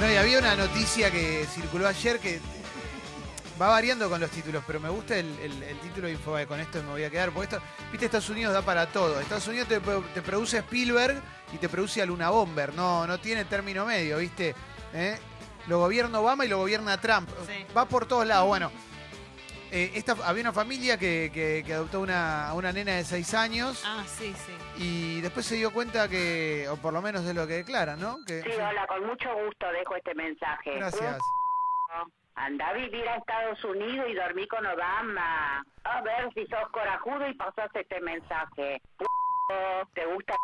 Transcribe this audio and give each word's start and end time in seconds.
No, 0.00 0.10
y 0.10 0.16
había 0.16 0.38
una 0.38 0.54
noticia 0.54 1.10
que 1.10 1.44
circuló 1.52 1.88
ayer 1.88 2.20
que 2.20 2.40
va 3.60 3.68
variando 3.68 4.08
con 4.08 4.20
los 4.20 4.30
títulos, 4.30 4.62
pero 4.66 4.78
me 4.78 4.88
gusta 4.88 5.16
el, 5.16 5.26
el- 5.40 5.62
el 5.64 5.78
título 5.80 6.06
de 6.06 6.12
Infobae. 6.12 6.46
Con 6.46 6.60
esto 6.60 6.80
me 6.84 6.90
voy 6.90 7.02
a 7.04 7.10
quedar, 7.10 7.30
porque 7.32 7.56
esto, 7.56 7.66
viste, 7.90 8.06
Estados 8.06 8.28
Unidos 8.30 8.54
da 8.54 8.62
para 8.62 8.86
todo. 8.86 9.18
Estados 9.20 9.48
Unidos 9.48 9.66
te, 9.68 9.80
te 9.80 10.22
produce 10.22 10.58
Spielberg 10.58 11.20
y 11.52 11.56
te 11.58 11.68
produce 11.68 12.00
a 12.00 12.06
Luna 12.06 12.30
Bomber. 12.30 12.72
No, 12.74 13.06
no 13.06 13.18
tiene 13.18 13.44
término 13.44 13.84
medio, 13.86 14.18
viste. 14.18 14.54
¿Eh? 14.94 15.18
Lo 15.66 15.80
gobierna 15.80 16.20
Obama 16.20 16.44
y 16.44 16.48
lo 16.48 16.58
gobierna 16.58 17.00
Trump. 17.00 17.28
Sí. 17.46 17.66
Va 17.76 17.86
por 17.86 18.06
todos 18.06 18.24
lados. 18.26 18.46
Bueno, 18.46 18.70
eh, 19.70 19.92
esta, 19.94 20.12
había 20.24 20.42
una 20.42 20.52
familia 20.52 20.96
que, 20.98 21.30
que- 21.32 21.62
que 21.66 21.74
adoptó 21.74 22.00
una, 22.00 22.48
a 22.48 22.54
una 22.54 22.72
nena 22.72 22.92
de 22.96 23.04
6 23.04 23.34
años 23.34 23.82
Ah, 23.86 24.04
sí, 24.06 24.34
sí. 24.34 24.52
y 24.78 25.20
después 25.20 25.44
se 25.46 25.56
dio 25.56 25.72
cuenta 25.72 26.08
que, 26.08 26.66
o 26.70 26.76
por 26.76 26.92
lo 26.92 27.02
menos 27.02 27.24
es 27.24 27.34
lo 27.34 27.46
que 27.46 27.54
declaran, 27.54 28.00
¿no? 28.00 28.18
Que, 28.26 28.42
Sí, 28.42 28.50
hola, 28.52 28.86
con 28.86 29.06
mucho 29.06 29.28
gusto 29.44 29.66
dejo 29.72 29.96
este 29.96 30.14
mensaje. 30.14 30.76
Gracias. 30.76 31.18
Anda 32.34 32.68
a 32.68 32.72
vivir 32.72 33.08
a 33.08 33.16
Estados 33.16 33.64
Unidos 33.64 34.06
y 34.08 34.14
dormí 34.14 34.46
con 34.46 34.64
Obama. 34.64 35.64
A 35.84 36.00
ver 36.02 36.32
si 36.34 36.46
sos 36.46 36.68
corajudo 36.70 37.26
y 37.28 37.34
pasás 37.34 37.68
este 37.74 38.00
mensaje. 38.00 38.80
¿Te 39.94 40.06
gusta 40.06 40.34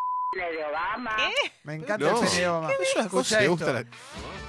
de 0.42 0.64
Obama? 0.64 1.16
Me 1.64 1.74
encanta 1.74 1.98
No. 2.10 2.20
el 2.22 2.26
pene 2.26 2.40
de 2.40 2.48
Obama. 2.48 2.70
Escucha 2.96 3.36
Me 3.36 3.42
esto. 3.42 3.50
gusta 3.50 3.72
la- 3.72 3.84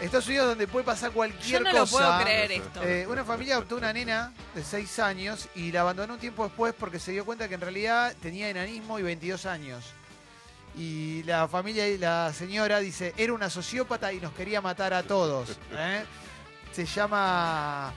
Estados 0.02 0.28
Unidos 0.28 0.48
donde 0.50 0.68
puede 0.68 0.86
pasar 0.86 1.10
Yo 1.10 1.16
cualquier 1.16 1.62
no 1.62 1.72
cosa. 1.72 1.80
lo 1.80 1.88
puedo 1.88 2.20
creer 2.24 2.52
esto. 2.52 2.84
Eh, 2.84 3.08
una 3.08 3.24
familia 3.24 3.56
adoptó 3.56 3.78
una 3.78 3.94
nena 3.94 4.34
de 4.54 4.64
6 4.64 5.00
años 5.00 5.48
y 5.56 5.72
la 5.72 5.82
abandonó 5.82 6.14
un 6.16 6.20
tiempo 6.20 6.44
después 6.44 6.74
porque 6.78 7.00
se 7.00 7.12
dio 7.12 7.24
cuenta 7.26 7.48
que 7.48 7.56
en 7.56 7.62
realidad 7.62 8.14
tenía 8.22 8.50
enanismo 8.50 9.00
y 9.00 9.04
22 9.04 9.46
años. 9.46 9.86
Y 10.78 11.24
la 11.24 11.48
familia 11.48 11.88
y 11.88 11.98
la 11.98 12.34
señora 12.34 12.80
dice, 12.80 13.14
era 13.16 13.32
una 13.32 13.50
sociópata 13.50 14.12
y 14.12 14.20
nos 14.20 14.34
quería 14.34 14.60
matar 14.62 14.94
a 14.94 15.04
todos. 15.04 15.58
¿eh? 15.72 16.04
Se 16.74 16.86
llama... 16.86 17.94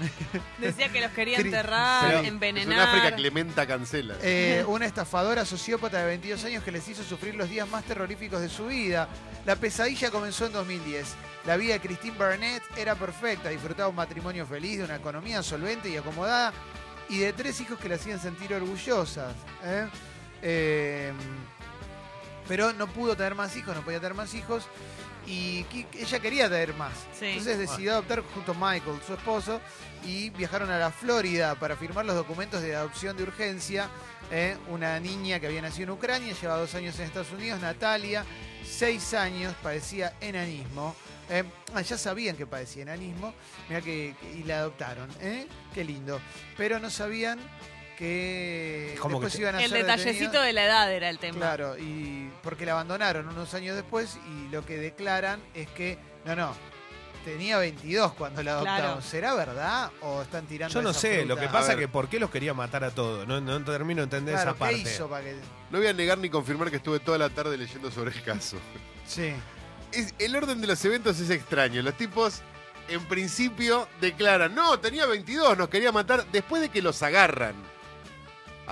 Decía 0.58 0.88
que 0.90 1.00
los 1.00 1.10
quería 1.12 1.38
Cri- 1.38 1.46
enterrar, 1.46 2.06
Pero- 2.06 2.20
Es 2.20 2.28
envenenar. 2.28 2.78
un 2.78 2.84
África 2.88 3.14
Clementa 3.16 3.66
cancela. 3.66 4.14
Eh, 4.22 4.64
una 4.66 4.86
estafadora 4.86 5.44
sociópata 5.44 5.98
de 5.98 6.06
22 6.06 6.44
años 6.44 6.64
que 6.64 6.72
les 6.72 6.88
hizo 6.88 7.02
sufrir 7.04 7.34
los 7.34 7.48
días 7.48 7.68
más 7.68 7.84
terroríficos 7.84 8.40
de 8.40 8.48
su 8.48 8.66
vida. 8.66 9.08
La 9.44 9.56
pesadilla 9.56 10.10
comenzó 10.10 10.46
en 10.46 10.52
2010. 10.52 11.14
La 11.46 11.56
vida 11.56 11.74
de 11.74 11.80
Christine 11.80 12.16
Burnett 12.16 12.62
era 12.76 12.94
perfecta, 12.94 13.48
disfrutaba 13.48 13.88
un 13.88 13.96
matrimonio 13.96 14.46
feliz, 14.46 14.78
de 14.78 14.84
una 14.84 14.96
economía 14.96 15.42
solvente 15.42 15.88
y 15.88 15.96
acomodada 15.96 16.52
y 17.08 17.18
de 17.18 17.32
tres 17.32 17.60
hijos 17.60 17.78
que 17.78 17.88
la 17.88 17.96
hacían 17.96 18.20
sentir 18.20 18.54
orgullosas. 18.54 19.34
¿eh? 19.64 19.86
Eh, 20.42 21.12
pero 22.48 22.72
no 22.72 22.86
pudo 22.88 23.16
tener 23.16 23.34
más 23.34 23.56
hijos, 23.56 23.74
no 23.74 23.82
podía 23.82 23.98
tener 24.00 24.14
más 24.14 24.34
hijos 24.34 24.64
y 25.26 25.64
ella 25.98 26.20
quería 26.20 26.48
tener 26.48 26.74
más. 26.74 26.92
Sí. 27.18 27.26
Entonces 27.26 27.58
decidió 27.58 27.92
adoptar 27.92 28.22
junto 28.34 28.52
a 28.52 28.54
Michael, 28.54 28.98
su 29.06 29.14
esposo, 29.14 29.60
y 30.04 30.30
viajaron 30.30 30.70
a 30.70 30.78
la 30.78 30.90
Florida 30.90 31.54
para 31.54 31.76
firmar 31.76 32.04
los 32.04 32.16
documentos 32.16 32.60
de 32.62 32.74
adopción 32.74 33.16
de 33.16 33.22
urgencia. 33.22 33.88
¿eh? 34.30 34.56
Una 34.68 34.98
niña 34.98 35.38
que 35.38 35.46
había 35.46 35.62
nacido 35.62 35.84
en 35.84 35.90
Ucrania, 35.98 36.34
lleva 36.40 36.56
dos 36.56 36.74
años 36.74 36.98
en 36.98 37.04
Estados 37.06 37.30
Unidos, 37.32 37.60
Natalia, 37.60 38.24
seis 38.64 39.14
años, 39.14 39.54
padecía 39.62 40.14
enanismo. 40.20 40.94
¿eh? 41.30 41.44
Ah, 41.74 41.82
ya 41.82 41.96
sabían 41.96 42.36
que 42.36 42.46
padecía 42.46 42.82
enanismo, 42.82 43.32
mira 43.68 43.80
que, 43.80 44.14
que- 44.20 44.32
y 44.32 44.42
la 44.42 44.58
adoptaron, 44.58 45.08
¿eh? 45.20 45.46
qué 45.72 45.84
lindo. 45.84 46.20
Pero 46.56 46.78
no 46.80 46.90
sabían 46.90 47.38
que 48.06 48.96
¿Cómo 49.00 49.20
que 49.20 49.26
después 49.26 49.32
te- 49.34 49.40
iban 49.42 49.54
a 49.54 49.62
El 49.62 49.70
ser 49.70 49.78
detallecito 49.82 50.14
detenidos. 50.18 50.44
de 50.46 50.52
la 50.52 50.64
edad 50.64 50.92
era 50.92 51.08
el 51.08 51.18
tema. 51.18 51.36
Claro, 51.38 51.78
y 51.78 52.30
porque 52.42 52.66
la 52.66 52.72
abandonaron 52.72 53.28
unos 53.28 53.54
años 53.54 53.76
después 53.76 54.18
y 54.28 54.48
lo 54.52 54.66
que 54.66 54.76
declaran 54.76 55.40
es 55.54 55.68
que, 55.70 55.98
no, 56.24 56.34
no, 56.34 56.54
tenía 57.24 57.58
22 57.58 58.12
cuando 58.14 58.42
la 58.42 58.52
adoptaron. 58.54 58.86
Claro. 58.86 59.02
¿Será 59.02 59.34
verdad 59.34 59.90
o 60.00 60.22
están 60.22 60.46
tirando 60.46 60.74
Yo 60.74 60.82
no 60.82 60.90
esa 60.90 61.00
sé, 61.00 61.18
fruta? 61.20 61.34
lo 61.34 61.40
que 61.40 61.46
pasa 61.48 61.68
ver. 61.68 61.78
que 61.78 61.88
por 61.88 62.08
qué 62.08 62.18
los 62.18 62.30
quería 62.30 62.52
matar 62.54 62.82
a 62.82 62.90
todos. 62.90 63.26
No, 63.28 63.40
no 63.40 63.64
termino 63.64 63.98
de 64.00 64.04
entender 64.04 64.34
Claro, 64.34 64.50
esa 64.50 64.58
parte. 64.58 64.74
¿qué 64.74 64.80
hizo 64.82 65.08
para 65.08 65.24
que...? 65.24 65.36
No 65.70 65.78
voy 65.78 65.86
a 65.86 65.92
negar 65.92 66.18
ni 66.18 66.28
confirmar 66.28 66.70
que 66.70 66.76
estuve 66.78 66.98
toda 66.98 67.18
la 67.18 67.30
tarde 67.30 67.56
leyendo 67.56 67.90
sobre 67.92 68.10
el 68.10 68.22
caso. 68.24 68.56
Sí. 69.06 69.32
Es- 69.92 70.14
el 70.18 70.34
orden 70.34 70.60
de 70.60 70.66
los 70.66 70.84
eventos 70.84 71.20
es 71.20 71.30
extraño. 71.30 71.80
Los 71.82 71.94
tipos, 71.96 72.40
en 72.88 73.04
principio, 73.06 73.86
declaran, 74.00 74.52
no, 74.54 74.80
tenía 74.80 75.06
22, 75.06 75.56
nos 75.56 75.68
quería 75.68 75.92
matar, 75.92 76.26
después 76.32 76.60
de 76.62 76.68
que 76.70 76.82
los 76.82 77.00
agarran, 77.04 77.54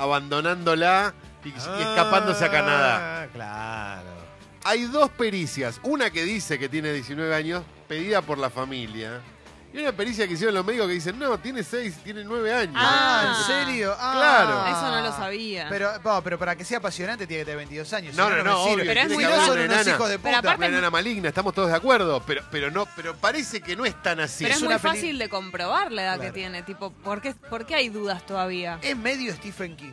abandonándola 0.00 1.14
y, 1.44 1.48
y 1.48 1.82
escapándose 1.82 2.44
a 2.44 2.50
Canadá. 2.50 3.22
Ah, 3.22 3.26
claro. 3.32 4.20
Hay 4.64 4.84
dos 4.84 5.10
pericias, 5.10 5.80
una 5.82 6.10
que 6.10 6.24
dice 6.24 6.58
que 6.58 6.68
tiene 6.68 6.92
19 6.92 7.34
años, 7.34 7.62
pedida 7.88 8.20
por 8.20 8.38
la 8.38 8.50
familia, 8.50 9.20
y 9.72 9.78
una 9.78 9.92
pericia 9.92 10.26
que 10.26 10.34
hicieron 10.34 10.54
los 10.54 10.64
médicos 10.64 10.88
que 10.88 10.94
dicen, 10.94 11.18
no, 11.18 11.38
tiene 11.38 11.62
6, 11.62 11.98
tiene 12.02 12.24
9 12.24 12.52
años. 12.52 12.74
Ah, 12.76 13.22
Ah. 13.22 13.36
¿en 13.38 13.46
serio? 13.66 13.94
Ah. 13.98 14.12
Claro. 14.16 14.66
Eso 14.66 14.90
no 14.96 15.00
lo 15.08 15.12
sabía. 15.16 15.66
Pero, 15.68 15.92
no, 16.02 16.22
pero 16.22 16.38
para 16.38 16.56
que 16.56 16.64
sea 16.64 16.78
apasionante 16.78 17.26
tiene 17.26 17.42
que 17.42 17.44
tener 17.46 17.58
22 17.58 17.92
años. 17.92 18.14
si 18.14 18.20
No, 18.20 18.28
no, 18.30 18.42
no, 18.42 18.58
me 18.58 18.70
sirve. 18.70 18.74
obvio, 18.82 18.84
Pero 18.86 19.00
es 19.00 19.08
muy 19.12 19.24
no 19.24 19.30
son 19.30 19.40
una 19.40 19.52
unos 19.52 19.64
enana. 19.76 19.90
hijos 19.90 20.08
de 20.08 20.18
Pero 20.18 20.36
puta. 20.36 20.38
aparte- 20.38 20.58
Una 20.58 20.66
enana 20.78 20.90
maligna, 20.90 21.28
estamos 21.28 21.54
todos 21.54 21.68
de 21.70 21.76
acuerdo, 21.76 22.22
pero, 22.26 22.42
pero 22.50 22.70
no, 22.70 22.86
pero 22.96 23.14
parece 23.16 23.60
que 23.60 23.76
no 23.76 23.84
es 23.84 24.00
tan 24.02 24.18
así. 24.20 24.44
Pero 24.44 24.50
es, 24.52 24.56
es 24.56 24.62
muy 24.62 24.72
una 24.74 24.78
peli- 24.82 24.94
fácil 24.96 25.18
de 25.18 25.28
comprobar 25.28 25.92
la 25.92 26.02
edad 26.02 26.14
Claro. 26.16 26.32
que 26.32 26.38
tiene. 26.40 26.62
Tipo, 26.62 26.90
¿por 26.92 27.20
qué, 27.22 27.34
¿por 27.34 27.64
qué 27.66 27.76
hay 27.76 27.88
dudas 27.88 28.26
todavía? 28.26 28.78
Es 28.82 28.96
medio 28.96 29.32
Stephen 29.34 29.76
King. 29.76 29.92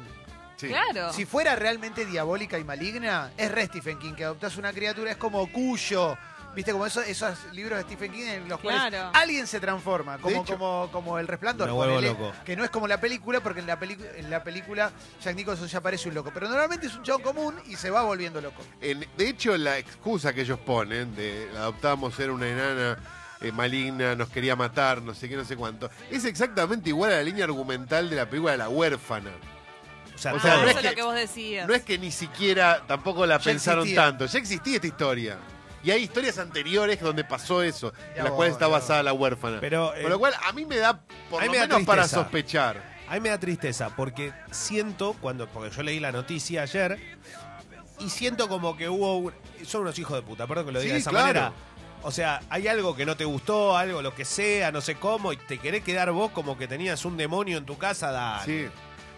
Sí. 0.55 0.69
Claro. 0.69 1.13
Si 1.13 1.25
fuera 1.25 1.55
realmente 1.55 2.03
diabólica 2.03 2.57
y 2.57 2.63
maligna, 2.63 3.31
es 3.37 3.51
re 3.51 3.67
Stephen 3.67 3.99
King, 3.99 4.13
que 4.13 4.23
adoptás 4.23 4.57
una 4.57 4.73
criatura, 4.73 5.11
es 5.11 5.17
como 5.17 5.51
Cuyo. 5.51 6.17
¿Viste? 6.57 6.71
Como 6.71 6.87
esos, 6.87 7.07
esos 7.07 7.37
libros 7.53 7.77
de 7.77 7.83
Stephen 7.83 8.11
King 8.11 8.23
en 8.25 8.49
los 8.49 8.59
cuales 8.59 8.81
Claro. 8.89 9.11
alguien 9.13 9.45
se 9.45 9.59
transforma, 9.59 10.17
como, 10.17 10.41
hecho- 10.41 10.53
como, 10.57 10.89
como 10.91 11.19
El 11.19 11.27
Resplandor. 11.27 11.67
Me 11.67 11.73
vuelvo 11.73 11.93
ponele, 11.97 12.13
loco. 12.13 12.33
Que 12.43 12.55
no 12.55 12.63
es 12.63 12.71
como 12.71 12.87
la 12.87 12.99
película, 12.99 13.41
porque 13.41 13.59
en 13.59 13.67
la, 13.67 13.79
pelicu- 13.79 14.09
en 14.15 14.29
la 14.31 14.43
película 14.43 14.91
Jack 15.23 15.35
Nicholson 15.35 15.67
ya 15.67 15.81
parece 15.81 16.09
un 16.09 16.15
loco. 16.15 16.31
Pero 16.33 16.49
normalmente 16.49 16.87
es 16.87 16.95
un 16.95 17.03
chabón 17.03 17.21
común 17.21 17.55
y 17.67 17.75
se 17.75 17.91
va 17.91 18.01
volviendo 18.01 18.41
loco. 18.41 18.63
En- 18.81 19.05
de 19.15 19.29
hecho, 19.29 19.55
la 19.55 19.77
excusa 19.77 20.33
que 20.33 20.41
ellos 20.41 20.57
ponen 20.57 21.15
de 21.15 21.47
adoptamos 21.55 22.19
era 22.19 22.33
una 22.33 22.47
enana 22.47 22.97
eh, 23.39 23.51
maligna, 23.51 24.15
nos 24.15 24.29
quería 24.29 24.55
matar, 24.55 24.99
no 25.03 25.13
sé 25.13 25.29
qué, 25.29 25.35
no 25.35 25.45
sé 25.45 25.55
cuánto, 25.55 25.91
es 26.09 26.25
exactamente 26.25 26.89
igual 26.89 27.11
a 27.13 27.17
la 27.17 27.23
línea 27.23 27.43
argumental 27.43 28.09
de 28.09 28.15
la 28.15 28.25
película 28.27 28.53
de 28.53 28.57
La 28.57 28.69
huérfana. 28.69 29.29
O 30.15 30.17
sea, 30.17 30.33
O 30.33 30.39
sea, 30.39 30.53
Ah, 30.53 30.55
no 30.55 30.61
todo. 30.61 30.69
es 30.71 30.71
eso 30.71 30.79
es 30.79 30.81
que- 30.81 30.89
lo 30.89 30.95
que 30.95 31.03
vos 31.03 31.13
decías. 31.13 31.67
No 31.67 31.75
es 31.75 31.83
que 31.83 31.99
ni 31.99 32.09
siquiera 32.09 32.81
tampoco 32.87 33.27
la 33.27 33.37
Ya 33.37 33.43
pensaron 33.43 33.81
existía. 33.83 34.01
tanto, 34.05 34.25
ya 34.25 34.39
existía 34.39 34.75
esta 34.77 34.87
historia. 34.87 35.37
Y 35.83 35.91
hay 35.91 36.03
historias 36.03 36.37
anteriores 36.39 36.99
donde 36.99 37.23
pasó 37.23 37.61
eso, 37.63 37.93
en 38.15 38.23
las 38.23 38.33
cuales 38.33 38.53
está 38.53 38.67
basada 38.67 39.03
la 39.03 39.13
huérfana. 39.13 39.59
Pero, 39.61 39.95
eh, 39.95 40.01
Con 40.01 40.11
lo 40.11 40.19
cual, 40.19 40.33
a 40.45 40.51
mí 40.53 40.65
me 40.65 40.77
da, 40.77 40.99
por 41.29 41.41
a 41.41 41.45
mí 41.45 41.47
lo 41.47 41.51
me 41.53 41.57
da 41.59 41.67
menos, 41.67 41.83
para 41.85 42.01
tristeza. 42.03 42.23
sospechar. 42.23 42.97
A 43.07 43.13
mí 43.13 43.19
me 43.21 43.29
da 43.29 43.37
tristeza 43.39 43.89
porque 43.95 44.33
siento, 44.51 45.15
cuando 45.21 45.47
porque 45.47 45.73
yo 45.75 45.83
leí 45.83 45.99
la 45.99 46.11
noticia 46.11 46.63
ayer, 46.63 47.17
y 47.99 48.09
siento 48.09 48.47
como 48.49 48.75
que 48.75 48.89
hubo. 48.89 49.17
un- 49.17 49.33
son 49.65 49.81
unos 49.81 49.97
hijos 49.97 50.15
de 50.17 50.21
puta, 50.23 50.45
perdón 50.47 50.65
que 50.67 50.71
lo 50.73 50.79
diga 50.79 50.89
Sí, 50.89 50.93
de 50.95 50.99
esa 50.99 51.09
claro. 51.11 51.25
manera. 51.27 51.53
O 52.03 52.11
sea, 52.11 52.41
hay 52.49 52.67
algo 52.67 52.95
que 52.95 53.05
no 53.05 53.17
te 53.17 53.25
gustó, 53.25 53.75
algo, 53.75 54.01
lo 54.01 54.13
que 54.13 54.23
sea, 54.25 54.71
no 54.71 54.81
sé 54.81 54.95
cómo, 54.95 55.33
y 55.33 55.37
te 55.37 55.57
querés 55.57 55.83
quedar 55.83 56.11
vos 56.11 56.31
como 56.31 56.57
que 56.57 56.67
tenías 56.67 57.05
un 57.05 57.17
demonio 57.17 57.57
en 57.57 57.65
tu 57.65 57.77
casa, 57.77 58.11
dale. 58.11 58.45
Sí. 58.45 58.69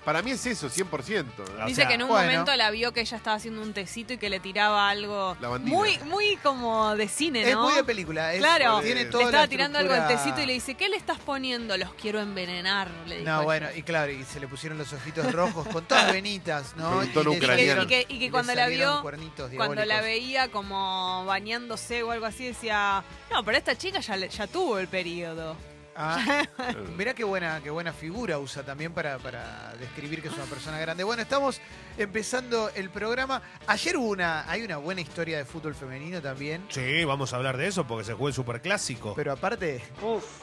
Para 0.05 0.21
mí 0.21 0.31
es 0.31 0.45
eso, 0.45 0.69
100%. 0.69 1.25
O 1.61 1.65
Dice 1.65 1.75
sea, 1.81 1.87
que 1.87 1.95
en 1.95 2.03
un 2.03 2.07
bueno. 2.09 2.31
momento 2.31 2.55
la 2.55 2.71
vio 2.71 2.91
que 2.93 3.01
ella 3.01 3.17
estaba 3.17 3.35
haciendo 3.35 3.61
un 3.61 3.73
tecito 3.73 4.13
y 4.13 4.17
que 4.17 4.29
le 4.29 4.39
tiraba 4.39 4.89
algo 4.89 5.35
muy 5.61 5.97
muy 6.05 6.37
como 6.37 6.95
de 6.95 7.07
cine, 7.07 7.41
Es 7.47 7.53
¿no? 7.53 7.63
muy 7.63 7.73
de 7.75 7.83
película. 7.83 8.33
es- 8.33 8.39
Claro, 8.39 8.79
tiene 8.81 9.03
le 9.03 9.09
toda 9.09 9.23
le 9.23 9.29
estaba 9.29 9.43
la 9.43 9.49
tirando 9.49 9.77
algo 9.77 9.93
al 9.93 9.99
estructura- 9.99 10.23
tecito 10.23 10.41
y 10.41 10.45
le 10.47 10.53
dice, 10.53 10.75
¿qué 10.75 10.89
le 10.89 10.95
estás 10.95 11.19
poniendo? 11.19 11.75
Los 11.77 11.93
quiero 11.93 12.19
envenenar, 12.21 12.89
le 13.07 13.19
dijo 13.19 13.29
No, 13.29 13.35
ella. 13.37 13.43
bueno, 13.43 13.67
y 13.75 13.83
claro, 13.83 14.11
y 14.11 14.23
se 14.23 14.39
le 14.39 14.47
pusieron 14.47 14.77
los 14.77 14.91
ojitos 14.93 15.31
rojos 15.31 15.67
con 15.67 15.83
todas 15.85 16.11
venitas, 16.11 16.75
¿no? 16.75 16.99
Un 16.99 17.05
Y 17.05 17.07
tono 17.09 17.31
le 17.31 17.35
Y 17.35 17.39
que, 17.39 17.45
ucraniano. 17.45 17.83
y 17.83 17.87
que- 17.87 18.05
y 18.09 18.19
que 18.19 18.25
le 18.25 18.31
cuando 18.31 18.55
la 18.55 18.63
salieron 18.63 18.93
vio, 18.95 19.01
cuernitos 19.01 19.51
cuando 19.55 19.75
la 19.75 19.83
diabólicos. 20.01 20.05
veía 20.05 20.47
como 20.49 21.25
bañándose 21.25 22.03
o 22.03 22.11
algo 22.11 22.25
así, 22.25 22.45
decía, 22.45 23.03
no, 23.31 23.43
pero 23.43 23.57
esta 23.57 23.77
chica 23.77 23.99
ya, 23.99 24.15
le- 24.17 24.29
ya 24.29 24.47
tuvo 24.47 24.79
el 24.79 24.87
periodo. 24.87 25.55
Ah, 26.01 26.45
mirá 26.97 27.13
qué 27.13 27.25
buena, 27.25 27.59
qué 27.61 27.69
buena 27.69 27.91
figura 27.91 28.39
usa 28.39 28.63
también 28.63 28.93
para, 28.93 29.17
para 29.17 29.73
describir 29.77 30.21
que 30.21 30.29
es 30.29 30.33
una 30.33 30.45
persona 30.45 30.79
grande. 30.79 31.03
Bueno, 31.03 31.21
estamos 31.21 31.59
empezando 31.97 32.69
el 32.73 32.89
programa. 32.89 33.41
Ayer 33.67 33.97
hubo 33.97 34.07
una, 34.07 34.49
hay 34.49 34.61
una 34.63 34.77
buena 34.77 35.01
historia 35.01 35.37
de 35.37 35.43
fútbol 35.43 35.75
femenino 35.75 36.21
también. 36.21 36.65
Sí, 36.69 37.03
vamos 37.03 37.33
a 37.33 37.35
hablar 37.35 37.57
de 37.57 37.67
eso 37.67 37.85
porque 37.85 38.05
se 38.05 38.13
jugó 38.13 38.29
el 38.29 38.33
superclásico. 38.33 39.13
Pero 39.13 39.33
aparte, 39.33 39.81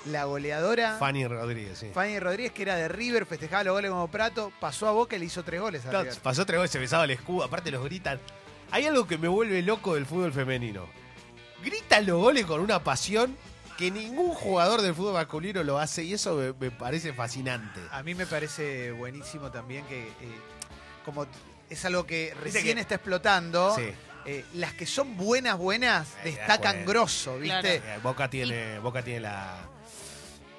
la 0.04 0.24
goleadora 0.24 0.98
Fanny 0.98 1.26
Rodríguez, 1.26 1.78
sí. 1.78 1.90
Fanny 1.94 2.20
Rodríguez, 2.20 2.52
que 2.52 2.60
era 2.60 2.76
de 2.76 2.88
River, 2.88 3.24
festejaba 3.24 3.64
los 3.64 3.72
goles 3.72 3.90
como 3.90 4.08
Prato, 4.08 4.52
pasó 4.60 4.88
a 4.88 4.92
Boca 4.92 5.16
y 5.16 5.20
le 5.20 5.24
hizo 5.24 5.42
tres 5.42 5.62
goles 5.62 5.86
a 5.86 5.90
River. 5.90 6.16
pasó 6.22 6.44
tres 6.44 6.60
veces, 6.60 6.72
se 6.72 6.78
besaba 6.80 7.04
el 7.04 7.12
escudo, 7.12 7.44
aparte 7.44 7.70
los 7.70 7.82
gritan. 7.82 8.20
Hay 8.72 8.84
algo 8.84 9.06
que 9.06 9.16
me 9.16 9.28
vuelve 9.28 9.62
loco 9.62 9.94
del 9.94 10.04
fútbol 10.04 10.34
femenino. 10.34 10.86
Gritan 11.64 12.04
los 12.04 12.20
goles 12.20 12.44
con 12.44 12.60
una 12.60 12.84
pasión 12.84 13.34
que 13.76 13.90
ningún 13.90 14.32
jugador 14.34 14.80
del 14.82 14.94
fútbol 14.94 15.14
masculino 15.14 15.62
lo 15.62 15.78
hace 15.78 16.02
y 16.04 16.14
eso 16.14 16.34
me, 16.36 16.52
me 16.54 16.70
parece 16.70 17.12
fascinante. 17.12 17.80
A 17.90 18.02
mí 18.02 18.14
me 18.14 18.26
parece 18.26 18.90
buenísimo 18.92 19.50
también 19.50 19.84
que, 19.86 20.08
eh, 20.08 20.12
como 21.04 21.26
es 21.68 21.84
algo 21.84 22.06
que 22.06 22.34
recién 22.42 22.74
que- 22.76 22.80
está 22.80 22.94
explotando, 22.96 23.74
Sí. 23.76 23.88
eh, 24.24 24.44
las 24.54 24.72
que 24.72 24.86
son 24.86 25.16
buenas, 25.16 25.58
buenas, 25.58 26.08
Eh, 26.24 26.30
destacan 26.30 26.76
bueno. 26.76 26.86
grosso, 26.90 27.38
¿viste? 27.38 27.80
Claro. 27.80 28.00
Boca 28.02 28.30
tiene, 28.30 28.78
Boca 28.78 29.02
tiene 29.02 29.20
la, 29.20 29.56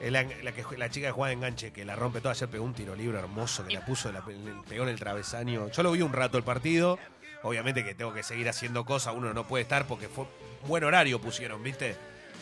la, 0.01 0.23
la 0.43 0.51
que, 0.51 0.63
la 0.77 0.89
chica 0.89 1.07
que 1.07 1.11
juega 1.11 1.29
de 1.29 1.33
enganche, 1.33 1.71
que 1.71 1.83
la 1.85 1.95
rompe 1.95 2.19
toda. 2.21 2.33
Ayer 2.33 2.49
pegó 2.49 2.63
un 2.65 2.73
tiro 2.73 2.95
libre 2.95 3.17
hermoso 3.17 3.65
que 3.65 3.73
la 3.73 3.83
puso, 3.83 4.11
la 4.11 4.21
pegó 4.21 4.83
en 4.83 4.89
el 4.89 4.99
travesaño. 4.99 5.69
Yo 5.71 5.81
lo 5.83 5.91
vi 5.91 6.01
un 6.03 6.13
rato 6.13 6.37
el 6.37 6.43
partido. 6.43 6.99
Obviamente 7.43 7.83
que 7.85 7.93
tengo 7.95 8.13
que 8.13 8.23
seguir 8.23 8.47
haciendo 8.49 8.83
cosas. 8.85 9.13
Uno 9.15 9.33
no 9.33 9.47
puede 9.47 9.61
estar 9.63 9.85
porque 9.87 10.07
fue 10.07 10.25
buen 10.67 10.83
horario 10.83 11.19
pusieron, 11.21 11.63
¿viste? 11.63 11.95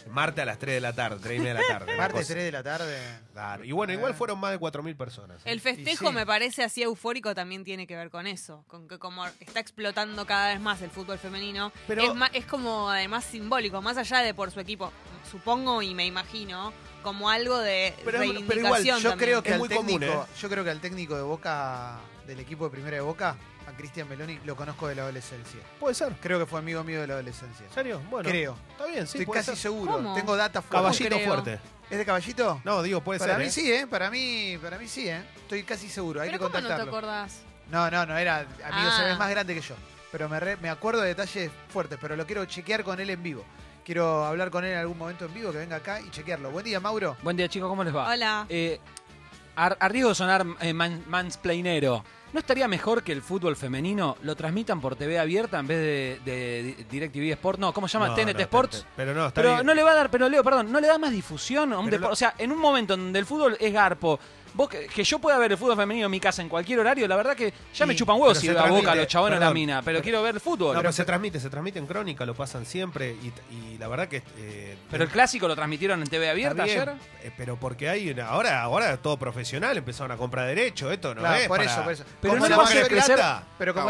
Martes 0.10 0.42
a 0.44 0.46
las 0.46 0.60
3 0.60 0.76
de 0.76 0.82
la 0.82 0.94
tarde, 0.94 1.18
3 1.22 1.36
y 1.36 1.40
media 1.40 1.54
de 1.56 1.62
la 1.62 1.68
tarde. 1.80 1.96
cosa. 2.12 2.34
3 2.34 2.44
de 2.46 2.52
la 2.52 2.64
tarde. 2.64 2.98
Claro. 3.34 3.64
Y 3.64 3.72
bueno, 3.72 3.94
igual 3.94 4.14
fueron 4.14 4.40
más 4.40 4.52
de 4.52 4.60
4.000 4.60 4.96
personas. 4.96 5.38
¿eh? 5.46 5.52
El 5.52 5.62
festejo 5.62 6.10
sí. 6.10 6.14
me 6.14 6.26
parece 6.26 6.64
así 6.64 6.84
eufórico 6.84 7.34
también 7.34 7.64
tiene 7.64 7.88
que 7.88 7.96
ver 7.96 8.10
con 8.10 8.28
eso, 8.28 8.64
con 8.68 8.88
que 8.88 9.00
como 9.00 9.26
está 9.40 9.60
explotando 9.60 10.26
cada 10.26 10.50
vez 10.50 10.60
más 10.60 10.82
el 10.82 10.92
fútbol 10.92 11.18
femenino, 11.18 11.72
Pero- 11.88 12.04
es, 12.04 12.16
ma- 12.16 12.30
es 12.34 12.46
como 12.46 12.90
además 12.90 13.24
simbólico, 13.26 13.82
más 13.82 13.98
allá 13.98 14.20
de 14.20 14.34
por 14.34 14.52
su 14.52 14.60
equipo, 14.60 14.92
supongo 15.30 15.82
y 15.82 15.94
me 15.96 16.06
imagino, 16.06 16.72
como 17.02 17.30
algo 17.30 17.58
de 17.60 17.94
Pero- 17.98 18.06
pero 18.06 18.18
reivindicación 18.20 18.66
igual, 18.66 18.84
Yo 18.84 19.10
también. 19.10 19.18
creo 19.30 19.44
que 19.44 19.52
Es 19.52 19.58
muy 19.58 19.70
común, 19.70 20.00
técnico, 20.00 20.24
¿eh? 20.30 20.38
yo 20.40 20.50
creo 20.50 20.64
que 20.64 20.70
al 20.70 20.82
técnico 20.82 21.16
de 21.16 21.24
Boca, 21.24 22.00
del 22.28 22.40
equipo 22.40 22.66
de 22.66 22.72
primera 22.72 22.96
de 22.98 23.02
Boca, 23.02 23.38
a 23.68 23.72
Cristian 23.78 24.08
Meloni, 24.08 24.40
lo 24.46 24.56
conozco 24.56 24.88
de 24.88 24.96
la 24.96 25.02
adolescencia. 25.04 25.60
Puede 25.80 25.96
ser. 25.96 26.14
Creo 26.22 26.40
que 26.40 26.46
fue 26.46 26.60
amigo 26.60 26.84
mío 26.84 27.02
de 27.02 27.08
la 27.08 27.14
adolescencia. 27.16 27.66
¿En 27.66 27.74
serio? 27.74 28.02
Bueno. 28.10 28.30
Creo. 28.30 28.56
Está 28.72 28.86
bien, 28.86 29.08
sí. 29.08 29.18
Estoy 29.18 29.26
puede 29.26 29.40
casi 29.42 29.52
ser. 29.52 29.58
seguro. 29.58 29.92
¿Cómo? 29.94 30.14
Tengo 30.14 30.36
data 30.36 30.62
fuerte. 30.62 30.76
Caballito 30.78 31.16
creo. 31.16 31.28
fuerte. 31.28 31.60
¿Es 31.90 31.98
de 31.98 32.06
caballito? 32.06 32.62
No, 32.64 32.82
digo, 32.82 33.02
puede 33.02 33.20
para 33.20 33.34
ser. 33.34 33.42
mí 33.42 33.48
¿eh? 33.48 33.52
sí, 33.52 33.72
¿eh? 33.72 33.88
Para 33.88 34.10
mí, 34.10 34.58
para 34.62 34.78
mí 34.78 34.88
sí, 34.88 35.08
¿eh? 35.10 35.22
Estoy 35.36 35.64
casi 35.64 35.90
seguro. 35.90 36.22
Hay 36.22 36.30
Pero 36.30 36.40
que 36.40 36.44
¿cómo 36.46 36.54
no 36.54 36.58
te 36.62 36.62
contactarlo. 36.68 36.92
acordás? 36.98 37.40
No, 37.72 37.90
no, 37.92 38.06
no, 38.06 38.18
era 38.18 38.38
amigo, 38.40 38.56
Ah. 38.72 38.94
se 38.98 39.04
ve 39.06 39.16
más 39.16 39.30
grande 39.30 39.54
que 39.56 39.62
yo. 39.62 39.76
Pero 40.12 40.30
me, 40.30 40.40
re- 40.40 40.58
me 40.58 40.70
acuerdo 40.70 41.02
de 41.02 41.10
detalles 41.10 41.52
fuertes, 41.70 41.98
pero 42.02 42.16
lo 42.16 42.26
quiero 42.26 42.46
chequear 42.46 42.84
con 42.84 43.00
él 43.00 43.10
en 43.10 43.22
vivo. 43.22 43.44
Quiero 43.84 44.26
hablar 44.26 44.50
con 44.50 44.64
él 44.66 44.72
en 44.72 44.78
algún 44.80 44.98
momento 44.98 45.26
en 45.26 45.34
vivo, 45.34 45.52
que 45.52 45.58
venga 45.60 45.76
acá 45.76 46.00
y 46.02 46.10
chequearlo. 46.10 46.50
Buen 46.52 46.66
día, 46.66 46.80
Mauro. 46.80 47.18
Buen 47.22 47.38
día, 47.38 47.48
chicos, 47.50 47.70
¿cómo 47.70 47.84
les 47.84 47.96
va? 47.96 48.10
Hola. 48.12 48.46
Eh, 48.50 48.80
a, 49.56 49.66
a 49.68 49.88
riesgo 49.90 50.10
de 50.10 50.16
sonar 50.16 50.46
eh, 50.62 50.74
man- 50.74 51.04
mansplainero, 51.08 52.04
¿no 52.34 52.40
estaría 52.40 52.68
mejor 52.68 53.04
que 53.04 53.12
el 53.12 53.22
fútbol 53.22 53.56
femenino 53.56 54.18
lo 54.24 54.36
transmitan 54.36 54.82
por 54.82 54.96
TV 54.96 55.18
abierta 55.20 55.60
en 55.60 55.68
vez 55.68 55.78
de, 55.80 56.20
de 56.26 56.86
DirecTV 56.90 57.32
Sport? 57.34 57.60
No, 57.60 57.74
¿cómo 57.74 57.88
se 57.88 57.94
llama? 57.94 58.10
No, 58.10 58.16
TNT 58.16 58.34
no, 58.36 58.40
Sports. 58.42 58.86
Pero 58.96 59.14
no, 59.14 59.28
está 59.28 59.42
Pero 59.42 59.54
bien. 59.56 59.66
no 59.66 59.74
le 59.74 59.84
va 59.84 59.92
a 59.92 59.96
dar, 59.96 60.10
pero 60.12 60.28
Leo, 60.28 60.44
perdón, 60.44 60.72
no 60.72 60.80
le 60.80 60.88
da 60.88 60.98
más 60.98 61.12
difusión 61.12 61.72
a 61.74 61.80
un 61.80 61.86
Pero 61.86 61.98
depor- 61.98 62.08
lo- 62.08 62.14
O 62.14 62.16
sea, 62.16 62.34
en 62.38 62.52
un 62.52 62.60
momento 62.60 62.94
en 62.96 63.02
donde 63.02 63.20
el 63.20 63.26
fútbol 63.26 63.58
es 63.60 63.72
garpo, 63.74 64.20
vos 64.54 64.70
que, 64.70 64.88
que 64.88 65.04
yo 65.04 65.20
pueda 65.20 65.38
ver 65.38 65.52
el 65.52 65.58
fútbol 65.58 65.76
femenino 65.76 66.06
en 66.06 66.12
mi 66.12 66.20
casa 66.22 66.42
en 66.42 66.48
cualquier 66.48 66.80
horario, 66.80 67.08
la 67.10 67.18
verdad 67.18 67.36
que 67.36 67.54
ya 67.74 67.86
me 67.86 67.94
Y- 67.94 67.98
chupan 67.98 68.16
huevos 68.16 68.30
pero 68.38 68.40
si 68.42 68.48
se 68.48 68.54
va 68.54 68.64
a 68.66 68.70
boca 68.72 68.96
los 68.96 69.08
chabones 69.08 69.36
o 69.36 69.40
la 69.42 69.48
perdón, 69.48 69.54
mina, 69.54 69.82
pero 69.82 69.96
pero- 69.98 70.04
quiero 70.04 70.24
ver 70.24 70.36
el 70.36 70.40
fútbol. 70.42 70.68
No, 70.68 70.74
pero, 70.80 70.82
pero 70.84 70.94
se 70.94 71.04
transmite, 71.04 71.40
se 71.42 71.50
transmite 71.50 71.78
en 71.80 71.86
crónica, 71.88 72.26
lo 72.26 72.34
pasan 72.36 72.66
siempre 72.66 73.12
y, 73.22 73.34
y 73.54 73.78
la 73.78 73.90
verdad 73.90 74.08
que... 74.08 74.24
eh, 74.38 74.78
el 74.94 75.08
clásico 75.10 75.48
lo 75.50 75.56
transmitieron 75.56 76.02
en 76.02 76.08
TV 76.08 76.30
abierta 76.30 76.64
bien, 76.64 76.80
ayer. 76.82 76.96
eh, 77.24 77.32
pero 77.36 77.58
porque 77.58 77.90
hay 77.90 78.10
una, 78.12 78.28
ahora 78.30 78.62
ahora 78.62 78.94
es 78.94 79.02
todo 79.02 79.18
profesional, 79.18 79.76
empezaron 79.78 80.12
a 80.14 80.18
comprar 80.18 80.48
derecho, 80.48 80.90
esto 80.90 81.14
no 81.14 81.20
Claro, 81.22 81.36
es 81.36 81.48
por 81.50 81.58
para- 81.58 81.72
eso, 81.72 81.84
por 81.84 81.92
eso. 81.92 82.04
Pero 82.22 82.34
Como 82.36 82.44
no 82.46 82.50
la 82.50 82.56
a 82.56 82.66
mayoría- 82.66 82.88
crecer- 82.88 83.20
Pero 83.58 83.74
la 83.74 83.82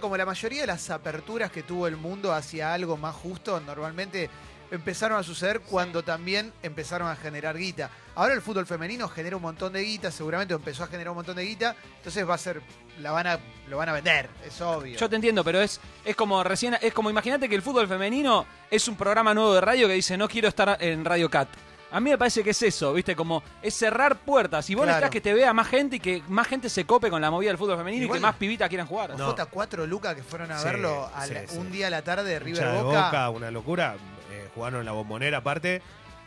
como 0.00 0.16
la 0.16 0.26
mayoría 0.26 0.60
de 0.62 0.66
las 0.66 0.90
aperturas 0.90 1.50
que 1.50 1.62
tuvo 1.62 1.86
el 1.86 1.96
mundo 1.96 2.32
hacia 2.32 2.74
algo 2.74 2.96
más 2.96 3.14
justo, 3.14 3.60
normalmente 3.60 4.28
empezaron 4.70 5.18
a 5.18 5.22
suceder 5.22 5.60
cuando 5.60 6.02
también 6.02 6.52
empezaron 6.62 7.08
a 7.08 7.14
generar 7.16 7.56
guita. 7.56 7.90
Ahora 8.16 8.34
el 8.34 8.42
fútbol 8.42 8.66
femenino 8.66 9.08
genera 9.08 9.36
un 9.36 9.42
montón 9.42 9.72
de 9.72 9.82
guita, 9.82 10.10
seguramente 10.10 10.54
empezó 10.54 10.82
a 10.84 10.86
generar 10.88 11.10
un 11.10 11.16
montón 11.16 11.36
de 11.36 11.44
guita, 11.44 11.76
entonces 11.98 12.28
va 12.28 12.34
a 12.34 12.38
ser, 12.38 12.60
la 12.98 13.12
van 13.12 13.26
a, 13.26 13.38
lo 13.68 13.76
van 13.76 13.88
a 13.90 13.92
vender, 13.92 14.28
es 14.44 14.60
obvio. 14.60 14.98
Yo 14.98 15.08
te 15.08 15.14
entiendo, 15.16 15.44
pero 15.44 15.60
es, 15.60 15.80
es 16.04 16.16
como 16.16 16.42
recién, 16.42 16.76
es 16.80 16.92
como 16.92 17.08
imagínate 17.10 17.48
que 17.48 17.54
el 17.54 17.62
fútbol 17.62 17.86
femenino 17.86 18.46
es 18.70 18.88
un 18.88 18.96
programa 18.96 19.32
nuevo 19.32 19.54
de 19.54 19.60
radio 19.60 19.86
que 19.86 19.94
dice 19.94 20.16
no 20.16 20.28
quiero 20.28 20.48
estar 20.48 20.76
en 20.80 21.04
Radio 21.04 21.30
Cat. 21.30 21.48
A 21.94 22.00
mí 22.00 22.10
me 22.10 22.18
parece 22.18 22.42
que 22.42 22.50
es 22.50 22.62
eso, 22.62 22.92
¿viste? 22.92 23.14
Como 23.16 23.42
es 23.62 23.74
cerrar 23.74 24.16
puertas. 24.16 24.68
Y 24.68 24.74
vos 24.74 24.82
Claro. 24.84 24.96
necesitas 25.00 25.10
que 25.10 25.20
te 25.20 25.32
vea 25.32 25.52
más 25.52 25.68
gente 25.68 25.96
y 25.96 26.00
que 26.00 26.22
más 26.28 26.46
gente 26.48 26.68
se 26.68 26.84
cope 26.84 27.08
con 27.10 27.20
la 27.22 27.30
movida 27.30 27.50
del 27.50 27.58
fútbol 27.58 27.76
femenino 27.78 28.04
Igual- 28.04 28.18
y 28.18 28.20
que 28.20 28.26
más 28.26 28.36
pibitas 28.36 28.68
quieran 28.68 28.86
jugar. 28.86 29.16
No. 29.16 29.34
J4 29.36 29.86
Lucas 29.86 30.14
que 30.14 30.22
fueron 30.22 30.50
a 30.52 30.58
Sí, 30.58 30.64
verlo 30.64 31.10
a 31.14 31.26
sí, 31.26 31.34
la- 31.34 31.46
sí. 31.46 31.56
un 31.56 31.70
día 31.70 31.86
a 31.86 31.90
la 31.90 32.02
tarde 32.02 32.24
de 32.24 32.50
hincha 32.50 32.62
River 32.64 32.76
de 32.76 32.82
Boca. 32.82 33.30
una 33.30 33.50
locura. 33.50 33.96
eh, 34.32 34.48
jugaron 34.54 34.80
en 34.80 34.86
la 34.86 34.92
bombonera 34.92 35.38
aparte. 35.38 35.80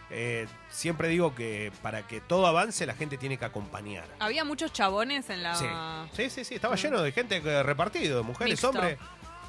Eh, 0.10 0.48
siempre 0.70 1.10
digo 1.10 1.36
que 1.36 1.74
para 1.82 2.08
que 2.08 2.22
todo 2.22 2.48
avance 2.48 2.86
la 2.86 2.94
gente 2.94 3.18
tiene 3.18 3.38
que 3.38 3.44
acompañar. 3.44 4.06
Había 4.20 4.46
muchos 4.46 4.72
chabones 4.72 5.30
en 5.30 5.44
la... 5.44 5.56
Sí. 5.56 5.66
sí, 6.14 6.30
sí, 6.30 6.46
sí, 6.46 6.56
estaba 6.56 6.76
lleno 6.78 7.02
de 7.02 7.12
gente 7.12 7.42
que- 7.42 7.62
repartido, 7.64 8.20
de 8.20 8.24
mujeres, 8.24 8.52
Mixto. 8.54 8.70
hombres. 8.70 8.98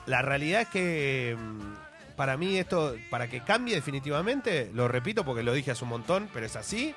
La 0.07 0.23
realidad 0.23 0.63
es 0.63 0.69
que 0.69 1.37
mm, 1.39 1.75
para 2.19 2.37
mí 2.37 2.59
esto, 2.59 2.97
para 3.11 3.29
que 3.29 3.45
cambie 3.45 3.77
definitivamente, 3.77 4.73
lo 4.75 4.89
repito 4.89 5.25
porque 5.25 5.45
lo 5.45 5.53
dije 5.53 5.71
hace 5.71 5.85
un 5.85 5.91
montón, 5.91 6.29
pero 6.35 6.45
es 6.47 6.57
así, 6.57 6.93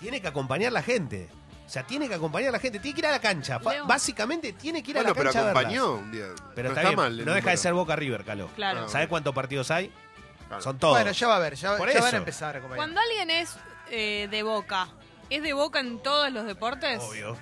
tiene 0.00 0.22
que 0.22 0.28
acompañar 0.28 0.72
la 0.72 0.82
gente. 0.82 1.28
O 1.66 1.68
sea, 1.68 1.82
tiene 1.82 2.08
que 2.08 2.14
acompañar 2.14 2.50
la 2.50 2.58
gente, 2.58 2.78
tiene 2.78 2.94
que 2.94 3.00
ir 3.00 3.06
a 3.08 3.10
la 3.10 3.20
cancha. 3.20 3.58
Leo. 3.58 3.86
Básicamente 3.86 4.54
tiene 4.54 4.82
que 4.82 4.92
ir 4.92 4.98
a 4.98 5.02
la 5.02 5.12
pero 5.12 5.24
cancha. 5.24 5.40
a 5.40 5.44
verlas. 5.52 5.64
acompañó 5.66 5.94
un 5.96 6.10
día. 6.10 6.28
Pero 6.54 6.70
no 6.70 6.74
está, 6.74 6.80
está 6.80 6.88
bien, 6.88 6.96
mal. 6.96 7.20
el 7.20 7.26
no 7.26 7.34
deja 7.34 7.50
de 7.50 7.56
ser 7.58 7.74
Boca 7.74 7.94
River, 7.94 8.24
Caló. 8.24 8.48
Claro. 8.56 8.84
Ah, 8.86 8.88
¿Sabes 8.88 9.08
cuántos 9.08 9.34
partidos 9.34 9.70
hay? 9.70 9.92
Claro. 10.46 10.62
Son 10.62 10.78
todos. 10.78 10.94
Bueno, 10.94 11.12
ya 11.12 11.28
va 11.28 11.36
a 11.36 11.40
ver, 11.40 11.54
ya, 11.54 11.76
Por 11.76 11.92
ya 11.92 12.00
van 12.00 12.14
a 12.14 12.16
empezar 12.16 12.54
a 12.54 12.58
acompañar. 12.58 12.78
Cuando 12.78 13.02
alguien 13.02 13.30
es 13.30 13.54
eh, 13.90 14.28
de 14.30 14.42
Boca, 14.42 14.88
¿es 15.28 15.42
de 15.42 15.52
Boca 15.52 15.80
en 15.80 15.98
todos 16.02 16.32
los 16.32 16.46
deportes? 16.46 17.02
Obvio. 17.02 17.36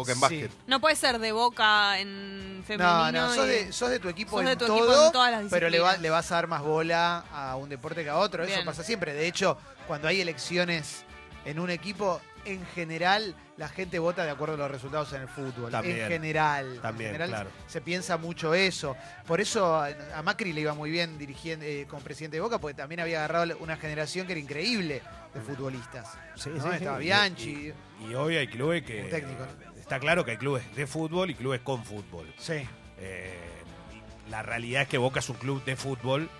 Boca 0.00 0.12
en 0.12 0.16
Sí. 0.16 0.20
básquet. 0.22 0.50
No 0.66 0.80
puede 0.80 0.96
ser 0.96 1.18
de 1.18 1.32
Boca 1.32 1.98
en 2.00 2.62
femenino. 2.66 3.12
No, 3.12 3.28
no, 3.28 3.34
sos 3.34 3.46
y- 3.46 3.48
de, 3.48 3.72
sos 3.72 3.90
de 3.90 3.98
tu 4.00 4.08
equipo, 4.08 4.32
sos 4.32 4.40
en, 4.40 4.46
de 4.46 4.56
tu 4.56 4.66
todo, 4.66 4.76
equipo 4.78 5.06
en 5.06 5.12
todas 5.12 5.30
las 5.30 5.50
pero 5.50 5.70
le, 5.70 5.78
va- 5.78 5.88
disciplinas. 5.90 6.02
le 6.02 6.10
vas 6.10 6.32
a 6.32 6.34
dar 6.34 6.46
más 6.48 6.62
bola 6.62 7.24
a 7.32 7.56
un 7.56 7.68
deporte 7.68 8.02
que 8.04 8.10
a 8.10 8.16
otro. 8.18 8.42
Eso 8.44 8.64
pasa 8.64 8.82
siempre. 8.82 9.14
De 9.14 9.26
hecho, 9.26 9.56
cuando 9.86 10.08
hay 10.08 10.20
elecciones 10.20 11.04
en 11.44 11.58
un 11.58 11.70
equipo, 11.70 12.20
en 12.44 12.64
general, 12.74 13.34
la 13.58 13.68
gente 13.68 13.98
vota 13.98 14.24
de 14.24 14.30
acuerdo 14.30 14.54
a 14.54 14.56
los 14.56 14.70
resultados 14.70 15.12
en 15.12 15.20
el 15.22 15.28
fútbol. 15.28 15.70
También. 15.70 16.00
En 16.00 16.08
general. 16.08 16.78
También, 16.80 17.08
en 17.10 17.14
general 17.16 17.28
claro. 17.30 17.50
se 17.66 17.80
piensa 17.82 18.16
mucho 18.16 18.54
eso. 18.54 18.96
Por 19.26 19.40
eso 19.42 19.74
a 19.76 19.88
a 20.14 20.22
Macri 20.22 20.52
le 20.54 20.62
iba 20.62 20.72
muy 20.74 20.90
bien 20.90 21.18
dirigiendo 21.18 21.66
eh, 21.66 21.86
como 21.88 22.02
presidente 22.02 22.38
de 22.38 22.40
Boca, 22.40 22.58
porque 22.58 22.74
también 22.74 23.00
había 23.00 23.18
agarrado 23.18 23.56
una 23.60 23.76
generación 23.76 24.26
que 24.26 24.32
era 24.32 24.40
increíble 24.40 25.02
de 25.34 25.40
futbolistas. 25.42 26.08
Sí, 26.36 26.48
¿no? 26.50 26.62
sí, 26.62 26.68
sí. 26.70 26.76
Estaba 26.76 26.98
Y- 27.00 27.04
Bianchi. 27.04 27.74
Y, 28.06 28.10
y 28.10 28.14
hoy 28.14 28.36
hay 28.36 28.48
clubes 28.48 28.82
que. 28.84 29.02
Un 29.02 29.10
técnico. 29.10 29.44
Está 29.90 29.98
claro 29.98 30.24
que 30.24 30.30
hay 30.30 30.36
clubes 30.36 30.62
de 30.76 30.86
fútbol 30.86 31.30
y 31.30 31.34
clubes 31.34 31.62
con 31.62 31.84
fútbol. 31.84 32.32
Sí. 32.38 32.62
Eh, 33.00 33.34
la 34.30 34.40
realidad 34.40 34.82
es 34.82 34.88
que 34.88 34.98
Boca 34.98 35.18
es 35.18 35.28
un 35.28 35.34
club 35.34 35.64
de 35.64 35.74
fútbol 35.74 36.30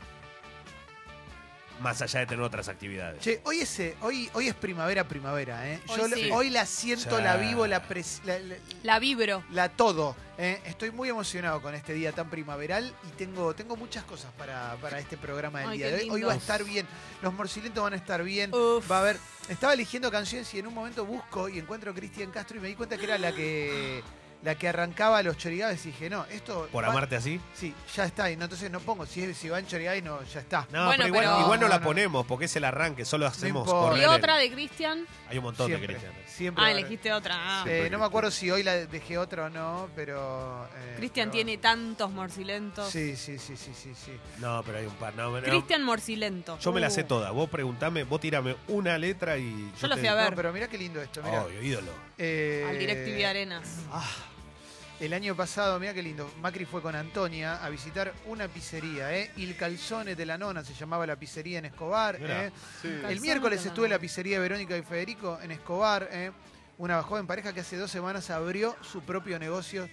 más 1.80 2.00
allá 2.02 2.20
de 2.20 2.26
tener 2.26 2.42
otras 2.44 2.68
actividades. 2.68 3.20
Che, 3.22 3.40
hoy 3.44 3.60
es, 3.60 3.78
eh, 3.80 3.96
hoy, 4.02 4.28
hoy 4.34 4.48
es 4.48 4.54
primavera, 4.54 5.08
primavera, 5.08 5.68
¿eh? 5.68 5.80
Hoy 5.88 5.96
Yo 5.98 6.08
sí. 6.08 6.30
hoy 6.32 6.50
la 6.50 6.66
siento, 6.66 7.20
la 7.20 7.36
vivo, 7.36 7.66
la, 7.66 7.86
pres- 7.88 8.20
la, 8.24 8.38
la- 8.38 8.54
La 8.82 8.98
vibro. 8.98 9.42
la 9.50 9.68
todo. 9.70 10.14
¿eh? 10.38 10.60
Estoy 10.64 10.90
muy 10.90 11.08
emocionado 11.08 11.60
con 11.60 11.74
este 11.74 11.92
día 11.94 12.12
tan 12.12 12.30
primaveral 12.30 12.94
y 13.08 13.10
tengo, 13.16 13.54
tengo 13.54 13.76
muchas 13.76 14.04
cosas 14.04 14.30
para, 14.38 14.76
para 14.80 14.98
este 14.98 15.16
programa 15.16 15.60
del 15.60 15.68
Ay, 15.70 15.78
día 15.78 15.86
qué 15.88 15.92
de 15.96 16.02
hoy. 16.02 16.08
Hoy 16.10 16.14
lindo. 16.20 16.28
va 16.28 16.32
a 16.34 16.36
estar 16.36 16.64
bien, 16.64 16.86
los 17.22 17.32
morcilentos 17.34 17.82
van 17.82 17.92
a 17.94 17.96
estar 17.96 18.22
bien. 18.22 18.54
Uf. 18.54 18.90
Va 18.90 18.96
a 18.98 19.00
haber. 19.00 19.16
Estaba 19.48 19.72
eligiendo 19.74 20.10
canciones 20.10 20.52
y 20.54 20.58
en 20.58 20.66
un 20.66 20.74
momento 20.74 21.04
busco 21.04 21.48
y 21.48 21.58
encuentro 21.58 21.90
a 21.90 21.94
Cristian 21.94 22.30
Castro 22.30 22.56
y 22.58 22.60
me 22.60 22.68
di 22.68 22.74
cuenta 22.74 22.96
que 22.96 23.04
era 23.04 23.18
la 23.18 23.32
que 23.32 24.02
la 24.42 24.54
que 24.54 24.68
arrancaba 24.68 25.22
los 25.22 25.36
chorigabes 25.36 25.84
y 25.84 25.90
dije, 25.90 26.08
no, 26.08 26.24
esto. 26.30 26.68
Por 26.72 26.82
va- 26.84 26.88
amarte 26.88 27.16
así. 27.16 27.40
Sí, 27.54 27.74
ya 27.94 28.04
está. 28.04 28.30
Y 28.30 28.36
no, 28.36 28.44
entonces 28.44 28.70
no 28.70 28.80
pongo. 28.80 29.04
Si, 29.04 29.34
si 29.34 29.48
va 29.50 29.58
en 29.58 29.66
chorigabes, 29.66 30.02
no, 30.02 30.22
ya 30.24 30.40
está. 30.40 30.66
No, 30.72 30.86
Bueno, 30.86 31.04
pero 31.04 31.08
igual, 31.08 31.24
pero- 31.26 31.40
igual 31.40 31.60
no, 31.60 31.68
la 31.68 31.78
no. 31.78 31.84
ponemos 31.84 32.26
porque 32.26 32.46
es 32.46 32.56
el 32.56 32.64
arranque, 32.64 33.04
solo 33.04 33.26
hacemos 33.26 33.66
importa. 33.66 33.88
correr 33.88 33.98
¿Y 34.00 34.04
el- 34.04 34.08
otra 34.10 34.36
de 34.36 34.50
Cristian? 34.50 35.06
Hay 35.28 35.36
un 35.38 35.44
montón 35.44 35.66
siempre, 35.66 35.88
de 35.94 36.00
cristianos. 36.00 36.29
Siempre. 36.40 36.64
Ah, 36.64 36.70
elegiste 36.70 37.12
otra. 37.12 37.34
Ah. 37.38 37.64
Eh, 37.66 37.88
no 37.90 37.98
me 37.98 38.04
acuerdo 38.06 38.30
si 38.30 38.50
hoy 38.50 38.62
la 38.62 38.74
dejé 38.86 39.18
otra 39.18 39.44
o 39.46 39.50
no, 39.50 39.88
pero. 39.94 40.66
eh, 40.74 40.94
Cristian 40.96 41.26
pero 41.28 41.32
tiene 41.32 41.58
tantos 41.58 42.10
morcilentos. 42.10 42.88
Sí, 42.90 43.14
sí, 43.16 43.38
sí, 43.38 43.56
sí, 43.56 43.72
sí, 43.74 43.92
sí. 43.94 44.12
No, 44.38 44.62
pero 44.64 44.78
hay 44.78 44.86
un 44.86 44.94
par. 44.94 45.14
No, 45.14 45.30
no. 45.30 45.42
Cristian 45.42 45.82
Morcilento. 45.84 46.58
Yo 46.58 46.72
me 46.72 46.80
la 46.80 46.88
Uh. 46.88 46.90
sé 46.90 47.04
toda. 47.04 47.30
Vos 47.30 47.48
preguntame, 47.50 48.04
vos 48.04 48.20
tirame 48.20 48.56
una 48.68 48.96
letra 48.98 49.36
y. 49.36 49.70
Yo 49.80 49.86
la 49.88 49.94
te- 49.96 50.00
fui 50.00 50.08
a 50.08 50.14
ver. 50.14 50.30
No, 50.30 50.36
pero 50.36 50.52
mira 50.52 50.68
qué 50.68 50.78
lindo 50.78 51.00
esto, 51.02 51.22
mira. 51.22 51.44
Obvio, 51.44 51.62
ídolo. 51.62 51.92
Eh, 52.18 52.66
Al 52.68 52.78
DirecTV 52.78 53.26
Arenas. 53.26 53.68
ah, 53.92 54.08
el 55.00 55.14
año 55.14 55.34
pasado, 55.34 55.80
mira 55.80 55.94
qué 55.94 56.02
lindo, 56.02 56.30
Macri 56.40 56.66
fue 56.66 56.82
con 56.82 56.94
Antonia 56.94 57.64
a 57.64 57.70
visitar 57.70 58.12
una 58.26 58.48
pizzería, 58.48 59.16
¿eh? 59.16 59.30
Il 59.36 59.56
Calzone 59.56 60.14
de 60.14 60.26
la 60.26 60.36
Nona 60.36 60.62
se 60.62 60.74
llamaba 60.74 61.06
la 61.06 61.16
pizzería 61.16 61.58
en 61.58 61.64
Escobar. 61.64 62.20
Mirá. 62.20 62.46
¿eh? 62.46 62.52
Sí. 62.82 62.88
El 63.08 63.20
miércoles 63.20 63.64
estuve 63.64 63.86
en 63.86 63.92
la 63.92 63.98
pizzería 63.98 64.36
de 64.36 64.42
Verónica 64.42 64.76
y 64.76 64.82
Federico 64.82 65.38
en 65.42 65.52
Escobar, 65.52 66.08
¿eh? 66.12 66.30
una 66.76 67.02
joven 67.02 67.26
pareja 67.26 67.54
que 67.54 67.60
hace 67.60 67.78
dos 67.78 67.90
semanas 67.90 68.28
abrió 68.28 68.76
su 68.82 69.00
propio 69.00 69.38
negocio 69.38 69.88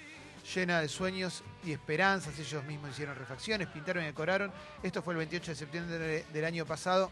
llena 0.53 0.81
de 0.81 0.89
sueños 0.89 1.43
y 1.63 1.71
esperanzas. 1.71 2.37
Ellos 2.39 2.63
mismos 2.65 2.91
hicieron 2.91 3.15
refacciones, 3.15 3.67
pintaron 3.67 4.03
y 4.03 4.07
decoraron. 4.07 4.51
Esto 4.83 5.01
fue 5.01 5.13
el 5.13 5.19
28 5.19 5.51
de 5.51 5.55
septiembre 5.55 6.25
del 6.31 6.45
año 6.45 6.65
pasado. 6.65 7.11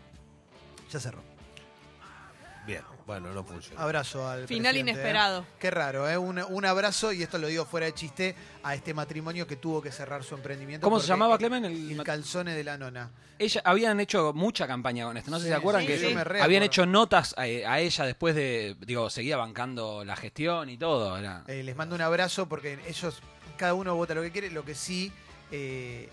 Ya 0.92 1.00
cerró. 1.00 1.35
Bien, 2.66 2.82
bueno, 3.06 3.32
no 3.34 3.44
funciona. 3.44 3.80
Abrazo 3.82 4.28
al 4.28 4.48
Final 4.48 4.64
presidente, 4.74 4.78
¿eh? 4.78 4.94
inesperado. 4.94 5.46
Qué 5.60 5.70
raro, 5.70 6.10
¿eh? 6.10 6.18
Un, 6.18 6.40
un 6.40 6.66
abrazo, 6.66 7.12
y 7.14 7.22
esto 7.22 7.38
lo 7.38 7.48
digo 7.48 7.66
fuera 7.66 7.86
de 7.86 7.94
chiste, 7.94 8.36
a 8.64 8.74
este 8.74 8.94
matrimonio 8.94 9.46
que 9.46 9.56
tuvo 9.56 9.82
que 9.82 9.92
cerrar 9.92 10.24
su 10.24 10.34
emprendimiento. 10.36 10.84
¿Cómo 10.86 11.00
se 11.00 11.08
llamaba, 11.08 11.38
Clemen? 11.38 11.66
El 11.66 11.92
El 11.92 12.04
calzone 12.04 12.54
de 12.56 12.64
la 12.64 12.78
nona. 12.78 13.12
Ella, 13.38 13.62
habían 13.66 14.00
hecho 14.00 14.34
mucha 14.34 14.66
campaña 14.66 15.06
con 15.06 15.18
esto. 15.18 15.30
No 15.30 15.38
sé 15.38 15.44
si 15.44 15.50
se 15.50 15.56
acuerdan 15.56 15.82
sí, 15.84 15.88
que 15.88 16.00
sí. 16.00 16.16
me 16.16 16.24
re 16.24 16.42
habían 16.42 16.64
acuerdo. 16.64 16.66
hecho 16.66 16.86
notas 16.86 17.36
a, 17.38 17.42
a 17.42 17.80
ella 17.80 18.06
después 18.06 18.34
de. 18.34 18.76
Digo, 18.80 19.10
seguía 19.10 19.38
bancando 19.38 20.04
la 20.06 20.16
gestión 20.16 20.70
y 20.70 20.78
todo. 20.78 21.18
Era, 21.18 21.44
Eh, 21.48 21.62
les 21.62 21.76
mando 21.76 21.96
un 21.96 22.02
abrazo 22.02 22.48
porque 22.50 22.80
ellos, 22.88 23.22
cada 23.58 23.74
uno 23.76 23.94
vota 23.96 24.16
lo 24.16 24.22
que 24.24 24.32
quiere, 24.32 24.50
lo 24.50 24.64
que 24.66 24.74
sí, 24.74 25.12
eh, 25.52 26.10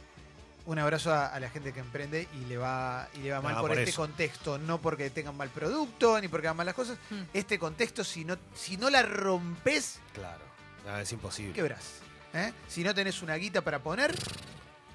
un 0.67 0.79
abrazo 0.79 1.13
a, 1.13 1.27
a 1.27 1.41
la 1.41 1.51
gente 1.51 1.73
que 1.73 1.81
emprende 1.81 2.29
y 2.35 2.45
le 2.47 2.57
va, 2.57 3.09
y 3.15 3.19
le 3.19 3.33
va 3.33 3.41
mal 3.41 3.55
No, 3.55 3.61
por, 3.63 3.71
por 3.71 3.79
este 3.79 3.91
eso. 3.91 4.03
contexto, 4.03 4.59
no 4.59 4.81
porque 4.81 5.11
tengan 5.11 5.37
mal 5.37 5.49
producto 5.51 6.21
ni 6.21 6.29
porque 6.29 6.47
hagan 6.47 6.57
malas 6.59 6.75
cosas. 6.75 6.99
Hmm. 7.11 7.23
Este 7.35 7.59
contexto, 7.59 8.05
si 8.05 8.25
no, 8.25 8.37
si 8.55 8.77
no 8.77 8.89
la 8.91 9.03
rompes, 9.03 9.99
Claro. 10.15 10.43
No, 10.87 10.99
es 10.99 11.13
imposible. 11.13 11.53
quebrás. 11.53 12.01
¿eh? 12.35 12.53
Si 12.69 12.83
no 12.85 12.95
tenés 12.95 13.23
una 13.23 13.35
guita 13.37 13.61
para 13.63 13.81
poner, 13.81 14.15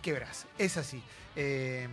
quebrás. 0.02 0.46
Es 0.58 0.78
así. 0.78 1.02
Eh, 1.36 1.88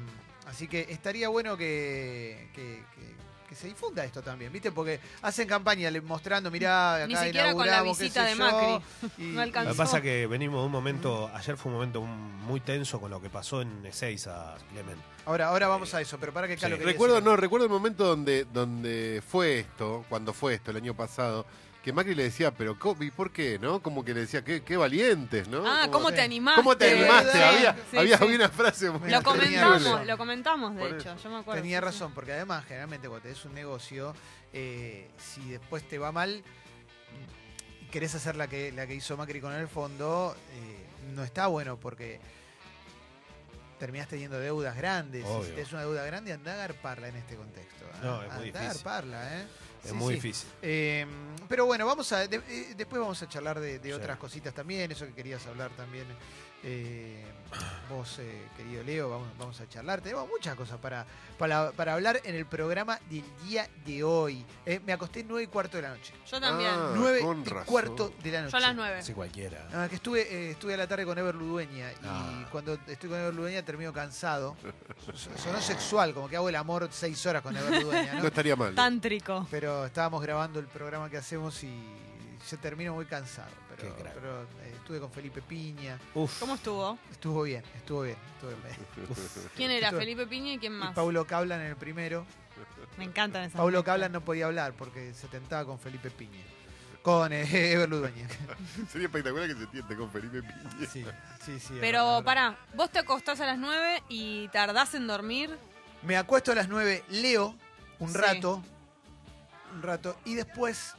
así 0.47 0.69
que 0.69 0.87
estaría 0.91 1.29
bueno 1.29 1.57
que, 1.57 2.49
que- 2.55 2.83
que- 2.95 3.15
que 3.55 3.61
se 3.61 3.69
difunda 3.69 4.05
esto 4.05 4.23
también, 4.23 4.53
¿viste? 4.53 4.73
Porque 4.73 5.01
hacen 5.23 5.47
campaña 5.49 5.91
mostrando, 6.03 6.51
mirá, 6.51 6.97
acá 6.97 7.07
Ni 7.07 7.17
siquiera 7.17 7.53
con 7.55 7.67
la 7.67 7.83
visita 7.83 8.25
de 8.25 8.37
yo, 8.37 8.39
Macri. 8.39 8.85
y- 9.19 9.23
No 9.33 9.41
alcanzó. 9.43 9.69
Lo 9.71 9.75
que 9.75 9.79
pasa 9.79 9.97
es 9.99 10.03
que 10.03 10.27
venimos 10.27 10.61
de 10.61 10.67
un 10.67 10.73
momento, 10.73 11.31
ayer 11.35 11.57
fue 11.57 11.71
un 11.71 11.79
momento 11.79 12.03
muy 12.03 12.61
tenso 12.61 13.01
con 13.01 13.11
lo 13.11 13.21
que 13.21 13.31
pasó 13.31 13.63
en 13.63 13.85
Ezeiza, 13.87 14.55
Clemen. 14.73 14.97
Ahora, 15.27 15.49
ahora 15.49 15.69
vamos 15.69 15.95
a 15.95 16.01
eso, 16.01 16.19
pero 16.19 16.33
para 16.33 16.47
que 16.49 16.55
Sí. 16.57 16.61
Carlos 16.63 16.79
quería 16.79 16.93
Recuerdo, 16.93 17.15
decir 17.17 17.29
no, 17.31 17.37
recuerdo 17.37 17.67
el 17.67 17.73
momento 17.73 18.05
donde, 18.05 18.45
donde 18.45 19.23
fue 19.27 19.61
esto, 19.61 20.05
cuando 20.09 20.33
fue 20.33 20.55
esto, 20.55 20.71
el 20.71 20.77
año 20.79 20.95
pasado, 20.95 21.47
que 21.85 21.93
Macri 21.93 22.15
le 22.15 22.23
decía, 22.25 22.51
pero 22.51 22.79
¿cómo- 22.79 23.03
¿y 23.05 23.11
por 23.11 23.31
qué? 23.31 23.59
¿No? 23.59 23.83
Como 23.83 24.03
que 24.03 24.15
le 24.15 24.21
decía, 24.21 24.43
qué, 24.43 24.63
qué 24.63 24.77
valientes, 24.79 25.47
¿no? 25.49 25.65
Ah, 25.67 25.83
Como- 25.83 25.93
¿cómo 26.07 26.13
te 26.15 26.23
animaste? 26.23 26.63
¿Cómo 26.63 26.77
te 26.79 26.91
animaste? 26.93 27.33
Sí, 27.33 27.39
había 27.43 27.77
sí, 27.91 27.97
había, 27.99 28.17
sí. 28.17 28.25
había 28.25 28.37
una 28.37 28.49
frase 28.49 28.91
muy 28.91 29.11
Lo 29.11 29.23
comentamos, 29.23 30.07
lo 30.07 30.17
comentamos, 30.19 30.75
de 30.77 30.89
hecho. 30.91 31.15
Yo 31.23 31.29
me 31.31 31.37
acuerdo. 31.41 31.61
Tenía 31.61 31.79
sí, 31.81 31.83
sí. 31.83 31.85
razón, 31.93 32.13
porque 32.15 32.33
además, 32.33 32.65
generalmente 32.65 33.07
cuando 33.07 33.25
tenés 33.25 33.45
un 33.45 33.53
negocio, 33.55 34.15
eh, 34.55 35.11
si 35.19 35.51
después 35.51 35.87
te 35.87 35.99
va 35.99 36.11
mal 36.11 36.43
y 37.83 37.85
querés 37.91 38.15
hacer 38.15 38.35
la 38.37 38.49
que, 38.49 38.73
la 38.73 38.87
que 38.87 38.95
hizo 38.95 39.17
Macri 39.19 39.43
con 39.43 39.53
el 39.53 39.69
fondo, 39.69 40.35
eh, 40.55 40.87
no 41.15 41.23
está 41.23 41.49
bueno 41.49 41.77
porque 41.79 42.19
terminás 43.79 44.09
teniendo 44.09 44.39
deudas 44.39 44.75
grandes. 44.75 45.23
Y 45.23 45.29
Obvio. 45.29 45.45
si 45.45 45.51
tenés 45.51 45.71
una 45.73 45.83
deuda 45.83 46.05
grande, 46.07 46.33
andá 46.33 46.55
a 46.55 46.57
garparla 46.57 47.09
en 47.09 47.17
este 47.17 47.37
contexto. 47.37 47.85
¿eh? 47.85 47.89
No, 48.03 48.23
es 48.23 48.33
muy 48.33 48.47
Andá 48.49 48.61
a 48.61 48.63
difícil. 48.63 48.69
garparla, 48.85 49.39
¿eh? 49.43 49.47
Es 49.85 49.91
Sí, 49.91 49.97
muy 49.97 50.15
sí. 50.15 50.21
difícil. 50.21 50.49
Eh, 50.63 51.07
pero 51.49 51.67
bueno, 51.67 51.85
vamos 51.87 52.11
a 52.13 52.27
de- 52.27 52.37
eh, 52.49 52.75
después 52.77 53.01
vamos 53.01 53.21
a 53.23 53.29
charlar 53.29 53.61
de, 53.61 53.95
otras 53.95 54.17
cositas 54.19 54.55
también, 54.55 54.91
eso 54.91 55.07
que 55.07 55.13
querías 55.13 55.47
hablar 55.47 55.71
también. 55.77 56.07
Eh, 56.65 57.23
vos, 57.89 58.19
eh, 58.19 58.43
querido 58.57 58.83
Leo, 58.83 59.11
vamos, 59.11 59.29
vamos 59.39 59.61
a 59.61 59.69
charlar. 59.69 60.01
Tenemos 60.01 60.27
muchas 60.29 60.55
cosas 60.57 60.79
para, 60.79 61.05
para, 61.39 61.71
para 61.73 61.95
hablar 61.95 62.21
en 62.25 62.35
el 62.35 62.47
programa 62.47 62.99
del 63.11 63.23
día 63.45 63.69
de 63.87 64.03
hoy. 64.03 64.45
Eh, 64.67 64.81
me 64.85 64.93
acosté 64.93 65.23
nueve 65.25 65.45
y 65.45 65.47
cuarto 65.47 65.77
de 65.77 65.83
la 65.83 65.91
noche. 65.91 66.13
Yo 66.31 66.41
también. 66.41 66.71
Ah, 66.73 66.93
nueve 66.97 67.21
con 67.21 67.43
y 67.43 67.45
razón. 67.45 67.65
cuarto 67.67 68.13
de 68.23 68.31
la 68.33 68.41
noche. 68.43 68.53
Yo 68.53 68.57
a 68.57 68.61
las 68.61 68.75
nueve. 68.75 68.99
Así 68.99 69.13
cualquiera. 69.13 69.69
Ah, 69.73 69.87
que 69.89 69.97
estuve, 69.97 70.23
eh, 70.23 70.51
estuve 70.53 70.75
a 70.75 70.79
la 70.79 70.89
tarde 70.89 71.05
con 71.05 71.17
Ever 71.19 71.35
Ludueña 71.35 71.93
y 71.93 71.97
Ah. 72.05 72.49
cuando 72.51 72.75
estoy 72.87 73.09
con 73.11 73.19
Ever 73.21 73.35
Ludueña 73.35 73.63
termino 73.65 73.93
cansado. 73.93 74.57
So- 75.15 75.37
Sonó 75.39 75.61
sexual, 75.61 76.15
como 76.15 76.29
que 76.29 76.37
hago 76.37 76.49
el 76.49 76.57
amor 76.57 76.89
seis 76.91 77.25
horas 77.27 77.43
con 77.43 77.57
Ever 77.57 77.83
Ludueña, 77.83 78.15
No 78.15 78.23
¿no? 78.23 78.27
estaría 78.29 78.57
mal. 78.57 78.75
Tántrico. 78.75 79.47
pero 79.51 79.85
estábamos 79.87 80.23
grabando 80.23 80.59
el 80.59 80.67
programa 80.67 81.09
que 81.11 81.19
hacemos 81.19 81.63
y 81.63 81.71
yo 82.51 82.59
termino 82.59 82.95
muy 82.95 83.07
cansado. 83.07 83.49
Pero, 83.77 83.95
Qué 83.97 84.03
crack. 84.03 84.15
pero, 84.15 84.43
eh, 84.43 84.73
estuve 84.77 85.01
con 85.01 85.11
Felipe 85.11 85.43
Piña, 85.43 85.99
Uf. 86.15 86.39
¿Cómo 86.41 86.55
estuvo? 86.55 86.99
estuvo 87.11 87.43
bien, 87.43 87.63
estuvo 87.77 88.03
bien. 88.03 88.17
Estuvo 88.35 88.51
bien. 88.51 89.49
¿Quién 89.57 89.71
era? 89.71 89.89
Estuvo- 89.89 90.01
¿Felipe 90.01 90.27
Piña 90.27 90.53
y 90.53 90.59
quién 90.59 90.75
Y 90.75 90.77
más? 90.77 90.95
Paulo 90.95 91.27
Cablan 91.27 91.61
en 91.61 91.67
el 91.69 91.77
primero. 91.77 92.25
Me 92.97 93.05
encantan 93.05 93.43
esas. 93.45 93.57
Paulo. 93.57 93.83
Cablan 93.83 94.13
no 94.13 94.21
podía 94.21 94.47
hablar 94.47 94.73
porque 94.75 95.13
se 95.15 95.27
tentaba 95.27 95.65
con 95.65 95.79
Felipe 95.81 96.11
Piña. 96.11 96.41
Con 97.03 97.33
eh, 97.33 97.43
Ever 97.73 97.89
Ludueña. 97.89 98.29
Sería 98.93 99.09
espectacular 99.09 99.49
que 99.49 99.55
se 99.57 99.67
tiente 99.67 99.97
con 99.97 100.11
Felipe 100.11 100.43
Piña. 100.43 100.87
Sí, 100.93 101.05
sí, 101.45 101.59
sí. 101.61 101.75
es 101.75 101.81
Pero 101.81 101.81
verdad, 101.81 102.19
es 102.19 102.25
verdad. 102.25 102.25
pará, 102.25 102.59
vos 102.77 102.91
te 102.91 102.99
acostás 103.01 103.41
a 103.41 103.47
las 103.47 103.59
9 103.59 104.03
y 104.09 104.49
tardás 104.49 104.95
en 104.95 105.07
dormir. 105.09 105.57
Me 106.03 106.17
acuesto 106.17 106.53
a 106.53 106.55
las 106.55 106.69
9, 106.69 107.03
leo 107.09 107.55
un 107.99 108.13
Sí. 108.13 108.19
rato, 108.19 108.63
un 109.75 109.83
rato, 109.83 110.17
y 110.25 110.35
después 110.35 110.95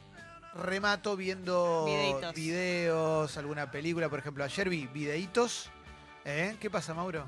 remato 0.56 1.16
viendo 1.16 1.86
Videitos. 1.86 2.34
videos, 2.34 3.38
alguna 3.38 3.70
película. 3.70 4.10
Por 4.10 4.20
ejemplo, 4.20 4.44
ayer 4.44 4.70
vi 4.70 4.88
videitos. 4.88 5.70
¿Eh? 6.24 6.56
¿Qué 6.60 6.70
pasa, 6.70 6.94
Mauro? 6.94 7.26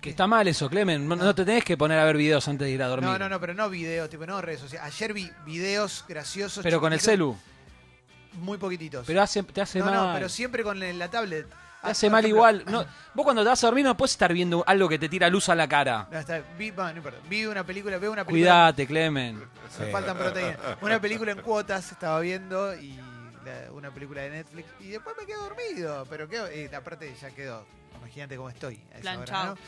Que 0.00 0.10
está 0.10 0.28
mal 0.28 0.46
eso, 0.46 0.70
Clemen. 0.70 1.08
No, 1.08 1.16
no 1.16 1.34
te 1.34 1.44
tenés 1.44 1.64
que 1.64 1.76
poner 1.76 1.98
a 1.98 2.04
ver 2.04 2.16
videos 2.16 2.46
antes 2.46 2.66
de 2.66 2.72
ir 2.72 2.82
a 2.82 2.86
dormir. 2.86 3.10
No, 3.10 3.18
no, 3.18 3.28
no, 3.28 3.40
pero 3.40 3.54
no 3.54 3.68
videos, 3.68 4.08
tipo, 4.08 4.24
no 4.26 4.40
redes 4.40 4.60
sociales. 4.60 4.94
Ayer 4.94 5.12
vi 5.12 5.30
videos 5.44 6.04
graciosos. 6.06 6.62
Pero 6.62 6.80
con 6.80 6.92
el 6.92 7.00
chiquititos, 7.00 7.36
celu. 7.36 8.40
Muy 8.44 8.58
poquititos. 8.58 9.04
Pero 9.06 9.22
hace, 9.22 9.42
te 9.42 9.60
hace 9.60 9.80
no, 9.80 9.86
mal. 9.86 9.94
no, 9.94 10.14
pero 10.14 10.28
siempre 10.28 10.62
con 10.62 10.78
la 10.78 11.10
tablet. 11.10 11.48
Te 11.82 11.90
hace 11.90 12.10
mal 12.10 12.26
igual. 12.26 12.64
No, 12.66 12.84
vos 13.14 13.24
cuando 13.24 13.42
te 13.42 13.48
vas 13.48 13.62
a 13.62 13.66
dormir 13.68 13.84
no 13.84 13.96
puedes 13.96 14.12
estar 14.12 14.32
viendo 14.32 14.64
algo 14.66 14.88
que 14.88 14.98
te 14.98 15.08
tira 15.08 15.28
luz 15.28 15.48
a 15.48 15.54
la 15.54 15.68
cara. 15.68 16.08
No, 16.10 16.18
está, 16.18 16.40
vi, 16.56 16.70
bueno, 16.70 16.90
no 16.92 16.96
importa. 16.98 17.18
Vi 17.28 17.46
una 17.46 17.64
película, 17.64 17.98
veo 17.98 18.12
una 18.12 18.24
película. 18.24 18.50
Cuídate, 18.72 18.86
Clemen. 18.86 19.38
Me 19.38 19.86
Sí. 19.86 19.92
faltan 19.92 20.16
proteínas. 20.16 20.56
Una 20.80 21.00
película 21.00 21.32
en 21.32 21.40
cuotas 21.42 21.90
estaba 21.92 22.20
viendo 22.20 22.74
y 22.74 22.96
la- 23.44 23.72
una 23.72 23.90
película 23.92 24.22
de 24.22 24.30
Netflix 24.30 24.68
y 24.80 24.88
después 24.88 25.14
me 25.18 25.26
quedo 25.26 25.42
dormido. 25.42 26.06
Pero 26.10 26.28
quedo, 26.28 26.52
y 26.52 26.66
aparte 26.74 27.14
ya 27.20 27.30
quedó. 27.30 27.64
Imagínate 27.98 28.36
cómo 28.36 28.48
estoy. 28.48 28.76
a 28.94 28.98
esa 28.98 29.10
hora, 29.10 29.24
Planchado. 29.24 29.54
¿no? 29.54 29.60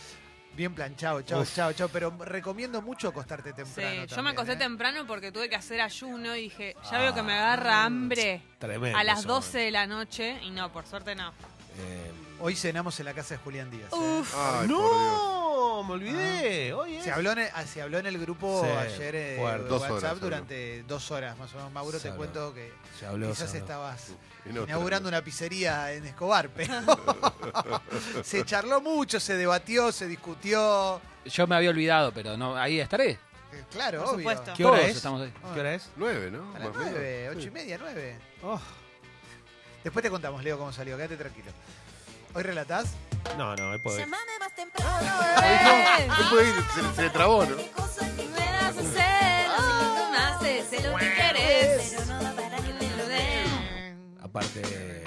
Bien 0.52 0.74
planchado, 0.74 1.22
chao, 1.22 1.42
Uf. 1.42 1.54
chao, 1.54 1.72
chao. 1.74 1.88
Pero 1.92 2.12
recomiendo 2.24 2.82
mucho 2.82 3.08
acostarte 3.08 3.50
Sí, 3.50 3.56
temprano. 3.56 3.88
yo 3.94 4.00
me 4.00 4.06
también, 4.08 4.26
acosté 4.34 4.52
¿eh? 4.52 4.56
temprano 4.56 5.06
porque 5.06 5.30
tuve 5.30 5.48
que 5.48 5.54
hacer 5.54 5.80
ayuno 5.80 6.34
y 6.34 6.42
dije, 6.42 6.74
ya 6.90 6.98
veo 6.98 7.14
que 7.14 7.22
me 7.22 7.34
agarra 7.34 7.84
hambre 7.84 8.42
Tremendo. 8.58 8.98
a 8.98 9.04
las 9.04 9.20
eso, 9.20 9.28
12 9.28 9.58
de 9.58 9.70
la 9.70 9.86
noche 9.86 10.38
y 10.42 10.50
no, 10.50 10.72
por 10.72 10.86
suerte 10.86 11.14
no. 11.14 11.32
Eh, 11.78 12.10
Hoy 12.42 12.56
cenamos 12.56 12.98
en 13.00 13.04
la 13.06 13.12
casa 13.14 13.34
de 13.34 13.38
Julián 13.42 13.70
Díaz. 13.70 13.92
¿eh? 13.92 13.96
Uf, 13.96 14.34
Ay, 14.34 14.66
no, 14.68 15.82
me 15.84 15.92
olvidé. 15.92 16.72
Oye, 16.72 17.02
Se 17.02 17.10
habló, 17.10 17.32
en 17.32 17.40
el, 17.40 17.48
ah, 17.54 17.64
se 17.66 17.82
habló 17.82 17.98
en 17.98 18.06
el 18.06 18.18
grupo 18.18 18.62
Sí, 18.64 18.70
ayer 18.70 19.14
eh, 19.14 19.36
fuerte. 19.38 19.62
de 19.64 19.68
Dos 19.68 19.80
WhatsApp 19.82 19.96
horas 19.98 20.10
habló. 20.12 20.24
durante 20.24 20.82
dos 20.84 21.10
horas 21.10 21.38
más 21.38 21.52
o 21.52 21.56
menos. 21.58 21.72
Mauro, 21.72 21.98
Se 21.98 22.02
te 22.04 22.08
habló. 22.08 22.18
cuento 22.18 22.54
que 22.54 22.72
se 22.98 23.04
habló. 23.06 23.26
se 23.26 23.32
quizás 23.32 23.48
habló. 23.50 23.60
estabas 23.60 24.06
inaugurando 24.48 25.08
una 25.10 25.22
pizzería 25.22 25.92
en 25.92 26.06
Escobar, 26.06 26.48
pero 26.56 26.72
se 28.24 28.42
charló 28.46 28.80
mucho, 28.80 29.20
se 29.20 29.36
debatió, 29.36 29.92
se 29.92 30.06
discutió. 30.08 30.98
Yo 31.26 31.46
me 31.46 31.56
había 31.56 31.68
olvidado, 31.70 32.10
pero 32.12 32.36
no, 32.38 32.56
ahí 32.56 32.80
estaré. 32.80 33.10
Eh, 33.10 33.18
Claro, 33.70 33.98
Por 34.04 34.14
obvio. 34.14 34.18
supuesto. 34.30 34.52
¿Qué 34.56 34.64
hora 34.64 34.76
Todos 34.78 34.90
es? 34.90 34.96
estamos 34.96 35.20
ahí. 35.22 35.32
¿Qué 35.52 35.60
hora 35.60 35.74
es? 35.74 35.90
Nueve, 35.96 36.30
¿no? 36.30 36.54
A 36.54 36.58
las 36.58 36.68
Más 36.68 36.76
o 36.76 36.78
menos. 36.78 36.92
nueve, 36.92 37.28
ocho 37.30 37.46
y 37.48 37.50
media, 37.50 37.76
nueve. 37.80 38.18
Oh, 38.42 38.60
Después 39.82 40.02
te 40.02 40.10
contamos, 40.10 40.42
Leo, 40.44 40.58
cómo 40.58 40.72
salió. 40.72 40.96
Quédate 40.96 41.16
tranquilo. 41.16 41.50
¿Hoy 42.34 42.42
relatás? 42.42 42.94
no, 43.36 43.56
no, 43.56 43.72
ahí 43.72 43.78
puedo 43.80 43.96
ir. 43.98 44.04
Llámame 44.04 44.38
más 44.38 44.54
temprano. 44.54 45.20
Eh, 45.42 46.06
Él 46.06 46.26
puede 46.30 46.48
ir, 46.48 46.54
se, 46.74 46.94
se 46.96 47.02
le 47.02 47.10
trabó, 47.10 47.44
¿no? 47.44 47.56
me 47.56 47.62
das 47.62 48.76
un 48.76 48.92
celo, 48.92 49.56
si 49.56 49.96
tú 49.96 50.10
me 50.12 50.18
haces, 50.18 50.66
sé 50.68 50.88
lo 50.88 50.96
que 50.96 51.12
quieres, 51.14 51.94
Pero 51.96 52.04
no 52.06 52.22
da 52.22 52.32
para 52.34 52.56
que 52.58 52.62
que 52.62 52.72
te 52.72 52.86
te 52.86 52.96
lo 52.96 53.06
dé. 53.06 53.44
Aparte, 54.22 55.04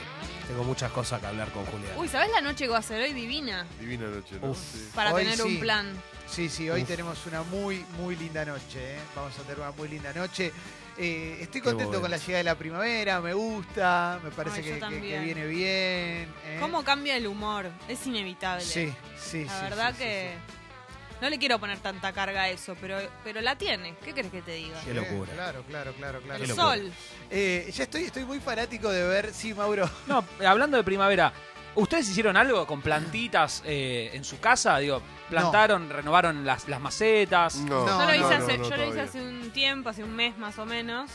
tengo 0.48 0.64
muchas 0.66 0.92
cosas 0.92 1.22
que 1.22 1.28
hablar 1.28 1.50
con 1.52 1.66
Julián. 1.66 1.94
Uy, 1.98 2.08
¿sabés 2.10 2.30
la 2.32 2.42
noche 2.42 2.66
que 2.66 2.72
va 2.72 2.80
a 2.80 2.84
ser 2.84 3.02
hoy 3.02 3.14
divina? 3.14 3.66
Divina 3.80 4.08
noche, 4.08 4.38
¿no? 4.42 4.50
Uf. 4.52 4.58
Sí. 4.60 4.90
Para 4.94 5.14
Hoy 5.14 5.24
tener 5.24 5.38
sí. 5.38 5.44
un 5.44 5.60
plan. 5.60 5.94
Sí, 6.34 6.50
sí, 6.50 6.68
hoy 6.70 6.82
Uf. 6.82 6.88
tenemos 6.88 7.24
una 7.28 7.44
muy, 7.44 7.86
muy 8.00 8.16
linda 8.16 8.44
noche. 8.44 8.96
¿eh? 8.96 9.00
Vamos 9.16 9.38
a 9.38 9.44
tener 9.44 9.60
una 9.60 9.72
muy 9.72 9.88
linda 9.88 10.12
noche. 10.14 10.52
Eh, 10.98 11.38
estoy 11.42 11.62
contento 11.62 12.02
con 12.02 12.10
la 12.10 12.18
llegada 12.18 12.38
de 12.40 12.44
la 12.44 12.56
primavera, 12.56 13.22
me 13.22 13.34
gusta, 13.34 14.20
me 14.24 14.32
parece 14.32 14.58
Ay, 14.58 14.64
que, 14.64 14.70
que- 14.70 14.74
que 14.76 14.80
también. 14.80 15.24
viene 15.26 15.46
bien. 15.48 16.34
¿eh? 16.46 16.58
¿Cómo 16.60 16.84
cambia 16.84 17.16
el 17.18 17.28
humor? 17.28 17.70
Es 17.88 18.06
inevitable. 18.08 18.64
Sí, 18.66 18.92
sí, 19.20 19.46
La 19.46 19.58
sí, 19.60 19.64
verdad 19.64 19.90
sí, 19.92 19.98
sí, 19.98 20.04
que 20.04 20.34
sí. 20.36 21.18
no 21.22 21.30
le 21.30 21.38
quiero 21.38 21.60
poner 21.60 21.78
tanta 21.80 22.12
carga 22.14 22.44
a 22.44 22.50
eso, 22.50 22.76
pero, 22.82 22.98
pero 23.24 23.40
la 23.42 23.56
tiene. 23.56 23.96
¿Qué 24.04 24.14
crees 24.14 24.32
que 24.32 24.42
te 24.42 24.54
diga? 24.54 24.80
Qué 24.84 24.94
locura. 24.96 25.32
Eh, 25.32 25.36
Claro, 25.36 25.64
claro, 25.68 25.94
claro, 25.94 26.22
claro. 26.22 26.44
El 26.44 26.50
sol. 26.56 26.92
Eh, 27.30 27.72
ya 27.76 27.84
estoy, 27.84 28.04
estoy 28.06 28.26
muy 28.26 28.40
fanático 28.40 28.90
de 28.90 29.04
ver, 29.04 29.34
sí, 29.34 29.54
Mauro. 29.54 29.88
No, 30.08 30.24
hablando 30.48 30.78
de 30.78 30.84
primavera, 30.84 31.32
¿ustedes 31.76 32.10
hicieron 32.10 32.38
algo 32.38 32.66
con 32.68 32.82
plantitas 32.82 33.62
eh, 33.66 34.12
en 34.14 34.24
su 34.24 34.40
casa? 34.40 34.78
Digo, 34.80 35.02
plantaron, 35.30 35.90
renovaron 35.90 36.46
las, 36.46 36.68
las 36.68 36.80
macetas. 36.80 37.56
No, 37.58 37.86
No, 37.86 38.00
yo 38.00 38.06
lo 38.06 38.14
hice, 38.16 38.22
no, 38.40 38.46
hace, 38.46 38.58
no, 38.58 38.70
yo 38.70 38.78
lo 38.78 38.90
hice 38.90 39.02
hace 39.02 39.22
un 39.22 39.52
tiempo, 39.52 39.90
hace 39.90 40.04
un 40.04 40.16
mes 40.16 40.38
más 40.38 40.58
o 40.60 40.66
menos, 40.66 41.10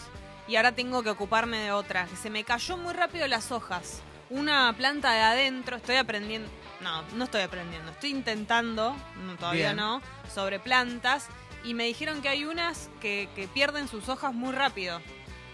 y 0.46 0.56
ahora 0.56 0.72
tengo 0.72 1.02
que 1.02 1.10
ocuparme 1.10 1.58
de 1.58 1.72
otra. 1.72 2.06
que 2.06 2.16
Se 2.16 2.30
me 2.30 2.44
cayó 2.44 2.76
muy 2.76 2.92
rápido 2.94 3.26
las 3.28 3.52
hojas. 3.52 4.02
Una 4.30 4.74
planta 4.76 5.12
de 5.12 5.20
adentro, 5.20 5.76
estoy 5.76 5.96
aprendiendo, 5.96 6.50
no, 6.82 7.02
no 7.14 7.24
estoy 7.24 7.40
aprendiendo, 7.42 7.90
estoy 7.92 8.10
intentando, 8.10 8.94
no, 9.24 9.36
todavía 9.36 9.72
Bien. 9.72 9.76
no, 9.76 10.02
sobre 10.34 10.58
plantas, 10.60 11.28
y 11.64 11.72
me 11.72 11.84
dijeron 11.84 12.20
que 12.20 12.28
hay 12.28 12.44
unas 12.44 12.90
que, 13.00 13.28
que 13.34 13.48
pierden 13.48 13.88
sus 13.88 14.08
hojas 14.10 14.34
muy 14.34 14.52
rápido. 14.52 15.00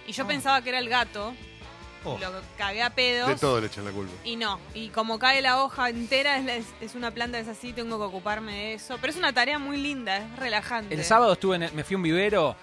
Y 0.06 0.12
yo 0.12 0.24
Oh. 0.24 0.26
pensaba 0.26 0.60
que 0.62 0.70
era 0.70 0.78
el 0.80 0.88
gato, 0.88 1.34
Oh. 2.04 2.18
lo 2.20 2.30
cagué 2.58 2.82
a 2.82 2.90
pedos. 2.90 3.28
De 3.28 3.36
todo 3.36 3.60
le 3.60 3.66
echan 3.68 3.84
la 3.84 3.90
culpa. 3.90 4.12
Y 4.24 4.36
no, 4.36 4.58
y 4.74 4.88
como 4.88 5.18
cae 5.18 5.40
la 5.42 5.62
hoja 5.62 5.88
entera, 5.88 6.36
es, 6.38 6.44
la- 6.44 6.56
es- 6.56 6.74
es 6.80 6.94
una 6.94 7.10
planta 7.10 7.38
es 7.38 7.48
así, 7.48 7.72
tengo 7.72 7.96
que 7.98 8.04
ocuparme 8.04 8.52
de 8.52 8.74
eso. 8.74 8.96
Pero 9.00 9.10
es 9.12 9.18
una 9.18 9.32
tarea 9.32 9.58
muy 9.58 9.76
linda, 9.78 10.18
es 10.18 10.36
relajante. 10.38 10.94
El 10.94 11.04
sábado 11.04 11.32
estuve 11.32 11.56
en 11.56 11.62
el- 11.64 11.72
me 11.72 11.82
fui 11.84 11.94
a 11.94 11.96
un 11.96 12.02
vivero, 12.02 12.56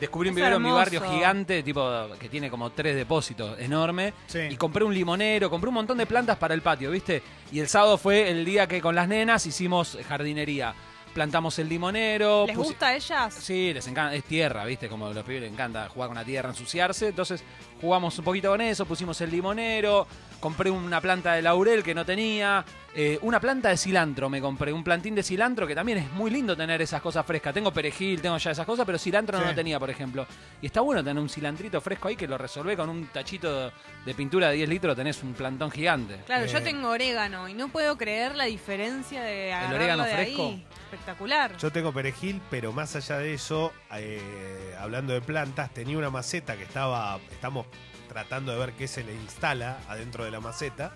descubrí 0.00 0.28
un 0.28 0.34
vivero 0.34 0.56
en 0.56 0.62
mi 0.62 0.70
barrio 0.70 1.00
gigante, 1.02 1.62
tipo 1.62 2.08
que 2.18 2.28
tiene 2.28 2.50
como 2.50 2.70
tres 2.70 2.96
depósitos, 2.96 3.58
enorme. 3.58 4.12
Sí. 4.26 4.40
Y 4.50 4.56
compré 4.56 4.84
un 4.84 4.94
limonero, 4.94 5.48
compré 5.50 5.68
un 5.68 5.74
montón 5.74 5.98
de 5.98 6.06
plantas 6.06 6.36
para 6.36 6.54
el 6.54 6.62
patio, 6.62 6.90
¿viste? 6.90 7.22
Y 7.52 7.60
el 7.60 7.68
sábado 7.68 7.96
fue 7.98 8.28
el 8.30 8.44
día 8.44 8.66
que 8.66 8.80
con 8.80 8.94
las 8.94 9.08
nenas 9.08 9.46
hicimos 9.46 9.96
jardinería. 10.08 10.74
Plantamos 11.14 11.56
el 11.60 11.68
limonero. 11.68 12.44
¿Les 12.44 12.56
pusi- 12.56 12.64
gusta 12.64 12.88
a 12.88 12.94
ellas? 12.96 13.34
Sí, 13.34 13.72
les 13.72 13.86
encanta, 13.86 14.16
es 14.16 14.24
tierra, 14.24 14.64
¿viste? 14.64 14.88
Como 14.88 15.06
a 15.06 15.14
los 15.14 15.22
pibes 15.24 15.42
les 15.42 15.52
encanta 15.52 15.88
jugar 15.88 16.08
con 16.08 16.16
la 16.16 16.24
tierra, 16.24 16.48
ensuciarse. 16.48 17.06
Entonces 17.10 17.44
jugamos 17.84 18.18
un 18.18 18.24
poquito 18.24 18.48
con 18.48 18.62
eso, 18.62 18.86
pusimos 18.86 19.20
el 19.20 19.30
limonero, 19.30 20.06
compré 20.40 20.70
una 20.70 21.02
planta 21.02 21.34
de 21.34 21.42
laurel 21.42 21.82
que 21.82 21.94
no 21.94 22.02
tenía, 22.06 22.64
eh, 22.94 23.18
una 23.20 23.38
planta 23.40 23.68
de 23.68 23.76
cilantro 23.76 24.30
me 24.30 24.40
compré, 24.40 24.72
un 24.72 24.82
plantín 24.82 25.14
de 25.14 25.22
cilantro 25.22 25.66
que 25.66 25.74
también 25.74 25.98
es 25.98 26.10
muy 26.12 26.30
lindo 26.30 26.56
tener 26.56 26.80
esas 26.80 27.02
cosas 27.02 27.26
frescas. 27.26 27.52
Tengo 27.52 27.72
perejil, 27.72 28.22
tengo 28.22 28.38
ya 28.38 28.52
esas 28.52 28.64
cosas, 28.64 28.86
pero 28.86 28.98
cilantro 28.98 29.36
no 29.36 29.44
Sí. 29.44 29.50
lo 29.50 29.54
tenía, 29.54 29.78
por 29.78 29.90
ejemplo. 29.90 30.26
Y 30.62 30.66
está 30.66 30.80
bueno 30.80 31.04
tener 31.04 31.22
un 31.22 31.28
cilantrito 31.28 31.78
fresco 31.82 32.08
ahí 32.08 32.16
que 32.16 32.26
lo 32.26 32.38
resolvé 32.38 32.74
con 32.74 32.88
un 32.88 33.06
tachito 33.08 33.70
de 34.06 34.14
pintura 34.14 34.48
de 34.48 34.56
10 34.56 34.68
litros, 34.70 34.96
tenés 34.96 35.22
un 35.22 35.34
plantón 35.34 35.70
gigante. 35.70 36.20
Claro, 36.24 36.46
yo 36.46 36.56
Eh. 36.58 36.62
tengo 36.62 36.88
orégano 36.88 37.48
y 37.50 37.52
no 37.54 37.68
puedo 37.68 37.98
creer 37.98 38.34
la 38.34 38.44
diferencia 38.44 39.22
de 39.22 39.52
agarrarlo 39.52 39.76
orégano 39.76 40.04
de 40.04 40.12
fresco? 40.14 40.42
ahí. 40.46 40.64
Espectacular. 40.84 41.56
Yo 41.58 41.70
tengo 41.72 41.92
perejil, 41.92 42.40
pero 42.50 42.72
más 42.72 42.94
allá 42.96 43.18
de 43.18 43.34
eso, 43.34 43.72
eh, 43.94 44.74
hablando 44.80 45.12
de 45.12 45.20
plantas, 45.20 45.72
tenía 45.74 45.98
una 45.98 46.08
maceta 46.10 46.56
que 46.56 46.62
estaba, 46.62 47.18
estamos 47.32 47.66
tratando 48.14 48.52
de 48.52 48.58
ver 48.58 48.72
qué 48.74 48.86
se 48.86 49.02
le 49.02 49.12
instala 49.12 49.78
adentro 49.88 50.24
de 50.24 50.30
la 50.30 50.38
maceta. 50.38 50.92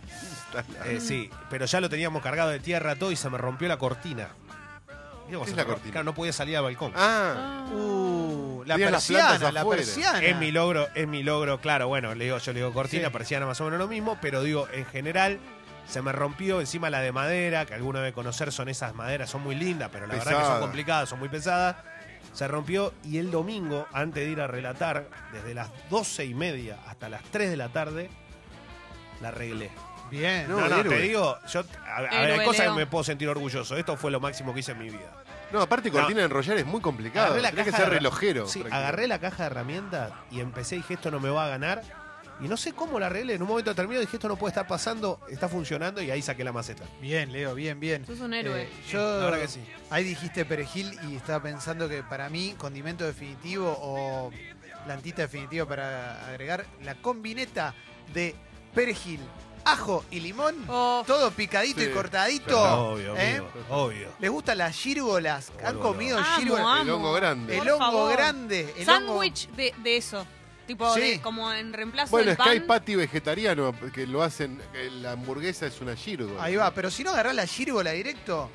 Eh, 0.87 1.01
sí, 1.01 1.29
pero 1.51 1.67
ya 1.67 1.81
lo 1.81 1.91
teníamos 1.91 2.23
cargado 2.23 2.49
de 2.51 2.61
tierra 2.61 2.95
todo 2.95 3.11
y 3.11 3.17
se 3.17 3.29
me 3.29 3.37
rompió 3.37 3.67
la 3.67 3.77
cortina. 3.77 4.29
¿Viste 5.27 5.35
cómo 5.35 5.45
¿Qué 5.45 5.51
es 5.51 5.57
la 5.57 5.65
cortina? 5.65 5.93
Claro, 5.93 6.05
no 6.05 6.15
podía 6.15 6.33
salir 6.33 6.57
al 6.57 6.63
balcón. 6.63 6.93
Ah. 6.95 7.67
Uh, 7.73 8.63
la 8.65 8.77
persiana, 8.77 9.51
la 9.51 9.65
persiana. 9.65 10.23
Es 10.23 10.37
mi 10.37 10.53
logro, 10.53 10.87
es 10.95 11.09
mi 11.09 11.25
logro, 11.25 11.61
claro, 11.61 11.89
bueno, 11.89 12.15
le 12.15 12.27
digo, 12.27 12.39
yo 12.39 12.53
le 12.53 12.61
digo 12.61 12.73
cortina, 12.73 13.09
Sí. 13.09 13.13
persiana 13.13 13.47
más 13.47 13.61
o 13.61 13.65
menos 13.65 13.81
lo 13.81 13.89
mismo, 13.89 14.17
pero 14.23 14.43
digo, 14.45 14.69
en 14.73 14.87
general 14.87 15.41
se 15.89 16.01
me 16.03 16.13
rompió 16.13 16.61
encima 16.61 16.89
la 16.89 17.01
de 17.01 17.11
madera, 17.11 17.67
que 17.67 17.75
alguno 17.75 17.99
debe 17.99 18.13
conocer, 18.13 18.53
son 18.53 18.69
esas 18.69 18.95
maderas, 18.95 19.29
son 19.29 19.43
muy 19.43 19.57
lindas, 19.57 19.91
pero 19.93 20.07
la 20.07 20.15
verdad 20.15 20.39
que 20.39 20.47
son 20.47 20.61
complicadas, 20.61 21.09
son 21.09 21.19
muy 21.19 21.29
pesadas. 21.29 21.77
Se 22.33 22.47
rompió 22.47 22.93
y 23.05 23.19
el 23.19 23.31
domingo, 23.31 23.87
antes 23.93 24.25
de 24.25 24.31
ir 24.31 24.41
a 24.41 24.47
relatar, 24.47 25.09
desde 25.33 25.55
las 25.55 25.71
doce 25.91 26.25
y 26.25 26.35
media 26.35 26.79
hasta 26.87 27.09
las 27.09 27.23
3 27.25 27.51
de 27.51 27.57
la 27.57 27.69
tarde, 27.71 28.11
la 29.21 29.29
arreglé. 29.29 29.71
Bien. 30.11 30.49
No, 30.49 30.61
No, 30.61 30.69
no, 30.69 30.83
te 30.89 30.99
digo, 31.01 31.37
yo, 31.53 31.65
a, 31.87 31.97
a 31.97 32.01
ver, 32.23 32.41
hay 32.41 32.47
cosas 32.47 32.69
que 32.69 32.73
me 32.75 32.87
puedo 32.87 33.05
sentir 33.05 33.29
orgulloso. 33.29 33.77
Esto 33.77 33.97
fue 33.97 34.11
lo 34.11 34.21
máximo 34.21 34.55
que 34.55 34.61
hice 34.61 34.73
en 34.73 34.79
mi 34.79 34.89
vida. 34.91 35.23
no, 35.53 35.61
aparte 35.61 35.91
cortina 35.91 36.21
de 36.21 36.25
enrollar 36.27 36.57
es 36.57 36.65
muy 36.67 36.81
complicado. 36.81 37.35
Tenés 37.35 37.65
que 37.65 37.73
ser 37.73 37.91
relojero. 37.91 38.47
Sí, 38.47 38.63
agarré 38.71 39.07
la 39.07 39.19
caja 39.19 39.43
de 39.45 39.47
herramientas 39.49 40.13
y 40.31 40.41
empecé 40.41 40.77
y 40.77 40.79
dije, 40.79 40.95
esto 40.95 41.11
no 41.11 41.21
me 41.21 41.29
va 41.31 41.47
a 41.47 41.49
ganar. 41.49 41.83
Y 42.41 42.47
no 42.49 42.57
sé 42.57 42.73
cómo 42.73 43.01
la 43.01 43.07
arreglé. 43.07 43.35
En 43.35 43.43
un 43.43 43.49
momento 43.49 43.75
terminó 43.75 44.01
dije, 44.01 44.17
esto 44.17 44.29
no 44.29 44.37
puede 44.37 44.51
estar 44.53 44.67
pasando, 44.67 45.21
está 45.29 45.49
funcionando 45.49 46.01
y 46.01 46.11
ahí 46.11 46.23
saqué 46.23 46.45
la 46.45 46.53
maceta. 46.53 46.85
Bien, 47.01 47.33
Leo, 47.33 47.55
bien, 47.55 47.81
bien. 47.81 48.07
Sos 48.07 48.21
un 48.21 48.33
héroe. 48.35 48.63
Eh, 48.63 48.69
yo, 48.91 49.19
La 49.19 49.25
verdad 49.27 49.41
que 49.41 49.49
sí. 49.49 49.61
Ahí 49.91 50.05
dijiste 50.05 50.45
perejil 50.45 50.97
y 51.11 51.17
estaba 51.17 51.43
pensando 51.43 51.89
que 51.89 52.03
para 52.03 52.29
mí, 52.29 52.55
condimento 52.57 53.05
definitivo 53.05 53.77
o 53.81 54.31
plantita 54.85 55.23
definitiva 55.23 55.67
para 55.67 56.29
agregar, 56.29 56.65
la 56.83 56.95
combineta 56.95 57.75
de 58.15 58.35
perejil, 58.75 59.21
ajo 59.65 60.05
y 60.11 60.21
limón, 60.21 60.55
Oh, 60.69 61.03
todo 61.07 61.31
picadito 61.33 61.81
Sí, 61.81 61.87
y 61.87 61.93
cortadito. 61.93 62.63
Obvio, 62.93 63.17
¿eh? 63.17 63.37
amigo, 63.39 63.51
obvio. 63.69 64.09
¿Les 64.21 64.31
gustan 64.31 64.59
las 64.59 64.77
gírgolas? 64.77 65.53
¿Han 65.65 65.79
comido 65.79 66.23
gírgolas? 66.39 66.65
amo. 66.65 66.83
El 66.83 66.91
hongo 66.91 67.13
grande. 67.15 67.59
El 67.59 67.69
hongo 67.69 68.07
grande. 68.07 68.73
Hongo... 68.79 68.85
sándwich 68.85 69.49
de, 69.51 69.75
de 69.83 69.97
eso. 69.97 70.25
Tipo, 70.69 70.95
Sí. 70.95 71.01
de- 71.01 71.21
como 71.23 71.51
en 71.53 71.73
reemplazo 71.73 72.11
Bueno, 72.11 72.27
del 72.27 72.33
es 72.39 72.45
que 72.45 72.51
hay 72.51 72.59
pan. 72.61 72.67
patty 72.69 72.95
vegetariano 72.97 73.75
que 73.93 74.07
lo 74.07 74.23
hacen. 74.23 74.61
que 74.73 74.91
La 74.91 75.13
hamburguesa 75.13 75.67
es 75.67 75.81
una 75.81 75.97
gírgola. 75.97 76.43
Ahí 76.45 76.57
va, 76.57 76.73
pero 76.75 76.91
si 76.91 77.03
no 77.03 77.11
agarrás 77.11 77.35
la 77.35 77.47
gírgola 77.47 77.93
directo, 77.93 78.51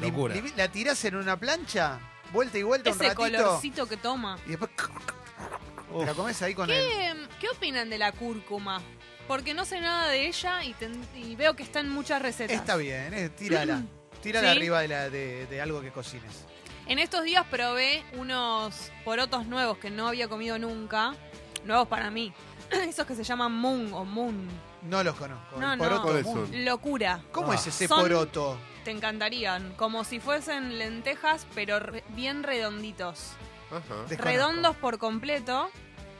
Locura. 0.00 0.34
lim- 0.34 0.52
la 0.56 0.66
tirás 0.68 1.04
en 1.04 1.14
una 1.14 1.38
plancha, 1.38 2.00
vuelta 2.32 2.58
y 2.58 2.64
vuelta 2.64 2.90
un 2.90 2.96
Ese 2.96 3.04
ratito. 3.14 3.22
colorcito 3.44 3.86
que 3.86 3.96
toma. 3.96 4.38
Y 4.44 4.50
después 4.50 4.70
te 5.98 6.04
la 6.06 6.14
comes 6.14 6.42
ahí 6.42 6.52
con 6.54 6.68
el. 6.68 6.76
¿Qué, 6.76 7.14
¿Qué 7.40 7.48
opinan 7.50 7.88
de 7.88 7.98
la 7.98 8.10
cúrcuma? 8.12 8.82
Porque 9.28 9.54
no 9.54 9.64
sé 9.64 9.80
nada 9.80 10.08
de 10.08 10.26
ella 10.26 10.64
y, 10.64 10.74
ten- 10.74 11.06
y 11.14 11.36
veo 11.36 11.54
que 11.54 11.62
está 11.62 11.78
en 11.78 11.90
muchas 11.90 12.20
recetas. 12.20 12.56
Está 12.56 12.74
bien, 12.76 13.14
eh, 13.14 13.28
tírala. 13.28 13.82
Tírala 14.20 14.50
¿Sí? 14.50 14.56
arriba 14.58 14.80
de, 14.80 14.88
la, 14.88 15.10
de, 15.10 15.46
de 15.46 15.60
algo 15.60 15.80
que 15.80 15.92
cocines. 15.92 16.44
En 16.88 16.98
estos 16.98 17.22
días 17.22 17.46
probé 17.48 18.02
unos 18.14 18.90
porotos 19.04 19.46
nuevos 19.46 19.78
que 19.78 19.90
no 19.90 20.08
había 20.08 20.26
comido 20.26 20.58
nunca. 20.58 21.14
Nuevos 21.64 21.88
para 21.88 22.10
mí. 22.10 22.32
Esos 22.70 23.06
que 23.06 23.14
se 23.14 23.24
llaman 23.24 23.52
moon 23.52 23.92
o 23.92 24.04
moon. 24.04 24.48
No 24.82 25.02
los 25.04 25.14
conozco. 25.14 25.60
No, 25.60 25.72
el 25.72 25.78
poroto 25.78 26.02
¿Cuáles 26.02 26.24
moon. 26.24 26.46
son? 26.48 26.64
Locura. 26.64 27.20
¿Cómo 27.32 27.52
Ah. 27.52 27.54
es 27.54 27.66
ese 27.66 27.86
Son- 27.88 28.00
poroto? 28.00 28.56
Te 28.84 28.90
encantarían. 28.90 29.72
Como 29.74 30.02
si 30.04 30.18
fuesen 30.20 30.78
lentejas, 30.78 31.46
pero 31.54 31.78
re- 31.78 32.02
bien 32.10 32.42
redonditos. 32.42 33.32
Ajá. 33.70 33.78
Desconozco. 34.08 34.24
Redondos 34.24 34.76
por 34.76 34.98
completo. 34.98 35.70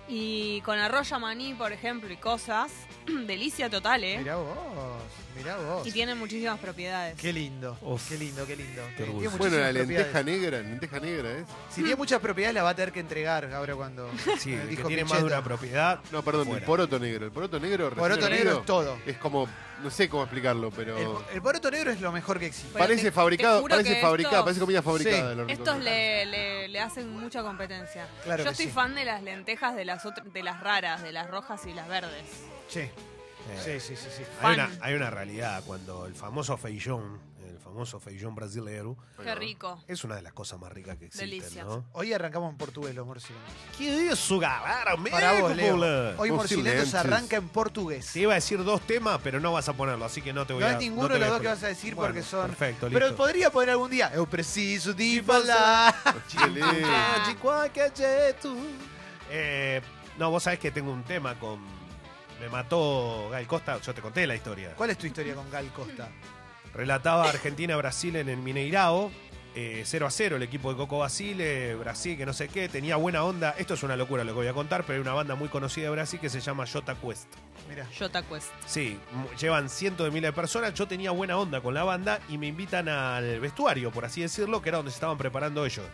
Y 0.08 0.60
con 0.62 0.78
arroz 0.78 1.10
maní, 1.20 1.54
por 1.54 1.72
ejemplo, 1.72 2.12
y 2.12 2.16
cosas. 2.16 2.70
Delicia 3.26 3.68
total, 3.70 4.04
¿eh? 4.04 4.18
Mirá 4.18 4.36
vos, 4.36 4.56
mirá 5.36 5.56
vos. 5.56 5.86
Y 5.86 5.92
tienen 5.92 6.18
muchísimas 6.18 6.58
propiedades. 6.58 7.16
Qué 7.20 7.32
lindo, 7.32 7.76
Uf. 7.82 8.08
qué 8.08 8.16
lindo, 8.18 8.46
qué 8.46 8.56
lindo. 8.56 8.82
Qué 8.96 9.04
Tiene. 9.04 9.28
Bueno, 9.28 9.58
la 9.58 9.72
lenteja 9.72 10.22
negra, 10.22 10.58
lenteja 10.60 11.00
negra 11.00 11.30
es. 11.38 11.46
Si 11.70 11.80
tiene 11.82 11.96
muchas 11.96 12.20
propiedades, 12.20 12.54
la 12.54 12.62
va 12.62 12.70
a 12.70 12.74
tener 12.76 12.92
que 12.92 13.00
entregar 13.00 13.52
ahora 13.52 13.74
cuando. 13.74 14.10
Sí, 14.38 14.52
el 14.54 14.60
que 14.62 14.66
dijo 14.66 14.88
tiene 14.88 15.04
más 15.04 15.18
de 15.18 15.24
una 15.24 15.42
propiedad. 15.42 16.00
No, 16.10 16.22
perdón, 16.22 16.46
Fuera. 16.46 16.60
el 16.60 16.64
poroto 16.66 16.98
negro. 16.98 17.26
El 17.26 17.32
poroto 17.32 17.58
negro. 17.60 17.90
recién 17.90 17.98
Poroto 18.08 18.28
negro 18.30 18.58
es 18.60 18.66
todo. 18.66 18.98
Es 19.06 19.16
como, 19.18 19.48
no 19.82 19.90
sé 19.90 20.08
cómo 20.08 20.22
explicarlo, 20.24 20.70
pero. 20.70 20.96
El, 20.98 21.34
el 21.36 21.42
poroto 21.42 21.70
negro 21.70 21.90
es 21.90 22.00
lo 22.00 22.12
mejor 22.12 22.38
que 22.38 22.46
existe. 22.46 22.70
Pero 22.72 22.84
parece 22.84 23.04
te- 23.04 23.12
fabricado, 23.12 23.62
parece 23.66 24.00
fabricado, 24.00 24.34
estos- 24.36 24.44
parece 24.44 24.60
comida 24.60 24.82
fabricada. 24.82 25.30
Sí. 25.32 25.36
lo 25.36 25.48
Estos 25.48 25.78
le, 25.80 26.26
le- 26.26 26.68
le 26.68 26.80
hacen 26.80 27.10
mucha 27.10 27.42
competencia. 27.42 28.06
Claro 28.24 28.44
Yo 28.44 28.54
sí. 28.54 28.68
fan 28.68 28.94
de 28.94 29.04
las 29.04 29.22
lentejas 29.22 29.74
de 29.74 29.84
las 29.84 30.04
otras, 30.06 30.32
de 30.32 30.42
las 30.42 30.60
raras, 30.60 31.02
de 31.02 31.12
las 31.12 31.28
rojas 31.30 31.66
y 31.66 31.72
las 31.72 31.88
verdes. 31.88 32.22
Sí, 32.68 32.80
Eh, 32.80 33.80
sí, 33.80 33.80
sí, 33.80 33.96
sí. 33.96 34.08
sí. 34.18 34.22
Hay 34.40 34.54
una, 34.54 34.70
hay 34.80 34.94
una 34.94 35.10
realidad 35.10 35.62
cuando 35.66 36.06
el 36.06 36.14
famoso 36.14 36.56
feijón, 36.56 37.18
el 37.48 37.58
famoso 37.58 37.98
feijón 37.98 38.36
brasileiro, 38.36 38.96
Qué 39.20 39.34
rico. 39.34 39.82
es 39.88 40.04
una 40.04 40.14
de 40.14 40.22
las 40.22 40.32
cosas 40.32 40.60
más 40.60 40.70
ricas 40.72 40.96
que 40.96 41.06
existen, 41.06 41.28
Delicia. 41.28 41.64
¿no? 41.64 41.84
Hoy 41.92 42.12
arrancamos 42.12 42.52
en 42.52 42.56
portugués 42.56 42.94
los 42.94 43.04
morcilentos. 43.04 43.52
¿Qué 43.76 44.10
eso, 44.10 44.38
galera? 44.38 44.94
Para 45.10 45.40
vos, 45.40 45.56
Leo. 45.56 46.14
Hoy 46.18 46.30
morcilentos 46.30 46.94
arranca 46.94 47.34
en 47.36 47.48
portugués. 47.48 48.12
Te 48.12 48.20
iba 48.20 48.30
a 48.32 48.36
decir 48.36 48.62
dos 48.62 48.80
temas, 48.82 49.20
pero 49.24 49.40
no 49.40 49.52
vas 49.52 49.68
a 49.68 49.72
ponerlo, 49.72 50.04
así 50.04 50.22
que 50.22 50.32
no 50.32 50.46
te 50.46 50.52
voy 50.52 50.62
No 50.62 50.68
a 50.68 50.72
es 50.74 50.78
ninguno 50.78 51.08
te 51.08 51.14
de 51.14 51.18
los 51.18 51.28
voy 51.28 51.34
dos 51.34 51.42
que 51.42 51.48
vas 51.48 51.62
a 51.64 51.66
decir 51.68 51.94
Bueno, 51.96 52.14
porque 52.14 52.22
son. 52.22 52.46
Perfecto, 52.46 52.88
Pero 52.92 53.06
listo. 53.08 53.16
podría 53.16 53.50
poner 53.50 53.70
algún 53.70 53.90
día. 53.90 54.12
Eu 54.14 54.24
preciso 54.24 54.94
de 54.94 55.20
falar. 55.26 55.92
Chile. 56.28 56.60
De 57.26 57.36
cualquier 57.42 57.92
jeito. 57.92 58.54
Eh, 59.30 59.80
no, 60.16 60.30
vos 60.30 60.44
sabés 60.44 60.60
que 60.60 60.70
tengo 60.70 60.92
un 60.92 61.02
tema 61.02 61.34
con. 61.40 61.81
Me 62.42 62.48
mató 62.48 63.28
Gal 63.30 63.46
Costa, 63.46 63.80
yo 63.80 63.94
te 63.94 64.02
conté 64.02 64.26
la 64.26 64.34
historia. 64.34 64.74
¿Cuál 64.74 64.90
es 64.90 64.98
tu 64.98 65.06
historia 65.06 65.36
con 65.36 65.48
Gal 65.48 65.68
Costa? 65.72 66.08
Relataba 66.74 67.28
Argentina-Brasil 67.28 68.16
en 68.16 68.28
el 68.28 68.38
Mineirao. 68.38 69.12
eh, 69.54 69.82
0 69.84 70.06
a 70.06 70.10
0 70.10 70.36
el 70.36 70.42
equipo 70.42 70.72
de 70.72 70.76
Coco 70.76 70.98
Basile, 70.98 71.76
Brasil, 71.76 72.16
que 72.16 72.26
no 72.26 72.32
sé 72.32 72.48
qué, 72.48 72.68
tenía 72.68 72.96
buena 72.96 73.22
onda. 73.22 73.54
Esto 73.58 73.74
es 73.74 73.84
una 73.84 73.94
locura 73.94 74.24
lo 74.24 74.32
que 74.32 74.38
voy 74.38 74.46
a 74.48 74.54
contar, 74.54 74.82
pero 74.82 74.94
hay 74.96 75.00
una 75.02 75.12
banda 75.12 75.36
muy 75.36 75.50
conocida 75.50 75.84
de 75.84 75.90
Brasil 75.92 76.18
que 76.18 76.30
se 76.30 76.40
llama 76.40 76.66
Jota 76.66 76.96
Quest. 76.96 77.28
Mira. 77.68 77.86
Jota 77.96 78.22
Quest. 78.24 78.48
Sí, 78.66 78.98
llevan 79.38 79.68
cientos 79.68 80.04
de 80.04 80.10
miles 80.10 80.30
de 80.30 80.32
personas. 80.32 80.74
Yo 80.74 80.88
tenía 80.88 81.12
buena 81.12 81.38
onda 81.38 81.60
con 81.60 81.74
la 81.74 81.84
banda 81.84 82.18
y 82.28 82.38
me 82.38 82.48
invitan 82.48 82.88
al 82.88 83.38
vestuario, 83.38 83.92
por 83.92 84.04
así 84.04 84.20
decirlo, 84.20 84.60
que 84.60 84.70
era 84.70 84.78
donde 84.78 84.90
se 84.90 84.96
estaban 84.96 85.16
preparando 85.16 85.64
ellos. 85.64 85.86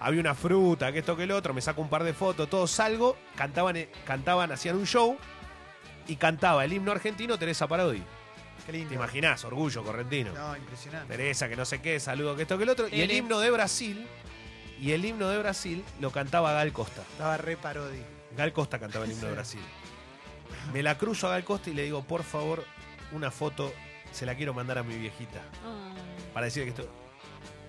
Había 0.00 0.20
una 0.20 0.34
fruta, 0.34 0.92
que 0.92 0.98
esto, 0.98 1.16
que 1.16 1.22
el 1.22 1.30
otro, 1.30 1.54
me 1.54 1.62
saco 1.62 1.80
un 1.80 1.88
par 1.88 2.04
de 2.04 2.12
fotos, 2.12 2.50
todo 2.50 2.66
salgo, 2.66 3.16
cantaban, 3.36 3.76
eh, 3.76 3.88
cantaban, 4.04 4.52
hacían 4.52 4.76
un 4.76 4.86
show 4.86 5.16
y 6.08 6.16
cantaba 6.16 6.64
el 6.64 6.72
himno 6.72 6.92
argentino 6.92 7.38
Teresa 7.38 7.66
Parodi. 7.66 8.02
Qué 8.66 8.72
lindo. 8.72 8.88
¿Te 8.90 8.94
imaginás? 8.94 9.44
Orgullo 9.44 9.82
correntino. 9.82 10.32
No, 10.32 10.56
impresionante. 10.56 11.08
Teresa, 11.16 11.48
que 11.48 11.56
no 11.56 11.64
sé 11.64 11.80
qué, 11.80 11.98
saludo, 11.98 12.36
que 12.36 12.42
esto, 12.42 12.56
que 12.56 12.64
el 12.64 12.70
otro. 12.70 12.88
Y 12.88 13.00
el 13.00 13.10
himno 13.10 13.40
de 13.40 13.50
Brasil, 13.50 14.06
y 14.80 14.92
el 14.92 15.04
himno 15.04 15.28
de 15.28 15.38
Brasil 15.38 15.84
lo 16.00 16.10
cantaba 16.10 16.52
Gal 16.52 16.72
Costa. 16.72 17.02
Estaba 17.12 17.36
re 17.36 17.56
parodi. 17.56 18.02
Gal 18.36 18.52
Costa 18.52 18.78
cantaba 18.78 19.04
el 19.04 19.12
himno 19.12 19.26
de. 19.26 19.32
Brasil. 19.32 19.60
Me 20.72 20.82
la 20.82 20.96
cruzo 20.96 21.26
a 21.26 21.30
Gal 21.30 21.44
Costa 21.44 21.70
y 21.70 21.74
le 21.74 21.82
digo, 21.82 22.02
por 22.04 22.22
favor, 22.22 22.64
una 23.10 23.30
foto, 23.30 23.72
se 24.12 24.26
la 24.26 24.34
quiero 24.36 24.54
mandar 24.54 24.78
a 24.78 24.82
mi 24.84 24.96
viejita. 24.96 25.40
Oh. 25.66 26.32
Para 26.32 26.46
decir 26.46 26.62
que 26.64 26.70
esto. 26.70 26.88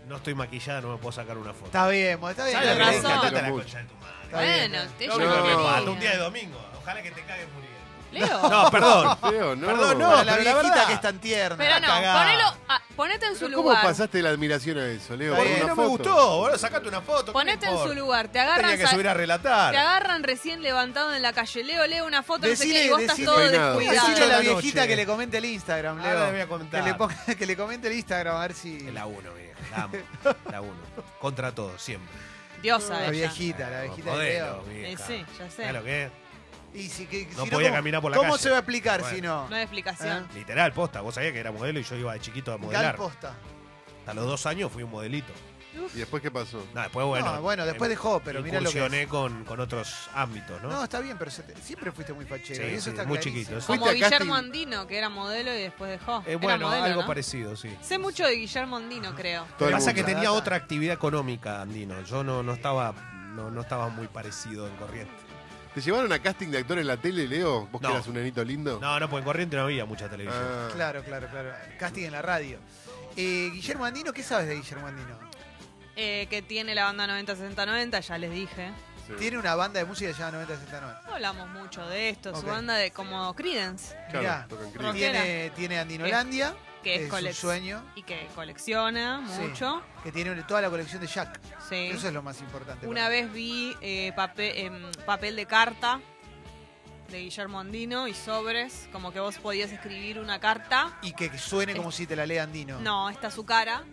no 0.08 0.18
estoy 0.18 0.36
maquillada, 0.36 0.82
no 0.82 0.92
me 0.92 0.98
puedo 0.98 1.12
sacar 1.12 1.38
una 1.38 1.54
foto. 1.54 1.66
Está 1.68 1.88
bien, 1.88 2.20
está 2.24 2.46
bien. 2.46 2.58
¿Sabes 2.58 2.70
lo 2.70 2.76
Tenés 2.78 2.90
que 2.90 2.98
es? 2.98 3.04
razón. 3.04 3.20
Cállate 3.22 3.42
la 3.42 3.50
Mucho. 3.50 3.64
concha 3.64 3.78
de 3.80 3.86
tu 3.86 3.96
madre. 3.96 4.14
Está 4.26 4.42
bien, 4.42 4.72
Bueno, 4.72 4.92
te 4.98 5.08
No. 5.08 5.64
falta, 5.64 5.92
un 5.92 6.00
día 6.00 6.12
de 6.12 6.18
domingo. 6.18 6.66
Ojalá 6.78 7.02
que 7.02 7.12
te 7.12 7.22
cagues 7.24 7.48
muriendo. 7.54 7.74
Leo. 8.14 8.50
No, 8.50 8.72
perdón. 8.72 9.18
Feo, 9.22 9.56
no. 9.56 9.68
Perdón, 9.68 9.98
no. 10.00 10.10
Para 10.12 10.24
la 10.24 10.32
pero 10.34 10.44
la 10.44 10.54
viejita 10.54 10.70
verdad- 10.76 10.88
que 10.88 10.94
es 10.94 11.02
tan 11.02 11.20
tierna. 11.20 11.58
Pero 11.58 11.80
no, 11.80 11.88
cagada. 11.88 12.24
ponelo, 12.24 12.58
ah, 12.70 12.82
ponete 12.96 13.26
en 13.26 13.34
su 13.36 13.46
¿Cómo 13.46 13.56
lugar. 13.58 13.82
pasaste 13.84 14.18
de 14.18 14.24
la 14.24 14.30
admiración 14.30 14.78
a 14.78 14.88
eso, 14.88 15.16
Leo? 15.16 15.34
Está 15.34 15.38
¿Por 15.38 15.38
¿Por 15.38 15.46
qué 15.46 15.54
bien. 15.54 15.64
una 15.66 15.76
no 15.76 15.82
me 15.82 15.98
foto? 15.98 16.10
gustó? 16.14 16.38
Boludo, 16.38 16.58
sacate 16.58 16.88
una 16.88 17.02
foto. 17.02 17.26
¿qué 17.26 17.32
Ponete 17.32 17.66
me 17.66 17.72
en 17.72 17.78
su 17.78 17.84
importa? 17.84 18.00
lugar. 18.00 18.28
Te 18.28 18.34
Tenía 18.34 18.44
agarran, 18.54 18.78
que 18.78 18.84
sa- 18.84 18.92
subir 18.92 19.08
a 19.08 19.14
relatar. 19.14 19.72
te 19.72 19.78
agarran 19.78 20.24
recién 20.24 20.62
levantado 20.62 21.14
en 21.14 21.22
la 21.22 21.34
calle. 21.34 21.64
Leo, 21.64 21.88
Leo 21.88 22.06
una 22.06 22.24
foto, 22.24 22.48
no 22.48 22.56
sé 22.56 22.66
Decile- 22.66 22.74
qué, 22.74 22.86
y 22.86 22.90
vos 22.90 23.02
estás 23.02 23.18
decile- 23.18 23.26
todo 23.26 23.36
Peinado. 23.38 23.78
descuidado. 23.80 24.08
Decile 24.08 24.24
a 24.26 24.28
la 24.28 24.34
la 24.36 24.40
viejita 24.42 24.80
noche. 24.82 24.88
que 24.90 24.96
le 24.96 25.06
comente 25.06 25.38
el 25.38 25.46
Instagram, 25.46 25.98
Leo. 26.02 26.08
Ahora 26.12 26.26
le 26.28 26.32
voy 26.32 26.42
a 26.42 26.48
comentar. 26.48 26.84
Que 26.84 26.90
le, 26.90 26.96
ponga- 26.98 27.36
que 27.38 27.46
le 27.46 27.58
comente 27.58 27.88
el 27.88 27.94
Instagram 27.96 28.36
a 28.36 28.40
ver 28.42 28.54
si. 28.54 28.80
La 28.92 29.06
1, 29.06 29.34
vieja. 29.34 29.54
La 29.76 29.84
amo. 29.84 29.96
La 30.52 30.62
1. 30.62 30.74
Contra 31.20 31.52
todo, 31.54 31.78
siempre. 31.80 32.14
Diosa 32.62 32.94
La 32.94 33.02
ella. 33.04 33.12
viejita, 33.12 33.70
la 33.70 33.82
viejita 33.82 34.16
de 34.18 34.24
Leo. 34.30 34.62
vieja. 34.64 34.90
Eh, 34.90 34.98
sí, 35.06 35.26
ya 35.38 35.50
sé. 35.50 35.56
¿Sabes 35.58 35.74
lo 35.74 35.84
que 35.84 36.04
es? 36.06 36.12
Y 36.74 36.90
si, 36.90 37.06
que, 37.06 37.28
No 37.38 37.44
si 37.46 37.50
podía 37.52 37.68
¿cómo- 37.70 37.78
caminar 37.78 38.02
por 38.02 38.12
la 38.12 38.18
¿Cómo 38.18 38.32
calle. 38.32 38.44
se 38.44 38.50
va 38.50 38.56
a 38.56 38.60
explicar 38.60 39.02
Bueno. 39.02 39.16
si 39.16 39.22
no? 39.22 39.48
No 39.50 39.56
hay 39.56 39.62
explicación. 39.62 40.28
Literal, 40.34 40.74
posta. 40.74 41.02
Vos 41.02 41.16
sabías 41.16 41.34
que 41.34 41.40
era 41.40 41.52
modelo 41.52 41.80
y 41.80 41.84
yo 41.84 41.96
iba 41.96 42.14
de 42.14 42.20
chiquito 42.20 42.52
a 42.54 42.58
modelar. 42.58 42.96
posta. 42.96 43.36
Hasta 44.00 44.14
los 44.14 44.26
dos 44.26 44.46
años 44.46 44.72
fui 44.72 44.84
un 44.84 44.92
modelito. 44.92 45.32
¿Y 45.96 45.98
después 45.98 46.22
qué 46.22 46.30
pasó? 46.30 46.64
No, 46.76 46.82
después, 46.82 47.04
bueno. 47.06 47.34
No, 47.34 47.42
bueno, 47.42 47.66
después 47.66 47.90
dejó, 47.90 48.20
pero 48.24 48.44
mira 48.44 48.62
lo 48.62 48.72
que 48.72 49.08
con, 49.08 49.44
con 49.44 49.60
otros 49.60 50.08
ámbitos, 50.14 50.62
¿no? 50.62 50.70
No, 50.70 50.84
está 50.84 51.00
bien, 51.00 51.18
pero 51.18 51.32
te- 51.32 51.56
siempre 51.64 51.92
fuiste 51.92 52.14
muy 52.14 52.26
fachero. 52.26 52.64
Sí, 52.64 52.72
y 52.72 52.76
eso 52.76 52.84
sí, 52.84 52.90
está 52.92 53.06
muy 53.06 53.18
clarísimo. 53.18 53.44
chiquito, 53.44 53.60
sí. 53.62 53.66
Como 53.68 53.86
Fuiste 53.88 54.06
a 54.06 54.10
Guillermo 54.10 54.36
Andino, 54.36 54.86
que 54.86 54.98
era 55.00 55.10
modelo 55.10 55.52
y 55.52 55.62
después 55.64 55.90
dejó. 55.90 56.20
Eh, 56.20 56.24
Era 56.34 56.38
bueno, 56.38 56.68
modelo, 56.68 56.84
algo 56.86 57.02
¿no? 57.02 57.08
parecido, 57.08 57.56
sí. 57.56 57.76
Sé 57.82 57.98
mucho 57.98 58.24
de 58.24 58.36
Guillermo 58.36 58.78
Andino, 58.78 59.16
creo. 59.16 59.48
Todo 59.58 59.70
el 59.70 59.74
Pasa 59.76 59.88
mundo. 59.88 60.06
que 60.06 60.14
tenía 60.14 60.32
otra 60.32 60.58
actividad 60.58 60.94
económica, 60.94 61.62
Andino. 61.64 62.00
Yo 62.04 62.24
no, 62.24 62.44
no 62.44 62.54
estaba 62.54 62.94
no, 63.34 63.50
no 63.50 63.62
estaba 63.62 63.90
muy 63.90 64.06
parecido 64.08 64.68
en 64.68 64.76
corriente. 64.76 65.12
¿Te 65.74 65.82
llevaron 65.82 66.12
a 66.14 66.20
casting 66.20 66.50
de 66.50 66.60
actor 66.60 66.78
en 66.78 66.86
la 66.88 66.98
tele, 66.98 67.28
Leo? 67.28 67.68
¿Vos 67.72 67.82
No. 67.82 67.90
que 67.90 67.94
eras 67.96 68.08
un 68.08 68.14
nenito 68.14 68.44
lindo? 68.44 68.80
No, 68.80 69.00
no, 69.00 69.10
porque 69.10 69.20
en 69.22 69.26
corriente 69.26 69.56
no 69.58 69.64
había 69.64 69.86
mucha 69.86 70.08
televisión. 70.08 70.44
Ah. 70.46 70.70
Claro, 70.74 71.04
claro, 71.04 71.28
claro. 71.30 71.50
Casting 71.80 72.04
en 72.06 72.12
la 72.12 72.22
radio. 72.22 72.60
Eh, 73.16 73.50
Guillermo 73.54 73.86
Andino, 73.86 74.14
¿qué 74.14 74.22
sabes 74.24 74.48
de 74.48 74.56
Guillermo 74.56 74.86
Andino? 74.88 75.18
Eh, 75.96 76.28
que 76.30 76.42
tiene 76.42 76.76
la 76.76 76.86
banda 76.86 77.08
90-60-90, 77.08 78.00
ya 78.02 78.18
les 78.18 78.32
dije. 78.32 78.72
Sí. 79.08 79.14
Tiene 79.20 79.38
una 79.38 79.54
banda 79.56 79.80
de 79.80 79.86
música 79.86 80.10
que 80.10 80.14
se 80.14 80.20
llama 80.22 80.38
9069. 80.40 81.00
No 81.08 81.14
hablamos 81.16 81.50
mucho 81.50 81.86
de 81.88 82.10
esto. 82.10 82.30
Ok. 82.32 82.38
Su 82.40 82.46
banda 82.46 82.76
de 82.76 82.92
como 82.92 83.34
Credence, 83.36 83.96
Claro, 84.12 84.20
Mirá, 84.22 84.48
tocan. 84.48 84.94
Tiene, 84.94 85.52
tiene 85.56 85.80
Andinolandia, 85.80 86.54
que 86.84 86.96
es, 86.96 87.02
es 87.04 87.10
su 87.10 87.16
colec- 87.16 87.34
sueño. 87.34 87.84
y 87.96 88.04
que 88.04 88.28
colecciona 88.36 89.26
Sí. 89.28 89.42
mucho. 89.42 89.82
Que 90.04 90.12
tiene 90.12 90.36
toda 90.44 90.62
la 90.62 90.70
colección 90.70 91.02
de 91.02 91.08
Jack. 91.08 91.40
Sí. 91.68 91.88
Eso 91.92 92.08
es 92.10 92.14
lo 92.14 92.22
más 92.22 92.40
importante. 92.42 92.86
Una 92.88 93.10
vez 93.10 93.32
vi 93.34 93.76
eh, 93.82 94.12
papel, 94.16 94.54
em, 94.58 94.92
papel 95.06 95.36
de 95.36 95.46
carta 95.46 96.00
de 97.10 97.20
Guillermo 97.20 97.60
Andino 97.60 98.08
y 98.08 98.14
sobres, 98.14 98.88
como 98.92 99.12
que 99.12 99.20
vos 99.20 99.38
podías 99.38 99.72
escribir 99.72 100.20
una 100.20 100.40
carta. 100.40 100.98
Y 101.04 101.14
que 101.14 101.36
suene 101.38 101.76
como 101.76 101.92
si 101.92 102.08
te 102.08 102.16
la 102.16 102.26
lea 102.26 102.44
Andino. 102.44 102.80
No, 102.80 103.10
está 103.10 103.30
su 103.30 103.46
cara. 103.46 103.84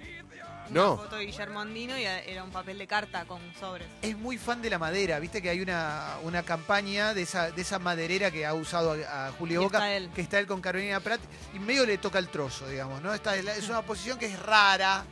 No. 0.71 0.95
Una 0.95 1.03
foto 1.03 1.17
de 1.17 1.27
Guillermo 1.27 1.61
Andino 1.61 1.99
y 1.99 2.05
era 2.05 2.45
un 2.45 2.51
papel 2.51 2.79
de 2.79 2.87
carta 2.87 3.25
con 3.25 3.41
sobres. 3.59 3.87
Es 4.03 4.17
muy 4.17 4.39
fan 4.39 4.63
de 4.63 4.71
la 4.71 4.79
madera. 4.79 5.19
Viste 5.19 5.43
que 5.43 5.51
hay 5.51 5.61
una, 5.61 6.17
una 6.23 6.43
campaña 6.43 7.13
de 7.15 7.23
esa, 7.23 7.51
de 7.51 7.63
esa 7.63 7.79
maderera 7.79 8.31
que 8.31 8.47
ha 8.47 8.55
usado 8.55 8.93
a, 8.93 9.27
a 9.29 9.33
Julio 9.33 9.61
Y 9.61 9.65
Boca. 9.65 9.79
está 9.79 9.93
él. 9.95 10.11
Que 10.15 10.21
está 10.21 10.39
él 10.39 10.47
con 10.47 10.61
Carolina 10.61 11.01
Pratt. 11.01 11.21
Y 11.55 11.59
medio 11.59 11.85
le 11.87 11.99
toca 11.99 12.19
el 12.19 12.29
trozo, 12.29 12.69
digamos, 12.69 13.03
¿no? 13.03 13.13
Esta 13.13 13.37
es, 13.37 13.45
la- 13.45 13.55
es 13.57 13.69
una 13.69 13.83
posición 13.83 14.19
que 14.19 14.27
es 14.27 14.39
rara. 14.41 15.05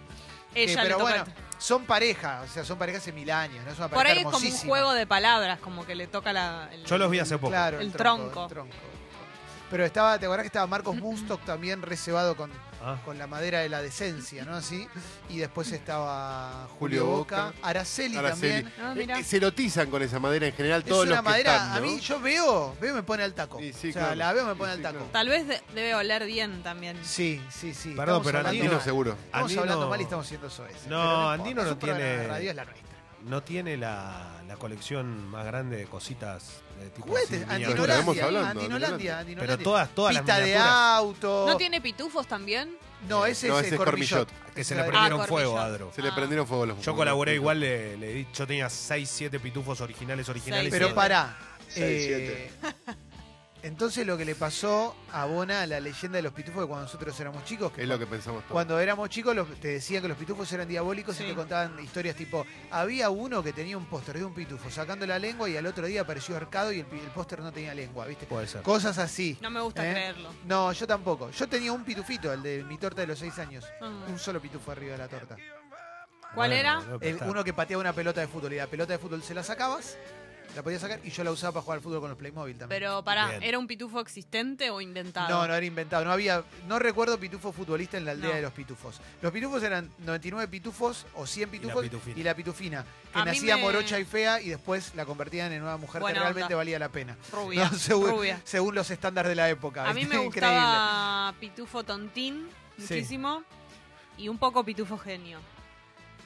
Ella 0.55 0.77
le 0.83 0.83
pero 0.89 0.99
toca 0.99 1.11
bueno, 1.11 1.25
el- 1.27 1.33
son 1.63 1.85
pareja. 1.87 2.41
O 2.45 2.49
sea, 2.49 2.65
son 2.65 2.79
parejas 2.79 3.03
hace 3.03 3.13
mil 3.13 3.31
años, 3.31 3.65
¿no? 3.65 3.73
Es 3.73 3.79
una 3.79 3.89
Por 3.89 4.07
ahí 4.07 4.19
es 4.19 4.25
como 4.25 4.39
un 4.39 4.57
juego 4.59 4.93
de 4.93 5.07
palabras, 5.07 5.59
como 5.59 5.85
que 5.85 5.95
le 5.95 6.07
toca 6.07 6.33
la. 6.33 6.69
el- 6.73 6.85
Yo 6.85 6.99
los 6.99 7.11
vi 7.11 7.19
hace 7.19 7.37
poco. 7.37 7.51
Claro, 7.51 7.81
El 7.81 7.89
el 7.89 7.93
tronco. 7.93 8.45
el 8.45 8.49
tronco. 8.49 8.75
Pero 9.71 9.85
estaba, 9.85 10.19
¿te 10.19 10.25
acordás 10.27 10.45
que 10.45 10.47
estaba 10.49 10.67
Marcos 10.67 10.97
Munstock 11.01 11.45
también 11.45 11.83
reservado 11.83 12.37
con, 12.37 12.51
Ah. 12.81 12.97
con 13.05 13.19
la 13.19 13.27
madera 13.27 13.61
de 13.61 13.69
la 13.69 13.83
decencia, 13.83 14.45
¿no? 14.45 14.55
Así. 14.55 14.87
Y 15.29 15.39
después 15.39 15.73
estaba 15.73 16.67
Julio 16.79 17.03
Julio 17.03 17.07
Boca, 17.07 17.47
Boca, 17.47 17.59
Araceli, 17.63 18.17
Araceli. 18.17 18.63
también. 18.65 18.75
Ah, 18.81 18.93
Eh, 18.93 18.99
mira. 18.99 19.19
eh, 19.19 19.25
se 19.25 19.37
erotizan 19.39 19.91
con 19.91 20.01
esa 20.03 20.19
madera 20.21 20.47
en 20.47 20.53
general, 20.53 20.81
Es 20.83 20.87
todos 20.89 21.07
una 21.07 21.17
los 21.17 21.25
que 21.25 21.31
madera, 21.31 21.75
a 21.75 21.81
mí 21.81 21.99
yo 22.01 22.21
veo, 22.21 22.77
veo 22.81 22.93
y 22.93 22.95
me 22.95 23.03
pone 23.03 23.25
al 23.25 23.35
taco. 23.35 23.59
Sí, 23.59 23.73
sí, 23.73 23.91
o 23.91 23.93
sea, 23.93 24.03
claro. 24.03 24.15
la 24.17 24.33
veo 24.33 24.43
y 24.45 24.47
me 24.47 24.53
Sí, 24.53 24.59
pone 24.59 24.71
al 24.73 24.77
sí, 24.79 24.83
taco. 24.85 24.95
claro. 24.97 25.11
Tal 25.13 25.29
vez 25.29 25.49
de- 25.49 25.63
debe 25.75 25.95
oler 25.95 26.25
bien 26.27 26.63
también. 26.63 26.97
Sí, 27.05 27.43
sí, 27.51 27.75
sí. 27.75 27.91
Perdón, 27.91 28.01
Estamos 28.23 28.27
pero 28.27 28.39
hablando- 28.39 28.63
Andino 28.63 28.81
seguro. 28.81 29.13
Estamos 29.25 29.51
Andino- 29.51 29.61
hablando 29.63 29.89
mal 29.89 30.01
y 30.01 30.05
estamos 30.05 30.27
siendo 30.27 30.49
soez. 30.51 30.87
No, 30.87 31.31
Andino 31.31 31.65
no 31.65 31.77
tiene- 31.79 32.27
radio 32.29 32.51
es 32.51 32.57
la 32.57 32.65
nuestra. 32.65 32.88
No 33.29 33.43
tiene 33.43 33.77
la, 33.77 34.41
la 34.47 34.57
colección 34.57 35.29
más 35.29 35.45
grande 35.45 35.77
de 35.77 35.85
cositas 35.87 36.63
de 36.81 36.91
tipo 36.91 37.09
Juguetes, 37.09 37.43
así, 37.49 37.61
miniaturas. 37.61 37.99
Andinolandia, 37.99 37.99
Andinolandia, 37.99 38.25
hablando, 38.25 38.61
Andinolandia, 38.61 39.19
Andinolandia. 39.19 39.57
Pero 39.57 39.63
todas, 39.65 39.89
todas 39.95 40.15
las 40.15 40.23
Pista 40.23 40.37
de 40.39 40.45
miniaturas 40.47 40.73
auto. 40.97 41.45
¿No 41.49 41.57
tiene 41.57 41.81
pitufos 41.81 42.27
también? 42.27 42.77
No, 43.09 43.27
ese 43.27 43.49
No, 43.49 43.59
es 43.61 43.67
ese 43.67 43.75
el 43.77 43.81
es 43.81 43.85
Cormillot. 43.85 44.29
que 44.55 44.65
se 44.65 44.75
le 44.75 44.83
de- 44.83 44.89
prendieron 44.89 45.21
Ah, 45.21 45.27
fuego 45.27 45.59
a. 45.59 45.65
Adro. 45.67 45.93
Se 45.95 46.03
le 46.03 46.09
Ah. 46.09 46.15
prendieron 46.15 46.47
fuego 46.47 46.67
los 46.67 46.81
Yo 46.83 46.97
colaboré 46.97 47.35
igual, 47.35 47.61
le, 47.61 47.97
le 47.97 48.13
di, 48.15 48.27
yo 48.35 48.47
tenía 48.47 48.69
6, 48.71 49.09
7 49.09 49.39
pitufos 49.39 49.81
originales, 49.81 50.29
originales. 50.29 50.71
Seis, 50.71 50.83
Pero 50.83 50.95
pará. 50.95 51.37
Seis, 51.69 52.07
eh, 52.11 52.51
entonces 53.63 54.07
lo 54.07 54.17
que 54.17 54.25
le 54.25 54.35
pasó 54.35 54.95
abona 55.13 55.63
a 55.63 55.67
la 55.67 55.81
leyenda 55.81 56.17
de 56.17 56.23
los 56.23 56.33
pitufos 56.33 56.63
de 56.63 56.69
cuando 56.69 56.85
nosotros 56.87 57.19
éramos 57.21 57.45
chicos. 57.45 57.73
Que 57.73 57.83
Es 57.83 57.89
lo 57.89 57.99
que 57.99 58.07
pensamos 58.07 58.43
todos. 58.43 58.53
Cuando 58.53 58.79
éramos 58.79 59.09
chicos 59.11 59.35
los- 59.35 59.49
te 59.61 59.69
decían 59.69 60.03
que 60.03 60.09
los 60.09 60.17
pitufos 60.17 60.51
eran 60.53 60.69
diabólicos 60.69 61.17
Sí. 61.17 61.25
y 61.25 61.29
te 61.29 61.35
contaban 61.35 61.79
historias 61.81 62.15
tipo, 62.17 62.47
había 62.71 63.11
uno 63.11 63.43
que 63.43 63.53
tenía 63.53 63.77
un 63.77 63.87
póster 63.87 64.19
de 64.19 64.25
un 64.25 64.35
pitufo 64.35 64.71
sacando 64.71 65.07
la 65.07 65.19
lengua 65.19 65.49
y 65.49 65.57
al 65.57 65.67
otro 65.67 65.87
día 65.87 66.03
apareció 66.03 66.37
arcado 66.37 66.73
y 66.73 66.81
el, 66.81 66.87
pi- 66.87 66.99
el 66.99 67.11
póster 67.11 67.41
no 67.41 67.53
tenía 67.53 67.75
lengua, 67.75 68.07
¿viste? 68.07 68.27
Puede 68.27 68.47
ser. 68.47 68.63
Cosas 68.63 68.99
así. 68.99 69.37
No 69.41 69.51
me 69.51 69.61
gusta 69.61 69.87
¿Eh? 69.89 69.93
creerlo. 69.93 70.31
No, 70.47 70.73
yo 70.73 70.87
tampoco. 70.87 71.31
Yo 71.31 71.49
tenía 71.49 71.73
un 71.73 71.85
pitufito, 71.85 72.33
el 72.33 72.43
de 72.43 72.65
mi 72.65 72.79
torta 72.79 73.01
de 73.01 73.07
los 73.09 73.19
seis 73.19 73.39
años. 73.39 73.65
Mm. 73.81 74.13
Un 74.13 74.19
solo 74.19 74.41
pitufo 74.41 74.71
arriba 74.73 74.93
de 74.93 74.99
la 74.99 75.09
torta. 75.09 75.37
¿Cuál 76.35 76.53
era? 76.53 76.83
El- 77.01 77.19
uno 77.27 77.43
que 77.43 77.55
pateaba 77.55 77.81
una 77.81 77.93
pelota 77.95 78.21
de 78.21 78.29
fútbol 78.29 78.53
y 78.53 78.57
la 78.57 78.67
pelota 78.67 78.93
de 78.93 78.99
fútbol 78.99 79.23
se 79.23 79.33
la 79.35 79.43
sacabas, 79.43 79.97
la 80.57 80.63
podías 80.63 80.81
sacar 80.81 81.01
y 81.05 81.11
yo 81.11 81.23
la 81.25 81.31
usaba 81.31 81.53
para 81.53 81.63
jugar 81.63 81.77
al 81.79 81.83
fútbol 81.83 82.01
con 82.01 82.11
los 82.11 82.19
Playmobil 82.19 82.57
también. 82.59 82.81
Pero 82.81 83.03
pará, 83.05 83.29
Bien. 83.29 83.43
¿era 83.43 83.59
un 83.59 83.67
pitufo 83.67 84.01
existente 84.01 84.71
o 84.71 84.81
inventado? 84.81 85.29
No, 85.29 85.47
no 85.47 85.55
era 85.55 85.65
inventado. 85.65 86.05
No 86.05 86.13
había, 86.13 86.43
no 86.67 86.79
recuerdo 86.79 87.19
pitufo 87.21 87.53
futbolista 87.53 87.97
en 87.97 88.05
la 88.05 88.13
aldea 88.13 88.31
No. 88.31 88.37
de 88.37 88.43
los 88.43 88.53
pitufos. 88.53 89.01
Los 89.23 89.33
pitufos 89.33 89.63
eran 89.63 89.91
99 89.99 90.49
pitufos 90.49 91.07
o 91.15 91.27
100 91.27 91.51
pitufos 91.51 91.83
pitufina. 91.83 92.19
y 92.19 92.23
la 92.23 92.35
pitufina, 92.35 92.85
que 93.13 93.19
A 93.19 93.25
nacía 93.25 93.57
me- 93.57 93.63
morocha 93.63 93.99
y 94.01 94.05
fea 94.05 94.41
y 94.41 94.49
después 94.49 94.95
la 94.95 95.05
convertían 95.07 95.53
en 95.53 95.63
una 95.63 95.77
mujer 95.77 96.01
Buena 96.01 96.15
que 96.19 96.21
realmente 96.25 96.47
onda. 96.55 96.57
valía 96.57 96.79
la 96.79 96.89
pena. 96.89 97.17
Rubia. 97.33 97.69
No, 97.73 97.79
según, 97.79 98.11
rubia. 98.11 98.41
según 98.45 98.75
los 98.75 98.91
estándares 98.91 99.29
de 99.29 99.37
la 99.37 99.49
época. 99.49 99.89
A 99.89 99.93
mí 99.95 100.05
me 100.07 100.15
Increíble. 100.25 100.25
gustaba 100.25 101.35
Pitufo 101.39 101.85
Tontín 101.85 102.49
Sí. 102.77 102.83
muchísimo. 102.95 103.43
Y 104.17 104.29
un 104.29 104.39
poco 104.39 104.65
Pitufo 104.65 104.99
Genio. 104.99 105.39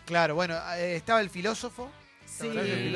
Claro, 0.07 0.35
bueno, 0.35 0.57
eh, 0.77 0.97
estaba 0.97 1.21
el 1.21 1.31
filósofo. 1.31 1.91
Sí, 2.41 2.49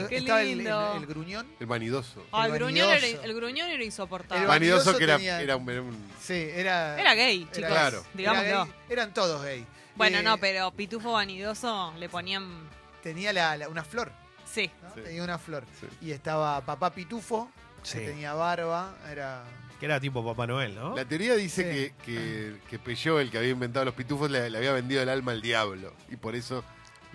qué 0.08 0.16
estaba 0.16 0.42
el- 0.42 0.48
el- 0.48 0.58
lindo. 0.58 0.94
el 0.96 1.06
gruñón. 1.06 1.46
El 1.60 1.66
vanidoso. 1.66 2.26
Ah, 2.32 2.46
el, 2.46 2.52
el 2.52 2.58
gruñón 2.58 2.88
era, 2.88 3.00
vanidoso. 3.00 3.22
el 3.24 3.34
gruñón 3.34 3.68
era 3.70 3.84
insoportable. 3.84 4.42
El 4.42 4.48
Vanidoso 4.48 4.76
vanidoso 4.92 4.98
que 4.98 5.04
era, 5.04 5.16
tenía- 5.16 5.40
era 5.42 5.56
un, 5.56 5.70
era 5.70 5.82
un- 5.82 6.08
Sí, 6.20 6.48
era. 6.54 6.98
Era 7.00 7.14
gay, 7.14 7.42
era- 7.42 7.52
chicos. 7.52 7.70
Claro. 7.70 8.04
Digámoslo. 8.14 8.46
era 8.48 8.64
gay. 8.64 8.72
Eran 8.88 9.14
todos 9.14 9.42
gay. 9.44 9.66
Bueno, 9.94 10.18
Eh, 10.18 10.22
no, 10.22 10.38
pero 10.38 10.70
Pitufo 10.72 11.12
Vanidoso 11.12 11.92
le 11.98 12.08
ponían. 12.08 12.68
Tenía 13.02 13.32
la- 13.32 13.56
la- 13.56 13.68
una 13.68 13.84
flor. 13.84 14.10
Sí. 14.50 14.70
¿no? 14.82 14.94
Sí. 14.94 15.00
Tenía 15.02 15.22
una 15.22 15.38
flor. 15.38 15.64
Sí. 15.80 15.86
Y 16.06 16.10
estaba 16.12 16.60
papá 16.64 16.92
Pitufo, 16.92 17.50
Sí. 17.82 17.98
que 17.98 18.06
tenía 18.06 18.34
barba. 18.34 18.94
Era. 19.10 19.44
Que 19.78 19.84
era 19.84 20.00
tipo 20.00 20.24
Papá 20.24 20.46
Noel, 20.46 20.74
¿no? 20.74 20.96
La 20.96 21.04
teoría 21.04 21.34
dice 21.36 21.62
Sí. 21.62 21.68
que, 21.68 21.94
que, 22.04 22.56
que 22.70 22.78
Peugeot, 22.78 23.20
el 23.20 23.30
que 23.30 23.36
había 23.36 23.50
inventado 23.50 23.84
los 23.84 23.92
pitufos, 23.92 24.30
le, 24.30 24.48
le 24.48 24.56
había 24.56 24.72
vendido 24.72 25.02
el 25.02 25.08
alma 25.10 25.32
al 25.32 25.42
diablo. 25.42 25.92
Y 26.10 26.16
por 26.16 26.34
eso 26.34 26.64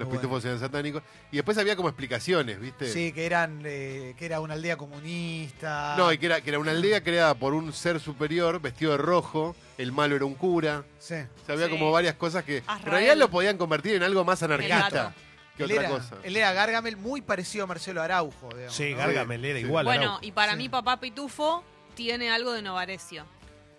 los 0.02 0.10
Bueno. 0.10 0.22
pitufos 0.22 0.46
eran 0.46 0.60
satánicos. 0.60 1.02
Y 1.32 1.38
después 1.38 1.58
había 1.58 1.76
como 1.76 1.90
explicaciones, 1.90 2.60
¿viste? 2.60 2.92
Sí, 2.92 3.12
que 3.14 3.26
eran 3.26 3.62
eh, 3.66 4.14
que 4.18 4.26
era 4.26 4.40
una 4.42 4.54
aldea 4.56 4.78
comunista. 4.78 5.96
No, 5.98 6.12
y 6.12 6.18
que 6.18 6.26
era, 6.28 6.42
que 6.42 6.50
era 6.50 6.60
una 6.60 6.72
aldea 6.72 7.02
creada 7.04 7.34
por 7.36 7.54
un 7.54 7.72
ser 7.74 8.00
superior 8.00 8.60
vestido 8.62 8.92
de 8.92 8.98
rojo. 8.98 9.56
El 9.78 9.92
malo 9.92 10.16
era 10.16 10.26
un 10.26 10.36
cura. 10.36 10.84
Sí. 11.00 11.16
O 11.16 11.46
sea, 11.46 11.56
había 11.56 11.66
Sí. 11.68 11.72
como 11.72 11.92
varias 11.92 12.16
cosas 12.16 12.44
que 12.44 12.58
en 12.58 12.64
Azrael. 12.68 12.92
realidad 12.92 13.16
lo 13.18 13.30
podían 13.30 13.58
convertir 13.58 13.96
en 13.96 14.04
algo 14.04 14.24
más 14.24 14.44
anarquista 14.44 15.14
que 15.58 15.64
él 15.64 15.72
otra 15.72 15.84
era, 15.84 15.90
cosa. 15.90 16.16
Él 16.24 16.38
era 16.38 16.54
Gargamel 16.54 16.98
muy 16.98 17.22
parecido 17.22 17.64
a 17.66 17.68
Marcelo 17.68 18.02
Araujo. 18.02 18.50
digamos, 18.50 18.76
Sí, 18.76 18.92
¿no? 18.92 18.98
Gargamel 18.98 19.44
era 19.46 19.60
Sí. 19.60 19.66
igual. 19.66 19.86
Bueno, 19.86 20.04
Araujo. 20.04 20.20
y 20.26 20.32
para 20.32 20.52
Sí. 20.54 20.58
mí 20.58 20.70
papá 20.70 21.00
Pitufo 21.00 21.64
tiene 21.96 22.30
algo 22.32 22.52
de 22.54 22.62
Novarecio. 22.62 23.26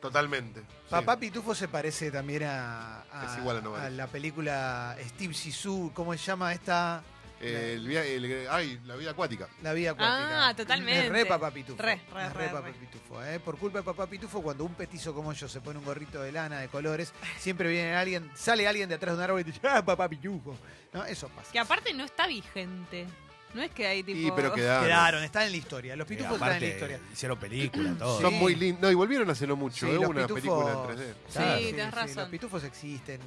Totalmente. 0.02 0.60
sí. 0.60 0.66
Papá 0.90 1.16
Pitufo 1.18 1.54
se 1.54 1.68
parece 1.68 2.10
también 2.10 2.42
a, 2.42 3.02
a- 3.10 3.24
Es 3.32 3.38
igual 3.38 3.56
a 3.58 3.60
Novares. 3.62 3.92
la 3.94 4.06
película 4.08 4.96
Steve 5.08 5.32
Sisu, 5.32 5.90
¿cómo 5.94 6.12
se 6.12 6.18
llama 6.18 6.52
esta? 6.52 7.02
Eh, 7.40 7.72
el, 7.76 7.88
via- 7.88 8.04
el- 8.04 8.46
ay, 8.50 8.80
la 8.84 8.94
vida 8.96 9.10
acuática. 9.12 9.48
La 9.62 9.72
vida 9.72 9.92
acuática. 9.92 10.48
Ah, 10.48 10.54
totalmente. 10.54 11.06
Es 11.06 11.12
re 11.12 11.26
papá 11.26 11.50
pitufo. 11.50 11.80
Re, 11.82 12.00
re, 12.14 12.26
Es 12.26 12.32
re, 12.34 12.48
papá 12.48 12.66
re. 12.68 12.72
pitufo. 12.74 13.24
¿eh? 13.24 13.40
Por 13.40 13.58
culpa 13.58 13.78
de 13.78 13.84
papá 13.84 14.06
pitufo, 14.06 14.42
cuando 14.42 14.64
un 14.64 14.74
petizo 14.74 15.12
como 15.14 15.32
yo 15.32 15.48
se 15.48 15.60
pone 15.60 15.78
un 15.78 15.84
gorrito 15.84 16.20
de 16.22 16.30
lana 16.30 16.58
de 16.60 16.68
colores, 16.68 17.12
siempre 17.38 17.68
viene 17.68 17.94
alguien, 17.96 18.30
sale 18.34 18.68
alguien 18.68 18.88
de 18.88 18.94
atrás 18.96 19.14
de 19.16 19.18
un 19.18 19.24
árbol 19.24 19.40
y 19.40 19.44
dice, 19.44 19.60
ah, 19.68 19.84
papá 19.84 20.08
pitufo. 20.08 20.56
¿No? 20.92 21.04
Eso 21.04 21.28
pasa. 21.30 21.50
Que 21.50 21.58
aparte 21.58 21.92
no 21.94 22.04
está 22.04 22.26
vigente. 22.28 23.06
No 23.54 23.62
es 23.62 23.70
que 23.70 23.86
hay 23.86 24.02
tipo. 24.02 24.18
Y 24.18 24.30
pero 24.32 24.52
quedaron. 24.52 24.84
Quedaron, 24.86 25.22
están 25.24 25.42
en 25.44 25.50
la 25.52 25.56
historia. 25.58 25.96
Los 25.96 26.06
Eh, 26.06 26.08
pitufos 26.08 26.34
están 26.34 26.52
en 26.54 26.60
la 26.60 26.66
historia. 26.68 27.00
hicieron 27.12 27.38
películas, 27.38 27.98
todo. 27.98 28.16
Sí. 28.16 28.22
Son 28.22 28.34
muy 28.34 28.54
lindos. 28.54 28.82
No, 28.82 28.90
y 28.90 28.94
volvieron 28.94 29.28
hace 29.30 29.46
no 29.46 29.56
mucho. 29.56 29.86
Sí, 29.86 29.92
¿eh? 29.92 29.94
los 29.94 30.08
una 30.08 30.22
pitufos- 30.26 30.34
película 30.34 30.72
en 30.72 30.78
3D. 30.98 31.14
Sí, 31.28 31.32
Claro, 31.32 31.60
tenés 31.60 31.94
razón. 31.94 32.16
Los 32.16 32.28
pitufos 32.28 32.64
existen. 32.64 33.20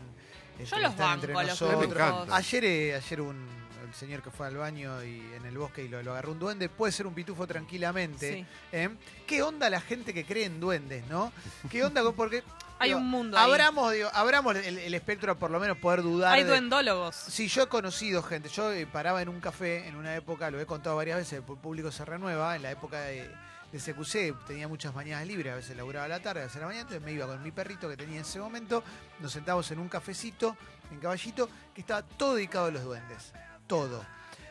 Yo 0.57 0.63
este, 0.63 0.79
los 0.79 0.91
están 0.91 1.13
entre 1.15 1.33
banco, 1.33 1.47
los 1.49 1.61
nosotros. 1.61 1.79
Me 1.87 1.93
encanta. 1.93 2.35
Ayer, 2.35 2.65
eh, 2.65 2.95
ayer 2.95 3.21
un 3.21 3.65
el 3.85 3.93
señor 3.93 4.23
que 4.23 4.31
fue 4.31 4.47
al 4.47 4.57
baño 4.57 5.03
y 5.03 5.21
en 5.35 5.45
el 5.45 5.57
bosque 5.59 5.83
y 5.83 5.87
lo, 5.87 6.01
lo 6.01 6.11
agarró 6.13 6.31
un 6.31 6.39
duende, 6.39 6.69
puede 6.69 6.91
ser 6.91 7.05
un 7.05 7.13
pitufo 7.13 7.45
tranquilamente. 7.45 8.33
Sí. 8.39 8.45
¿eh? 8.71 8.89
¿Qué 9.27 9.43
onda 9.43 9.69
la 9.69 9.79
gente 9.79 10.11
que 10.11 10.25
cree 10.25 10.45
en 10.45 10.59
duendes, 10.59 11.05
no? 11.07 11.31
¿Qué 11.69 11.83
onda 11.83 12.01
porque 12.13 12.41
Hay 12.79 12.89
digo, 12.89 12.99
un 12.99 13.07
mundo 13.09 13.37
ahí. 13.37 13.49
Abramos, 13.49 13.91
digo, 13.93 14.09
abramos 14.13 14.55
el, 14.55 14.77
el 14.77 14.93
espectro 14.93 15.37
por 15.39 15.49
lo 15.51 15.59
menos 15.59 15.77
poder 15.77 16.01
dudar. 16.01 16.33
Hay 16.33 16.43
de- 16.43 16.49
duendólogos. 16.49 17.15
Sí, 17.15 17.47
yo 17.47 17.63
he 17.63 17.67
conocido 17.67 18.21
gente. 18.21 18.49
Yo 18.49 18.71
eh, 18.71 18.85
paraba 18.85 19.21
en 19.21 19.29
un 19.29 19.39
café 19.39 19.87
en 19.87 19.95
una 19.95 20.15
época, 20.15 20.51
lo 20.51 20.59
he 20.59 20.65
contado 20.65 20.95
varias 20.97 21.17
veces, 21.17 21.33
el 21.33 21.43
público 21.43 21.91
se 21.91 22.03
renueva. 22.05 22.55
En 22.55 22.63
la 22.63 22.71
época 22.71 22.99
de, 23.01 23.29
de 23.71 23.79
CQC 23.79 24.45
tenía 24.45 24.67
muchas 24.67 24.93
mañanas 24.93 25.25
libres, 25.25 25.53
a 25.53 25.55
veces 25.55 25.75
laburaba 25.77 26.05
a 26.05 26.09
la 26.09 26.19
tarde, 26.19 26.41
a 26.41 26.43
veces 26.43 26.57
a 26.57 26.59
la 26.61 26.65
mañana. 26.67 26.81
Entonces 26.81 27.03
me 27.05 27.13
iba 27.13 27.25
con 27.27 27.41
mi 27.41 27.51
perrito 27.51 27.87
que 27.87 27.95
tenía 27.97 28.15
en 28.17 28.21
ese 28.21 28.39
momento. 28.39 28.83
Nos 29.19 29.31
sentábamos 29.31 29.69
en 29.71 29.79
un 29.79 29.87
cafecito, 29.89 30.57
en 30.91 30.99
Caballito, 30.99 31.49
que 31.73 31.81
estaba 31.81 32.01
todo 32.03 32.35
dedicado 32.35 32.65
a 32.65 32.71
los 32.71 32.83
duendes. 32.83 33.31
Todo. 33.67 34.05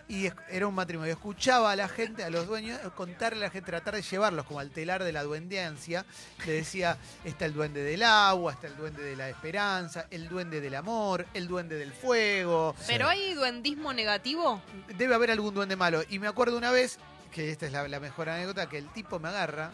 Y 0.06 0.26
es- 0.26 0.34
era 0.50 0.66
un 0.66 0.74
matrimonio. 0.74 1.12
Escuchaba 1.12 1.72
a 1.72 1.76
la 1.76 1.88
gente, 1.88 2.24
a 2.24 2.30
los 2.30 2.46
dueños, 2.46 2.78
contarle 2.94 3.38
a 3.38 3.48
la 3.48 3.50
gente, 3.50 3.70
tratar 3.70 3.94
de 3.94 4.02
llevarlos 4.02 4.44
como 4.44 4.60
al 4.60 4.70
telar 4.70 5.02
de 5.02 5.12
la 5.12 5.22
duendeancia. 5.22 6.04
Le 6.44 6.52
decía, 6.52 6.98
está 7.24 7.46
el 7.46 7.54
duende 7.54 7.82
del 7.82 8.02
agua, 8.02 8.52
está 8.52 8.66
el 8.66 8.76
duende 8.76 9.02
de 9.02 9.16
la 9.16 9.28
esperanza, 9.30 10.06
el 10.10 10.28
duende 10.28 10.60
del 10.60 10.74
amor, 10.74 11.26
el 11.32 11.48
duende 11.48 11.76
del 11.76 11.92
fuego. 11.92 12.74
Pero 12.86 13.08
hay 13.08 13.32
duendismo 13.34 13.92
negativo. 13.94 14.60
Debe 14.96 15.14
haber 15.14 15.30
algún 15.30 15.54
duende 15.54 15.76
malo. 15.76 16.02
Y 16.10 16.18
me 16.18 16.26
acuerdo 16.28 16.58
una 16.58 16.70
vez, 16.70 16.98
que 17.32 17.50
esta 17.50 17.66
es 17.66 17.72
la, 17.72 17.88
la 17.88 17.98
mejor 17.98 18.28
anécdota, 18.28 18.68
que 18.68 18.78
el 18.78 18.92
tipo 18.92 19.18
me 19.18 19.28
agarra, 19.28 19.70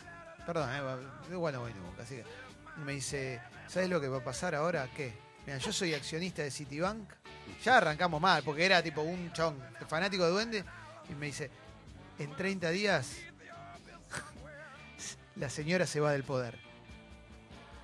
perdón, 0.46 0.70
eh, 0.72 1.32
igual 1.32 1.54
no 1.54 1.60
voy 1.60 1.74
nunca, 1.74 2.02
así 2.04 2.14
que 2.16 2.24
me 2.84 2.92
dice, 2.92 3.40
¿sabes 3.68 3.90
lo 3.90 4.00
que 4.00 4.08
va 4.08 4.18
a 4.18 4.24
pasar 4.24 4.54
ahora? 4.54 4.88
¿Qué? 4.96 5.12
Mira, 5.50 5.58
yo 5.58 5.72
soy 5.72 5.94
accionista 5.94 6.42
de 6.42 6.50
Citibank. 6.52 7.10
Ya 7.64 7.78
arrancamos 7.78 8.20
mal, 8.20 8.44
porque 8.44 8.64
era 8.64 8.80
tipo 8.84 9.00
un 9.02 9.32
chabón 9.32 9.56
fanático 9.88 10.24
de 10.24 10.30
duende. 10.30 10.64
Y 11.08 11.14
me 11.16 11.26
dice, 11.26 11.50
en 12.20 12.36
30 12.36 12.70
días 12.70 13.16
la 15.34 15.50
señora 15.50 15.88
se 15.88 15.98
va 15.98 16.12
del 16.12 16.22
poder. 16.22 16.56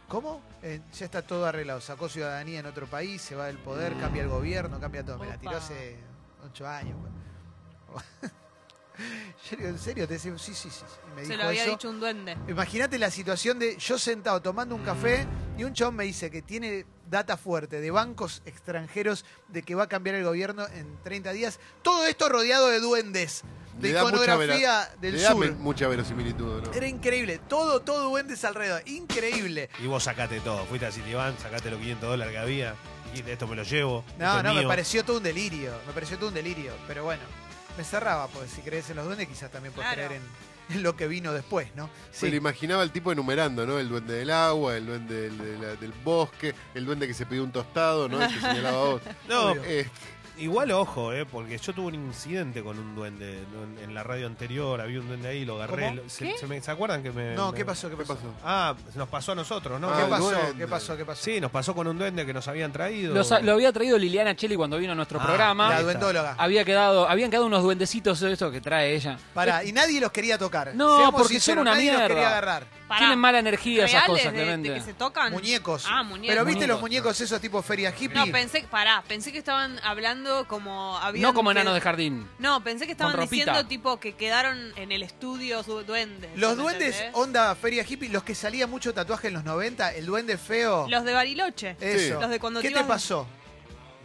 ¿Cómo? 0.07 0.43
Eh, 0.63 0.81
ya 0.97 1.07
está 1.07 1.23
todo 1.23 1.45
arreglado. 1.45 1.81
Sacó 1.81 2.09
ciudadanía 2.09 2.61
en 2.61 2.67
otro 2.67 2.87
país, 2.87 3.21
se 3.21 3.35
va 3.35 3.47
del 3.47 3.59
poder, 3.59 3.99
cambia 3.99 4.23
el 4.23 4.29
gobierno, 4.29 4.79
cambia 4.79 5.05
todo. 5.05 5.19
Me 5.19 5.27
la 5.27 5.37
tiró 5.37 5.57
hace 5.57 5.97
ocho 6.45 6.69
años. 6.69 6.97
Yo 9.51 9.57
digo, 9.57 9.69
¿En 9.69 9.79
serio? 9.79 10.07
Te 10.09 10.15
decía, 10.15 10.33
sí, 10.39 10.55
sí, 10.55 10.71
sí. 10.71 10.85
Y 11.13 11.15
me 11.15 11.23
Se 11.23 11.29
dijo 11.33 11.43
lo 11.43 11.49
había 11.49 11.63
eso. 11.63 11.71
dicho 11.73 11.91
un 11.91 12.01
duende. 12.01 12.37
Imagínate 12.49 12.99
la 12.99 13.11
situación 13.11 13.59
de 13.59 13.77
yo 13.77 13.99
sentado 13.99 14.41
tomando 14.41 14.75
un 14.75 14.83
café 14.83 15.27
y 15.59 15.65
un 15.65 15.73
chabón 15.75 15.97
me 15.97 16.05
dice 16.05 16.31
que 16.31 16.43
tiene 16.43 16.87
data 17.09 17.37
fuerte 17.37 17.81
de 17.81 17.91
bancos 17.91 18.43
extranjeros 18.47 19.25
de 19.49 19.63
que 19.63 19.75
va 19.75 19.85
a 19.85 19.89
cambiar 19.89 20.17
el 20.17 20.25
gobierno 20.25 20.67
en 20.69 20.97
30 21.05 21.33
días. 21.33 21.61
Todo 21.83 22.07
esto 22.07 22.29
rodeado 22.29 22.69
de 22.69 22.81
duendes, 22.81 23.43
de 23.79 23.89
Le 23.89 23.95
da 23.95 24.03
mucha 24.05 24.17
iconografía 24.25 24.57
vera- 24.81 24.97
del 25.01 25.15
le 25.17 25.23
da 25.23 25.31
sur. 25.33 25.39
me- 25.47 25.51
mucha 25.53 25.87
verosimilitud, 25.89 26.63
¿no? 26.63 26.73
Era 26.73 26.89
increíble. 26.89 27.39
Todo, 27.49 27.81
todo 27.81 28.09
duendes 28.11 28.45
alrededor. 28.45 28.83
Increíble. 28.89 29.69
Y 29.83 29.87
vos 29.87 30.03
sacaste 30.05 30.41
todo. 30.41 30.65
Fuiste 30.67 30.87
a 30.87 30.93
Citibank, 30.93 31.39
sacaste 31.39 31.71
los 31.71 31.79
500 31.79 32.09
dólares 32.11 32.33
que 32.33 32.39
había. 32.39 32.75
Dijiste, 33.13 33.33
esto 33.35 33.47
me 33.47 33.55
lo 33.57 33.63
llevo. 33.63 34.05
No, 34.19 34.39
es 34.39 34.43
no, 34.43 34.53
me 34.55 34.61
mío. 34.61 34.69
pareció 34.69 35.05
todo 35.05 35.19
un 35.19 35.23
delirio. 35.23 35.73
Me 35.87 35.93
pareció 35.93 36.19
todo 36.19 36.29
un 36.29 36.35
delirio. 36.35 36.73
Pero 36.89 37.05
bueno, 37.05 37.23
me 37.77 37.85
cerraba, 37.85 38.29
porque 38.29 38.49
si 38.49 38.61
crees 38.63 38.89
en 38.91 38.97
los 38.97 39.07
duendes, 39.07 39.29
quizás 39.29 39.51
también 39.51 39.73
puedes 39.75 39.93
Claro. 39.93 40.09
creer 40.09 40.23
en, 40.71 40.77
en 40.77 40.83
lo 40.83 40.97
que 40.97 41.07
vino 41.07 41.33
después, 41.33 41.69
¿no? 41.77 41.89
Se 42.11 42.29
lo 42.29 42.37
imaginaba 42.37 42.83
el 42.83 42.91
tipo 42.91 43.13
enumerando, 43.13 43.67
¿no? 43.67 43.79
El 43.79 43.89
duende 43.89 44.15
del 44.15 44.31
agua, 44.31 44.77
el 44.77 44.87
duende 44.87 45.31
del, 45.31 45.79
del 45.81 45.93
bosque, 46.05 46.55
el 46.75 46.85
duende 46.87 47.07
que 47.07 47.15
se 47.15 47.25
pidió 47.27 47.45
un 47.45 47.53
tostado, 47.53 48.09
¿no? 48.09 48.21
El 48.23 48.29
que 48.35 48.41
señalaba 48.41 48.79
vos. 48.85 49.03
No. 49.29 49.55
Igual 50.39 50.71
ojo, 50.73 51.13
eh, 51.13 51.25
porque 51.25 51.57
yo 51.59 51.73
tuve 51.73 51.87
un 51.87 51.95
incidente 51.95 52.63
con 52.63 52.79
un 52.79 52.95
duende 52.95 53.39
en, 53.79 53.85
en 53.85 53.95
la 53.95 54.03
radio 54.03 54.27
anterior. 54.27 54.81
Había 54.81 55.01
un 55.01 55.09
duende 55.09 55.29
ahí, 55.29 55.45
lo 55.45 55.55
agarré. 55.57 55.85
¿Cómo? 55.89 55.97
lo- 56.03 56.09
Se, 56.11 56.25
¿Qué? 56.25 56.39
se 56.39 56.47
me- 56.47 56.61
¿se 56.61 56.71
acuerdan 56.71 57.03
que 57.03 57.11
me. 57.11 57.35
No, 57.35 57.53
me- 57.53 57.57
¿qué 57.59 57.65
pasó? 57.65 57.89
¿Qué 57.89 57.97
¿Qué 57.97 58.05
pasó? 58.05 58.21
Ah, 58.45 58.75
nos 58.95 59.09
pasó 59.09 59.33
a 59.33 59.35
nosotros, 59.35 59.81
¿no? 59.81 59.89
Ah, 59.91 60.03
¿Qué 60.05 60.11
pasó? 60.11 60.25
duende. 60.31 60.55
¿Qué 60.59 60.67
pasó? 60.69 60.97
¿Qué 60.97 61.05
pasó? 61.05 61.23
Sí, 61.25 61.41
nos 61.41 61.51
pasó 61.51 61.75
con 61.75 61.87
un 61.87 61.99
duende 61.99 62.27
que 62.27 62.35
nos 62.35 62.47
habían 62.49 62.71
traído. 62.73 63.15
Lo, 63.15 63.53
había 63.53 63.73
traído 63.73 63.97
Liliana 63.97 64.37
Cheli 64.37 64.57
cuando 64.57 64.77
vino 64.77 64.93
a 64.93 64.95
nuestro 64.95 65.19
Ah, 65.21 65.25
programa. 65.25 65.71
La 65.71 65.83
duendóloga. 65.83 66.35
Había 66.39 66.65
quedado, 66.65 67.09
habían 67.09 67.31
quedado 67.31 67.47
unos 67.47 67.63
duendecitos 67.63 68.21
esto 68.23 68.51
que 68.51 68.61
trae 68.61 68.95
ella. 68.95 69.19
Pará, 69.33 69.65
y 69.65 69.73
nadie 69.73 70.01
los 70.01 70.13
quería 70.13 70.37
tocar. 70.37 70.75
No, 70.75 70.97
Seamos 70.99 71.13
porque 71.23 71.35
son 71.35 71.41
sinceros, 71.41 71.63
una 71.63 71.71
nadie 71.73 71.91
los 71.93 71.99
mierda. 72.01 72.15
quería 72.15 72.29
agarrar. 72.29 72.67
Pará. 72.87 72.99
Tienen 73.01 73.19
mala 73.19 73.39
energía 73.41 73.85
esas 73.85 74.05
¿Reales 74.07 74.09
cosas, 74.09 74.33
de- 74.33 74.39
de, 74.39 74.45
Clemente. 74.45 74.75
que 74.75 74.81
se 74.81 74.95
tocan? 74.95 75.33
Muñecos. 75.33 75.85
Ah, 75.89 76.03
muñecos. 76.05 76.29
Pero 76.29 76.45
viste 76.45 76.67
los 76.67 76.81
Muñecos, 76.81 77.21
esos 77.21 77.41
tipo 77.41 77.61
feria 77.63 77.91
hippie. 77.91 78.15
No, 78.15 78.27
pensé, 78.31 78.63
pará, 78.71 79.03
pensé 79.09 79.33
que 79.33 79.39
estaban 79.39 79.81
hablando 79.83 80.47
como 80.47 80.97
habían 80.99 81.23
no 81.23 81.35
como 81.35 81.51
que- 81.51 81.57
enanos 81.59 81.75
de 81.75 81.81
jardín. 81.81 82.29
No, 82.39 82.63
pensé 82.63 82.87
que 82.87 82.93
estaban 82.93 83.13
Con 83.15 83.23
ropita. 83.23 83.45
diciendo 83.51 83.69
tipo 83.69 83.99
que 83.99 84.15
quedaron 84.15 84.73
en 84.77 84.93
el 84.93 85.03
estudio 85.03 85.63
su 85.65 85.83
duendes. 85.83 86.31
Los 86.37 86.57
¿me 86.57 86.63
duendes, 86.63 86.95
entendés? 86.95 87.15
onda 87.17 87.55
feria 87.57 87.85
hippie, 87.89 88.09
los 88.09 88.23
que 88.23 88.35
salía 88.37 88.67
mucho 88.67 88.95
tatuaje 88.95 89.29
en 89.29 89.35
los 89.35 89.45
90, 89.45 89.93
el 89.95 90.07
duende 90.07 90.39
feo. 90.39 90.87
Los 90.89 91.05
de 91.05 91.13
Bariloche. 91.13 91.77
eso. 91.81 92.21
Los 92.21 92.31
de 92.31 92.39
cuando 92.39 92.61
¿Qué 92.61 92.69
te 92.69 92.75
te 92.75 92.81
ibas- 92.81 92.89
pasó? 92.89 93.27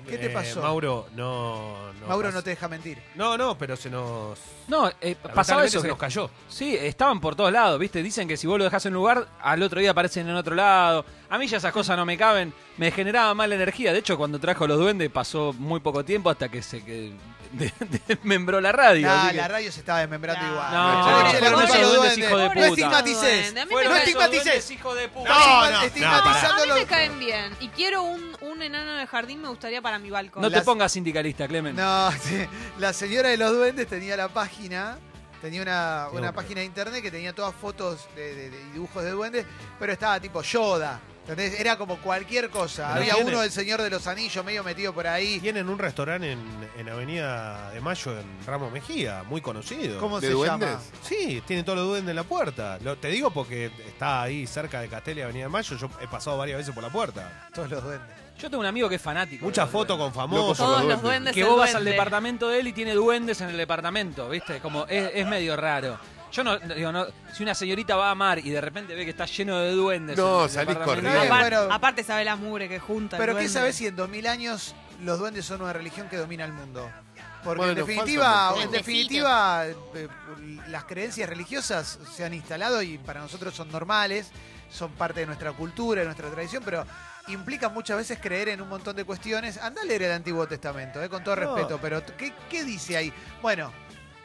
¿Qué 0.08 0.18
te 0.18 0.26
Eh, 0.28 0.30
pasó? 0.30 0.62
Mauro, 0.62 1.08
no. 1.16 1.94
no 2.02 2.08
Mauro 2.08 2.32
no 2.32 2.42
te 2.44 2.52
deja 2.52 2.68
mentir. 2.68 3.02
No, 3.16 3.38
no, 3.38 3.58
pero 3.58 3.76
se 3.76 3.90
nos. 3.90 4.38
No, 4.68 4.90
eh, 5.02 5.16
pasaba 5.34 5.64
eso. 5.66 5.80
se 5.80 5.84
que- 5.84 5.90
nos 5.90 5.98
cayó. 6.00 6.30
Sí, 6.50 6.76
estaban 6.76 7.20
por 7.22 7.36
todos 7.36 7.52
lados, 7.52 7.80
¿viste? 7.80 8.02
Dicen 8.04 8.28
que 8.28 8.38
si 8.38 8.48
vos 8.48 8.58
lo 8.58 8.64
dejás 8.66 8.86
en 8.86 8.94
un 8.94 9.00
lugar, 9.00 9.28
al 9.42 9.62
otro 9.64 9.80
día 9.80 9.92
aparecen 9.92 10.28
en 10.28 10.36
otro 10.36 10.56
lado. 10.56 11.06
A 11.30 11.38
mí 11.38 11.48
ya 11.48 11.58
esas 11.58 11.72
cosas 11.74 11.96
no 11.98 12.06
me 12.06 12.18
caben. 12.18 12.54
Me 12.78 12.92
generaba 12.92 13.34
mala 13.34 13.56
energía. 13.56 13.94
De 13.94 14.00
hecho, 14.00 14.18
cuando 14.18 14.40
trajo 14.40 14.68
los 14.68 14.78
duendes 14.80 15.10
pasó 15.10 15.54
muy 15.58 15.80
poco 15.80 16.04
tiempo 16.04 16.30
hasta 16.30 16.50
que 16.50 16.62
se 16.62 16.84
que, 16.84 17.14
desmembró 17.52 18.62
la 18.62 18.72
radio. 18.72 19.10
Ah, 19.10 19.22
así 19.24 19.32
que- 19.32 19.38
la 19.38 19.48
radio 19.48 19.72
se 19.72 19.80
estaba 19.80 20.00
desmembrando 20.00 20.44
No. 20.46 20.52
igual. 20.52 20.72
No, 20.74 21.02
duendes, 21.04 21.42
duendes. 21.92 22.18
hijo 22.18 22.38
de 22.38 22.44
No 22.48 22.52
puta. 22.54 22.68
estigmatices. 22.68 23.54
Duende, 23.54 23.62
a 23.62 23.66
mí 23.66 23.74
No 23.74 23.96
estigmatices. 23.96 24.72
hijo 24.72 24.96
de 24.96 25.10
puta. 25.10 25.30
No, 25.30 25.72
no, 25.72 25.78
A 25.78 25.84
mí 25.84 26.72
me 26.74 26.86
caen 26.86 27.20
bien. 27.20 27.56
Y 27.60 27.68
quiero 27.70 28.04
un, 28.04 28.36
un 28.42 28.62
enano 28.62 28.94
de 28.94 29.08
jardín, 29.08 29.42
me 29.42 29.50
gustaría 29.50 29.82
para 29.82 30.00
mi 30.00 30.10
balcón. 30.10 30.42
No 30.42 30.50
te 30.50 30.58
Las- 30.58 30.66
pongas 30.66 30.92
sindicalista, 30.92 31.48
Clemen. 31.48 31.76
No, 31.76 32.12
sí. 32.24 32.46
la 32.80 32.94
señora 32.94 33.30
de 33.30 33.38
los 33.38 33.52
duendes 33.52 33.88
tenía 33.88 34.16
la 34.18 34.28
página, 34.30 34.98
tenía 35.42 35.62
una, 35.62 36.08
una 36.12 36.32
página 36.32 36.60
de 36.62 36.66
internet 36.66 37.02
que 37.02 37.12
tenía 37.12 37.34
todas 37.34 37.54
fotos 37.56 38.08
de, 38.16 38.36
de- 38.36 38.50
de 38.50 38.64
dibujos 38.74 39.04
de 39.04 39.12
duendes, 39.12 39.46
pero 39.80 39.92
estaba 39.92 40.20
tipo 40.20 40.42
Yoda. 40.42 41.00
¿Entendés? 41.22 41.60
Era 41.60 41.78
como 41.78 41.98
cualquier 41.98 42.50
cosa. 42.50 42.90
Pero 42.94 43.02
Había 43.02 43.14
tiene- 43.16 43.30
uno 43.32 43.42
del 43.42 43.52
Señor 43.52 43.82
de 43.82 43.90
los 43.90 44.08
Anillos 44.08 44.44
medio 44.46 44.64
metido 44.64 44.94
por 44.94 45.08
ahí. 45.08 45.40
Tienen 45.40 45.70
un 45.70 45.78
restaurante 45.80 46.32
en, 46.32 46.40
en 46.78 46.90
Avenida 46.90 47.72
de 47.72 47.82
Mayo, 47.82 48.18
en 48.20 48.26
Ramos 48.46 48.72
Mejía, 48.72 49.24
muy 49.24 49.42
conocido. 49.42 50.00
¿Cómo 50.00 50.20
¿De 50.20 50.28
se 50.28 50.34
duendes? 50.34 50.70
llama? 50.70 50.82
Sí, 51.04 51.42
tiene 51.48 51.64
todos 51.64 51.80
los 51.80 51.88
duendes 51.88 52.10
en 52.12 52.16
la 52.16 52.24
puerta. 52.24 52.78
Lo, 52.82 52.98
te 52.98 53.08
digo 53.10 53.32
porque 53.32 53.72
está 53.88 54.24
ahí 54.24 54.46
cerca 54.48 54.82
de 54.82 54.88
Castel 54.90 55.18
y 55.20 55.22
Avenida 55.22 55.44
de 55.46 55.50
Mayo. 55.50 55.78
Yo 55.78 55.90
he 56.02 56.08
pasado 56.08 56.38
varias 56.38 56.58
veces 56.58 56.74
por 56.74 56.84
la 56.84 56.90
puerta. 56.90 57.50
Todos 57.54 57.70
los 57.70 57.84
duendes. 57.84 58.08
Yo 58.40 58.50
tengo 58.50 58.62
un 58.62 58.66
amigo 58.66 58.90
que 58.90 58.96
es 58.96 59.02
fanático. 59.02 59.46
Muchas 59.46 59.68
de 59.68 59.72
los 59.72 59.72
fotos 59.72 59.98
duendes. 60.00 60.16
con 60.16 60.22
famosos. 60.30 60.58
Todos 60.58 60.80
los 60.80 60.90
los 60.90 61.02
duendes. 61.02 61.02
duendes. 61.04 61.34
Que 61.36 61.42
el 61.42 61.48
vos 61.48 61.58
vas 61.60 61.70
al 61.70 61.84
duende. 61.84 61.92
departamento 61.92 62.48
de 62.50 62.60
él 62.60 62.68
y 62.70 62.74
tiene 62.74 62.94
duendes 62.96 63.40
en 63.42 63.50
el 63.50 63.58
departamento, 63.58 64.28
¿viste? 64.30 64.60
Como 64.60 64.86
es, 64.88 65.12
es 65.14 65.28
medio 65.28 65.56
raro. 65.56 66.00
Yo 66.32 66.44
no, 66.44 66.58
no- 66.60 66.76
digo, 66.76 66.92
no, 66.92 67.06
si 67.34 67.44
una 67.44 67.54
señorita 67.54 67.96
va 67.96 68.08
a 68.08 68.12
amar 68.12 68.40
y 68.40 68.50
de 68.50 68.62
repente 68.62 68.96
ve 68.96 69.04
que 69.04 69.12
está 69.12 69.26
lleno 69.26 69.60
de 69.60 69.72
duendes. 69.72 70.18
No, 70.18 70.40
en 70.40 70.44
el 70.46 70.50
salís 70.50 70.70
departamento- 70.76 70.86
corriendo. 70.86 71.12
Bien, 71.22 71.32
Aparte, 71.34 71.56
bueno. 71.58 71.74
aparte 71.74 72.04
sabe 72.04 72.24
la 72.26 72.36
mugre 72.36 72.70
que 72.70 72.80
junta. 72.80 73.18
el 73.18 73.22
Pero 73.22 73.34
¿qué 73.34 73.42
duende. 73.42 73.54
sabes 73.54 73.76
si 73.76 73.88
en 73.88 73.96
2000 73.96 74.28
años 74.28 74.76
los 75.04 75.20
duendes 75.20 75.46
son 75.46 75.62
una 75.62 75.74
religión 75.74 76.08
que 76.10 76.18
domina 76.18 76.46
el 76.46 76.54
mundo? 76.54 76.90
Porque 77.44 77.58
Bueno, 77.58 77.72
en 77.72 77.78
falta 77.80 77.92
definitiva, 77.92 78.50
un 78.50 78.54
en 78.56 78.60
montón. 78.66 78.72
definitiva 78.72 79.66
eh, 79.68 80.08
las 80.68 80.84
creencias 80.86 81.28
religiosas 81.28 81.98
se 82.16 82.24
han 82.24 82.34
instalado 82.36 82.82
y 82.84 82.98
para 83.00 83.20
nosotros 83.20 83.54
son 83.56 83.72
normales, 83.72 84.30
son 84.70 84.92
parte 84.92 85.22
de 85.22 85.26
nuestra 85.26 85.52
cultura, 85.54 86.02
de 86.02 86.06
nuestra 86.06 86.30
tradición, 86.30 86.62
pero 86.64 86.86
implican 87.28 87.74
muchas 87.74 87.98
veces 87.98 88.20
creer 88.22 88.50
en 88.50 88.62
un 88.62 88.70
montón 88.70 88.96
de 88.96 89.04
cuestiones. 89.06 89.58
Anda 89.58 89.82
a 89.82 89.86
leer 89.86 90.04
el 90.04 90.12
Antiguo 90.12 90.48
Testamento, 90.48 91.02
eh, 91.04 91.10
con 91.10 91.24
todo 91.24 91.36
No. 91.36 91.56
respeto, 91.56 91.80
pero 91.82 92.04
¿qué, 92.16 92.32
¿qué 92.50 92.64
dice 92.64 92.96
ahí? 92.96 93.12
Bueno, 93.42 93.72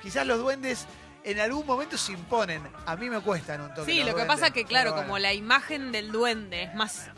quizás 0.02 0.26
los 0.26 0.38
duendes 0.38 0.86
en 1.26 1.40
algún 1.40 1.66
momento 1.66 1.98
se 1.98 2.12
imponen. 2.12 2.62
A 2.86 2.96
mí 2.96 3.10
me 3.10 3.20
cuestan 3.20 3.60
un 3.60 3.74
toque. 3.74 3.92
Sí, 3.92 3.98
lo 3.98 4.06
que 4.06 4.12
duendes, 4.12 4.26
pasa 4.28 4.52
que, 4.52 4.64
claro, 4.64 4.94
como 4.94 5.08
bueno. 5.08 5.24
la 5.24 5.34
imagen 5.34 5.90
del 5.90 6.12
duende 6.12 6.62
es 6.62 6.74
más 6.74 7.10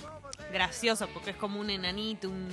gracioso 0.51 1.09
porque 1.13 1.31
es 1.31 1.37
como 1.37 1.61
un 1.61 1.69
enanito, 1.69 2.31
un 2.31 2.49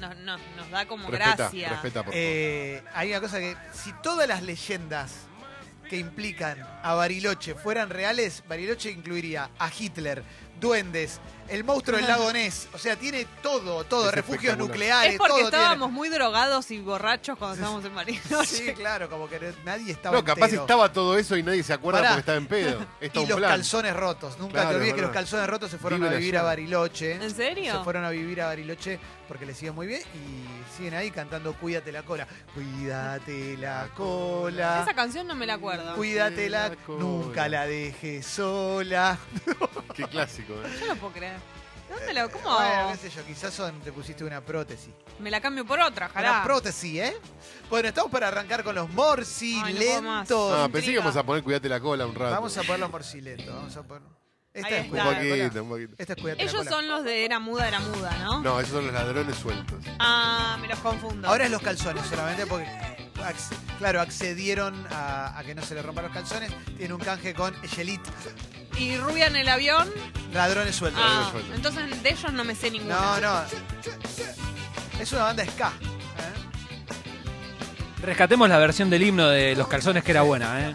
no, 0.00 0.14
no, 0.14 0.38
nos 0.56 0.70
da 0.70 0.86
como 0.86 1.08
Respeta, 1.08 1.36
gracia. 1.36 1.68
respeta, 1.70 2.04
por 2.04 2.12
favor. 2.12 2.14
Eh, 2.16 2.82
hay 2.94 3.10
una 3.10 3.20
cosa 3.20 3.38
que, 3.40 3.56
si 3.72 3.92
todas 4.02 4.28
las 4.28 4.42
leyendas 4.44 5.26
que 5.90 5.98
implican 5.98 6.60
a 6.82 6.94
Bariloche 6.94 7.54
fueran 7.56 7.90
reales, 7.90 8.44
Bariloche 8.48 8.90
incluiría 8.90 9.50
a 9.58 9.70
Hitler, 9.76 10.22
duendes, 10.60 11.20
el 11.48 11.64
monstruo 11.64 11.96
del 11.98 12.06
lago 12.06 12.32
Ness, 12.32 12.68
o 12.72 12.78
sea, 12.78 12.96
tiene 12.96 13.26
todo, 13.42 13.84
todo, 13.84 14.08
Es 14.08 14.14
refugios 14.14 14.52
espectacular. 14.54 14.68
nucleares, 14.68 15.12
Es 15.12 15.18
porque 15.18 15.32
todo 15.34 15.44
estábamos 15.44 15.90
muy 15.92 16.08
drogados 16.08 16.70
y 16.70 16.78
borrachos 16.80 17.36
cuando 17.38 17.54
estábamos 17.56 17.84
en 17.84 17.92
tiene. 17.94 18.20
Bariloche. 18.20 18.46
Sí, 18.56 18.72
claro, 18.74 19.08
como 19.10 19.28
que 19.28 19.52
nadie 19.64 19.92
estaba 19.92 20.16
No, 20.16 20.24
capaz 20.24 20.46
entero. 20.46 20.62
estaba 20.62 20.92
todo 20.92 21.18
eso 21.18 21.36
y 21.36 21.42
nadie 21.42 21.62
se 21.62 21.72
acuerda 21.72 22.00
Pará. 22.00 22.08
porque 22.10 22.20
estaba 22.20 22.38
en 22.38 22.46
pedo. 22.46 22.86
Y 23.14 23.18
un 23.18 23.28
los 23.28 23.38
plan. 23.38 23.50
calzones 23.50 23.94
rotos. 23.96 24.38
Nunca 24.38 24.52
Claro, 24.52 24.70
te 24.70 24.74
olvides 24.76 24.94
que 24.94 25.00
verdad. 25.00 25.08
los 25.08 25.14
calzones 25.22 25.46
rotos 25.48 25.70
se 25.70 25.78
fueron 25.78 26.00
Viven 26.00 26.12
a 26.14 26.16
vivir 26.18 26.34
allá. 26.36 26.40
a 26.40 26.44
Bariloche. 26.44 27.12
¿En 27.12 27.30
serio? 27.34 27.78
Se 27.78 27.84
fueron 27.84 28.04
a 28.04 28.10
vivir 28.10 28.40
a 28.40 28.46
Bariloche 28.46 28.98
porque 29.28 29.46
les 29.46 29.62
iba 29.62 29.72
muy 29.72 29.86
bien 29.86 30.02
y 30.14 30.76
siguen 30.76 30.94
ahí 30.94 31.10
cantando 31.10 31.52
Cuídate 31.54 31.92
la 31.92 32.02
cola. 32.02 32.26
Cuídate 32.54 33.56
la 33.58 33.88
cola. 33.96 34.82
Esa 34.82 34.94
canción 34.94 35.26
no 35.26 35.34
me 35.34 35.46
la 35.46 35.54
acuerdo. 35.54 35.94
Cuídate 35.94 36.48
la, 36.50 36.68
la 36.70 36.76
cola. 36.76 36.98
nunca 37.00 37.48
la 37.48 37.66
dejes 37.66 38.26
sola. 38.26 39.16
Qué 39.94 40.04
clásico. 40.04 40.52
¿eh? 40.54 40.78
Yo 40.80 40.86
no 40.88 40.96
puedo 40.96 41.12
creer. 41.12 41.33
¿De 41.94 41.98
dónde 42.00 42.14
la.? 42.14 42.28
¿Cómo? 42.28 42.44
Bueno, 42.56 42.88
qué 42.92 42.96
sé 42.98 43.10
yo, 43.16 43.24
quizás 43.24 43.52
son, 43.54 43.80
te 43.80 43.92
pusiste 43.92 44.24
una 44.24 44.40
prótesis. 44.40 44.92
Me 45.18 45.30
la 45.30 45.40
cambio 45.40 45.64
por 45.64 45.78
otra, 45.80 46.06
Una 46.06 46.20
ojalá. 46.20 46.42
prótesis, 46.44 47.00
¿eh? 47.00 47.16
Bueno, 47.70 47.88
estamos 47.88 48.10
para 48.10 48.28
arrancar 48.28 48.62
con 48.64 48.74
los 48.74 48.88
morsi 48.90 49.60
Ay, 49.64 49.74
no 49.74 49.78
puedo 49.80 50.02
más. 50.02 50.18
lentos. 50.28 50.52
Ah, 50.52 50.54
Intriga. 50.64 50.68
pensé 50.72 50.86
que 50.86 50.92
íbamos 50.92 51.16
a 51.16 51.22
poner 51.22 51.42
cuídate 51.44 51.68
la 51.68 51.80
cola 51.80 52.06
un 52.06 52.14
rato. 52.14 52.34
Vamos 52.34 52.56
a 52.58 52.62
poner 52.62 52.80
los 52.80 52.90
morsi 52.90 53.20
lentos. 53.20 53.54
Vamos 53.54 53.76
a 53.76 53.82
poner. 53.82 54.08
Esta 54.52 54.68
Ahí 54.68 54.74
es. 54.74 54.82
Un 54.84 54.90
Cuídate 54.90 55.08
la 55.10 55.14
cola. 55.20 55.44
poquito, 55.44 55.62
un 55.64 55.68
poquito. 55.68 55.94
Esta 55.98 56.12
es 56.12 56.22
Cuídate 56.22 56.44
la 56.44 56.50
Ellos 56.50 56.58
cola. 56.58 56.70
son 56.70 56.88
los 56.88 57.04
de 57.04 57.24
Era 57.24 57.38
Muda, 57.40 57.68
Era 57.68 57.80
Muda, 57.80 58.16
¿no? 58.22 58.40
No, 58.42 58.60
esos 58.60 58.72
son 58.72 58.84
los 58.86 58.94
ladrones 58.94 59.36
sueltos. 59.36 59.84
Ah, 59.98 60.56
me 60.60 60.68
los 60.68 60.78
confundo. 60.78 61.26
Ahora 61.28 61.44
es 61.46 61.50
los 61.50 61.60
calzones 61.62 62.06
solamente 62.06 62.46
porque, 62.46 62.66
claro, 63.78 64.00
accedieron 64.00 64.86
a, 64.90 65.38
a 65.38 65.44
que 65.44 65.54
no 65.54 65.62
se 65.62 65.74
le 65.74 65.82
rompan 65.82 66.04
los 66.04 66.12
calzones. 66.14 66.50
Tiene 66.76 66.94
un 66.94 67.00
canje 67.00 67.34
con 67.34 67.54
Echelit, 67.64 68.00
¿Y 68.78 68.96
Rubia 68.96 69.26
en 69.28 69.36
el 69.36 69.48
avión? 69.48 69.88
ladrones 70.32 70.74
sueltos. 70.74 71.00
Ah, 71.04 71.30
entonces 71.54 72.02
de 72.02 72.08
ellos 72.10 72.32
no 72.32 72.42
me 72.44 72.54
sé 72.56 72.70
ninguno. 72.70 72.94
No, 72.94 73.20
no. 73.20 73.42
Es 75.00 75.12
una 75.12 75.24
banda 75.24 75.44
ska. 75.46 75.68
¿eh? 75.68 76.32
Rescatemos 78.02 78.48
la 78.48 78.58
versión 78.58 78.90
del 78.90 79.02
himno 79.02 79.28
de 79.28 79.54
los 79.54 79.68
calzones 79.68 80.02
que 80.02 80.10
era 80.10 80.22
buena, 80.22 80.68
¿eh? 80.70 80.74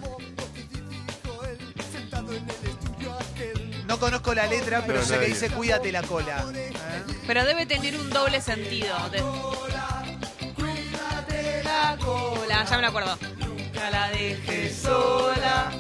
No 3.88 4.00
conozco 4.00 4.34
la 4.34 4.46
letra, 4.46 4.84
pero 4.86 5.00
No, 5.00 5.06
sé 5.06 5.20
que 5.20 5.26
dice 5.26 5.50
cuídate 5.50 5.92
la 5.92 6.04
cola. 6.04 6.46
¿eh? 6.54 6.72
Pero 7.26 7.44
debe 7.46 7.66
tener 7.66 7.98
un 7.98 8.10
doble 8.10 8.40
sentido. 8.40 8.96
De... 9.10 9.22
la 11.90 11.98
cola. 11.98 12.66
Ya 12.66 12.76
me 12.76 12.82
lo 12.82 12.88
acuerdo. 12.88 13.18
Nunca 13.38 13.90
la 13.90 14.10
dejes 14.10 14.78
sola. 14.78 15.72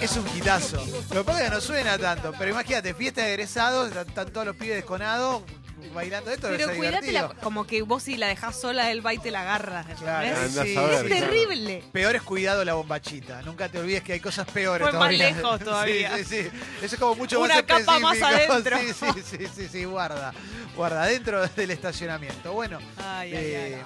Es 0.00 0.16
un 0.16 0.24
quitazo. 0.24 0.84
Lo 1.10 1.20
que 1.20 1.24
pasa 1.24 1.44
es 1.44 1.48
que 1.48 1.54
no 1.54 1.60
suena 1.60 1.96
tanto, 1.96 2.32
pero 2.36 2.50
imagínate, 2.50 2.92
fiesta 2.92 3.22
de 3.22 3.34
egresados, 3.34 3.88
están, 3.88 4.08
están 4.08 4.32
todos 4.32 4.46
los 4.48 4.56
pibes 4.56 4.76
desconados 4.76 5.42
bailando 5.90 6.30
esto, 6.30 6.46
debe 6.46 6.58
Pero 6.58 6.68
ser 6.70 6.76
cuídate, 6.78 7.12
la, 7.12 7.20
divertido. 7.22 7.42
como 7.42 7.66
que 7.66 7.82
vos 7.82 8.02
si 8.02 8.16
la 8.16 8.26
dejás 8.28 8.60
sola, 8.60 8.90
él 8.90 9.04
va 9.04 9.14
y 9.14 9.18
te 9.18 9.30
la 9.30 9.42
agarra. 9.42 9.84
Es 9.90 9.98
claro. 9.98 11.08
terrible. 11.08 11.84
Peor 11.92 12.16
es 12.16 12.22
cuidado 12.22 12.64
la 12.64 12.74
bombachita. 12.74 13.42
Nunca 13.42 13.68
te 13.68 13.78
olvides 13.78 14.02
que 14.02 14.14
hay 14.14 14.20
cosas 14.20 14.46
peores 14.48 14.82
Fue 14.88 14.92
más 14.98 15.00
todavía. 15.10 15.30
lejos 15.30 15.60
todavía. 15.64 16.16
Sí, 16.18 16.24
sí, 16.24 16.42
sí. 16.42 16.48
Eso 16.82 16.94
es 16.94 17.00
como 17.00 17.14
mucho 17.16 17.40
Una 17.40 17.54
más 17.54 17.62
capa 17.64 17.98
más 17.98 18.16
específico. 18.18 18.52
adentro. 18.52 18.78
Sí, 18.82 18.92
sí, 18.94 19.22
sí, 19.38 19.46
sí, 19.54 19.68
sí, 19.70 19.84
guarda. 19.84 20.32
Guarda, 20.76 21.06
dentro 21.06 21.46
del 21.46 21.70
estacionamiento. 21.70 22.52
Bueno, 22.52 22.78
Ay, 22.98 23.34
ay, 23.34 23.44
eh, 23.44 23.82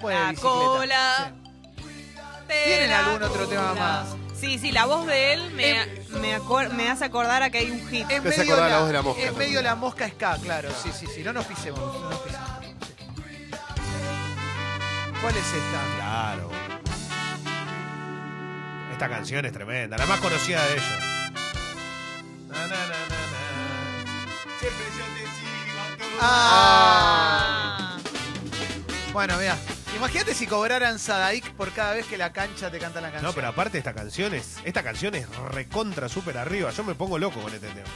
bueno, 0.00 0.20
La 0.20 0.30
bicicleta. 0.30 0.54
cola. 0.56 1.32
Sí. 1.76 2.54
¿Tienen 2.64 2.92
algún 2.92 3.22
otro 3.22 3.46
tema 3.46 3.74
más? 3.74 4.08
Sí, 4.40 4.58
sí, 4.58 4.70
la 4.72 4.86
voz 4.86 5.06
de 5.06 5.32
él 5.34 5.50
me, 5.52 5.84
me, 6.20 6.38
acor- 6.38 6.70
me 6.70 6.88
hace 6.88 7.04
acordar 7.04 7.42
a 7.42 7.50
que 7.50 7.58
hay 7.58 7.70
un 7.70 7.80
hit. 7.88 8.08
En 8.10 8.22
medio, 8.22 8.42
acordar 8.54 8.70
la, 8.70 8.76
la 8.76 8.78
voz 8.78 8.86
de 8.88 8.92
la 8.94 9.02
mosca 9.02 9.22
en 9.22 9.36
medio 9.38 9.62
la 9.62 9.74
mosca 9.74 10.08
ska, 10.08 10.36
claro. 10.38 10.68
Sí, 10.82 10.90
sí, 10.96 11.06
sí. 11.12 11.22
No 11.24 11.32
nos 11.32 11.44
pisemos. 11.46 11.80
No 11.80 12.08
nos 12.10 12.20
pisemos. 12.20 12.48
¿Cuál 15.20 15.36
es 15.36 15.44
esta? 15.46 15.96
Claro. 15.96 16.50
Esta 18.92 19.08
canción 19.08 19.44
es 19.44 19.52
tremenda, 19.52 19.96
la 19.98 20.06
más 20.06 20.20
conocida 20.20 20.64
de 20.66 20.72
ellos. 20.74 20.84
Na, 22.48 22.60
na, 22.60 22.66
na, 22.68 22.76
na, 22.76 22.86
na. 22.86 24.26
Siempre 24.60 24.84
yo 24.96 25.04
te 25.14 25.20
sigo 25.38 25.80
a 25.80 25.96
tu 25.96 26.04
Ah. 26.20 27.96
Ah. 27.96 27.98
Bueno, 29.12 29.36
mira. 29.38 29.56
Imagínate 29.96 30.34
si 30.34 30.46
cobraran 30.46 30.98
Sadaik 30.98 31.52
por 31.52 31.72
cada 31.72 31.94
vez 31.94 32.06
que 32.06 32.16
la 32.16 32.32
cancha 32.32 32.70
te 32.70 32.78
canta 32.78 33.00
la 33.00 33.10
canción. 33.10 33.30
No, 33.30 33.34
pero 33.34 33.48
aparte 33.48 33.78
esta 33.78 33.94
canción 33.94 34.34
es, 34.34 34.56
esta 34.64 34.82
canción 34.82 35.14
es 35.14 35.28
recontra 35.50 36.08
súper 36.08 36.38
arriba. 36.38 36.70
Yo 36.70 36.84
me 36.84 36.94
pongo 36.94 37.18
loco 37.18 37.40
con 37.40 37.52
este 37.52 37.68
tema. 37.68 37.86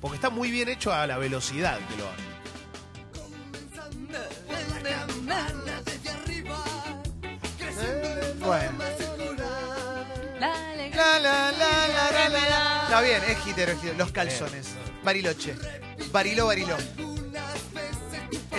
Porque 0.00 0.16
está 0.16 0.30
muy 0.30 0.50
bien 0.50 0.68
hecho 0.68 0.92
a 0.92 1.06
la 1.06 1.18
velocidad 1.18 1.78
que 1.88 1.96
lo 1.96 2.08
hace. 2.08 2.30
Bueno. 8.44 8.72
La 10.40 10.70
alegría. 10.70 10.96
La, 10.96 11.18
la, 11.20 11.52
la, 11.52 11.88
la, 11.88 12.10
la, 12.10 12.28
la, 12.28 12.48
la. 12.48 12.82
Está 12.84 13.00
bien, 13.02 13.22
es 13.28 13.46
hitero, 13.46 13.72
es 13.72 13.78
hitero. 13.78 13.98
Los 13.98 14.12
calzones. 14.12 14.74
Bariloche. 15.02 15.54
Bariló, 16.10 16.46
bariló. 16.46 16.76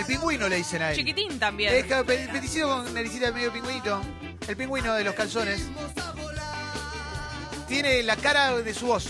El 0.02 0.06
pingüino 0.06 0.48
le 0.48 0.56
dicen 0.56 0.82
a 0.82 0.90
él. 0.90 0.96
Chiquitín 0.96 1.38
también. 1.38 1.72
Deja 1.72 2.02
pe- 2.02 2.28
peticito 2.32 2.68
con 2.68 2.92
naricita 2.92 3.26
de 3.26 3.32
medio 3.32 3.52
pingüinito. 3.52 4.02
El 4.48 4.56
pingüino 4.56 4.94
de 4.94 5.04
los 5.04 5.14
calzones. 5.14 5.62
Tiene 7.68 8.02
la 8.02 8.16
cara 8.16 8.52
de 8.56 8.74
su 8.74 8.86
voz. 8.86 9.06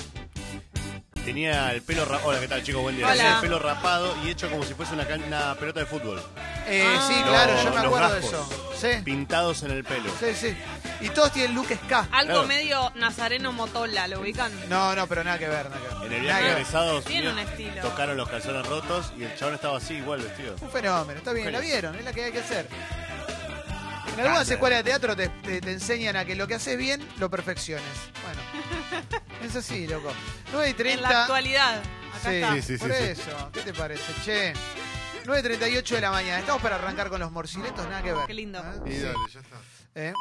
Tenía 1.24 1.72
el 1.72 1.82
pelo 1.82 2.04
rapado. 2.04 2.28
Hola, 2.30 2.40
¿qué 2.40 2.48
tal, 2.48 2.62
chicos? 2.62 2.82
Buen 2.82 2.96
día. 2.96 3.06
Hola. 3.06 3.14
Tenía 3.16 3.34
el 3.36 3.40
pelo 3.40 3.58
rapado 3.58 4.14
y 4.24 4.30
hecho 4.30 4.50
como 4.50 4.64
si 4.64 4.74
fuese 4.74 4.92
una, 4.94 5.06
can- 5.06 5.22
una 5.22 5.54
pelota 5.54 5.80
de 5.80 5.86
fútbol. 5.86 6.22
Eh, 6.66 6.84
Ah. 6.86 7.04
sí, 7.08 7.14
claro, 7.22 7.54
yo 7.62 7.70
me 7.70 7.76
Los 7.76 7.84
acuerdo 7.86 8.08
de 8.14 8.20
rasgos. 8.20 8.50
eso. 8.50 8.74
Sí, 8.80 9.02
Pintados 9.04 9.62
en 9.62 9.70
el 9.70 9.84
pelo. 9.84 10.10
sí, 10.20 10.26
sí. 10.34 10.56
Y 11.00 11.08
todos 11.10 11.32
tienen 11.32 11.54
look 11.54 11.68
ska. 11.84 12.06
Algo 12.12 12.32
Claro. 12.32 12.46
medio 12.46 12.92
Nazareno 12.96 13.52
Motola, 13.52 14.06
¿lo 14.08 14.20
ubican? 14.20 14.52
No, 14.68 14.94
no, 14.94 15.06
pero 15.06 15.24
nada 15.24 15.38
que 15.38 15.48
ver, 15.48 15.70
nada 15.70 15.80
que 15.80 15.88
ver. 15.88 15.91
En 16.12 16.20
el 16.20 16.26
Nada 16.26 16.40
viaje 16.40 16.42
que 16.42 16.48
de 16.48 16.54
ver. 16.54 16.60
egresados 16.62 17.04
Tiene 17.04 17.30
un 17.32 17.38
estilo. 17.38 17.82
tocaron 17.82 18.16
los 18.16 18.28
calzones 18.28 18.66
rotos 18.66 19.12
y 19.18 19.24
el 19.24 19.34
chabón 19.36 19.54
estaba 19.54 19.78
así, 19.78 19.94
igual 19.94 20.20
vestido. 20.20 20.54
Un 20.60 20.70
fenómeno, 20.70 21.18
está 21.18 21.32
bien, 21.32 21.46
la 21.52 21.58
Genio. 21.60 21.72
vieron, 21.74 21.96
es 21.96 22.04
la 22.04 22.12
que 22.12 22.24
hay 22.24 22.32
que 22.32 22.40
hacer. 22.40 22.68
En 24.12 24.20
algunas 24.20 24.50
escuelas 24.50 24.80
de 24.80 24.84
teatro 24.90 25.16
te, 25.16 25.28
te- 25.28 25.60
te 25.62 25.72
enseñan 25.72 26.16
a 26.16 26.24
que 26.26 26.34
lo 26.34 26.46
que 26.46 26.54
haces 26.54 26.76
bien 26.76 27.06
lo 27.18 27.30
perfecciones. 27.30 27.84
Bueno, 28.22 29.24
es 29.42 29.56
así, 29.56 29.86
loco. 29.86 30.12
9 30.52 30.68
y 30.68 30.74
30. 30.74 30.94
En 30.96 31.02
la 31.12 31.20
actualidad. 31.22 31.78
Acá 31.78 32.30
Sí, 32.30 32.34
está. 32.36 32.54
Sí, 32.54 32.62
sí, 32.62 32.76
por 32.76 32.90
sí, 32.92 32.96
sí. 32.98 33.04
eso. 33.10 33.50
¿Qué 33.52 33.60
te 33.62 33.72
parece, 33.72 34.12
che? 34.22 34.52
9.38 35.24 35.88
de 35.94 36.00
la 36.02 36.10
mañana. 36.10 36.40
Estamos 36.40 36.60
para 36.60 36.74
arrancar 36.76 37.08
con 37.08 37.20
los 37.20 37.30
morciletos, 37.32 37.86
nada 37.88 38.02
que 38.02 38.12
ver. 38.12 38.26
Qué 38.26 38.34
lindo. 38.34 38.58
¿Eh? 38.58 38.90
Y 38.90 38.98
dale, 38.98 39.14
ya 39.32 39.40
está. 39.40 39.56
¿Eh? 39.94 40.12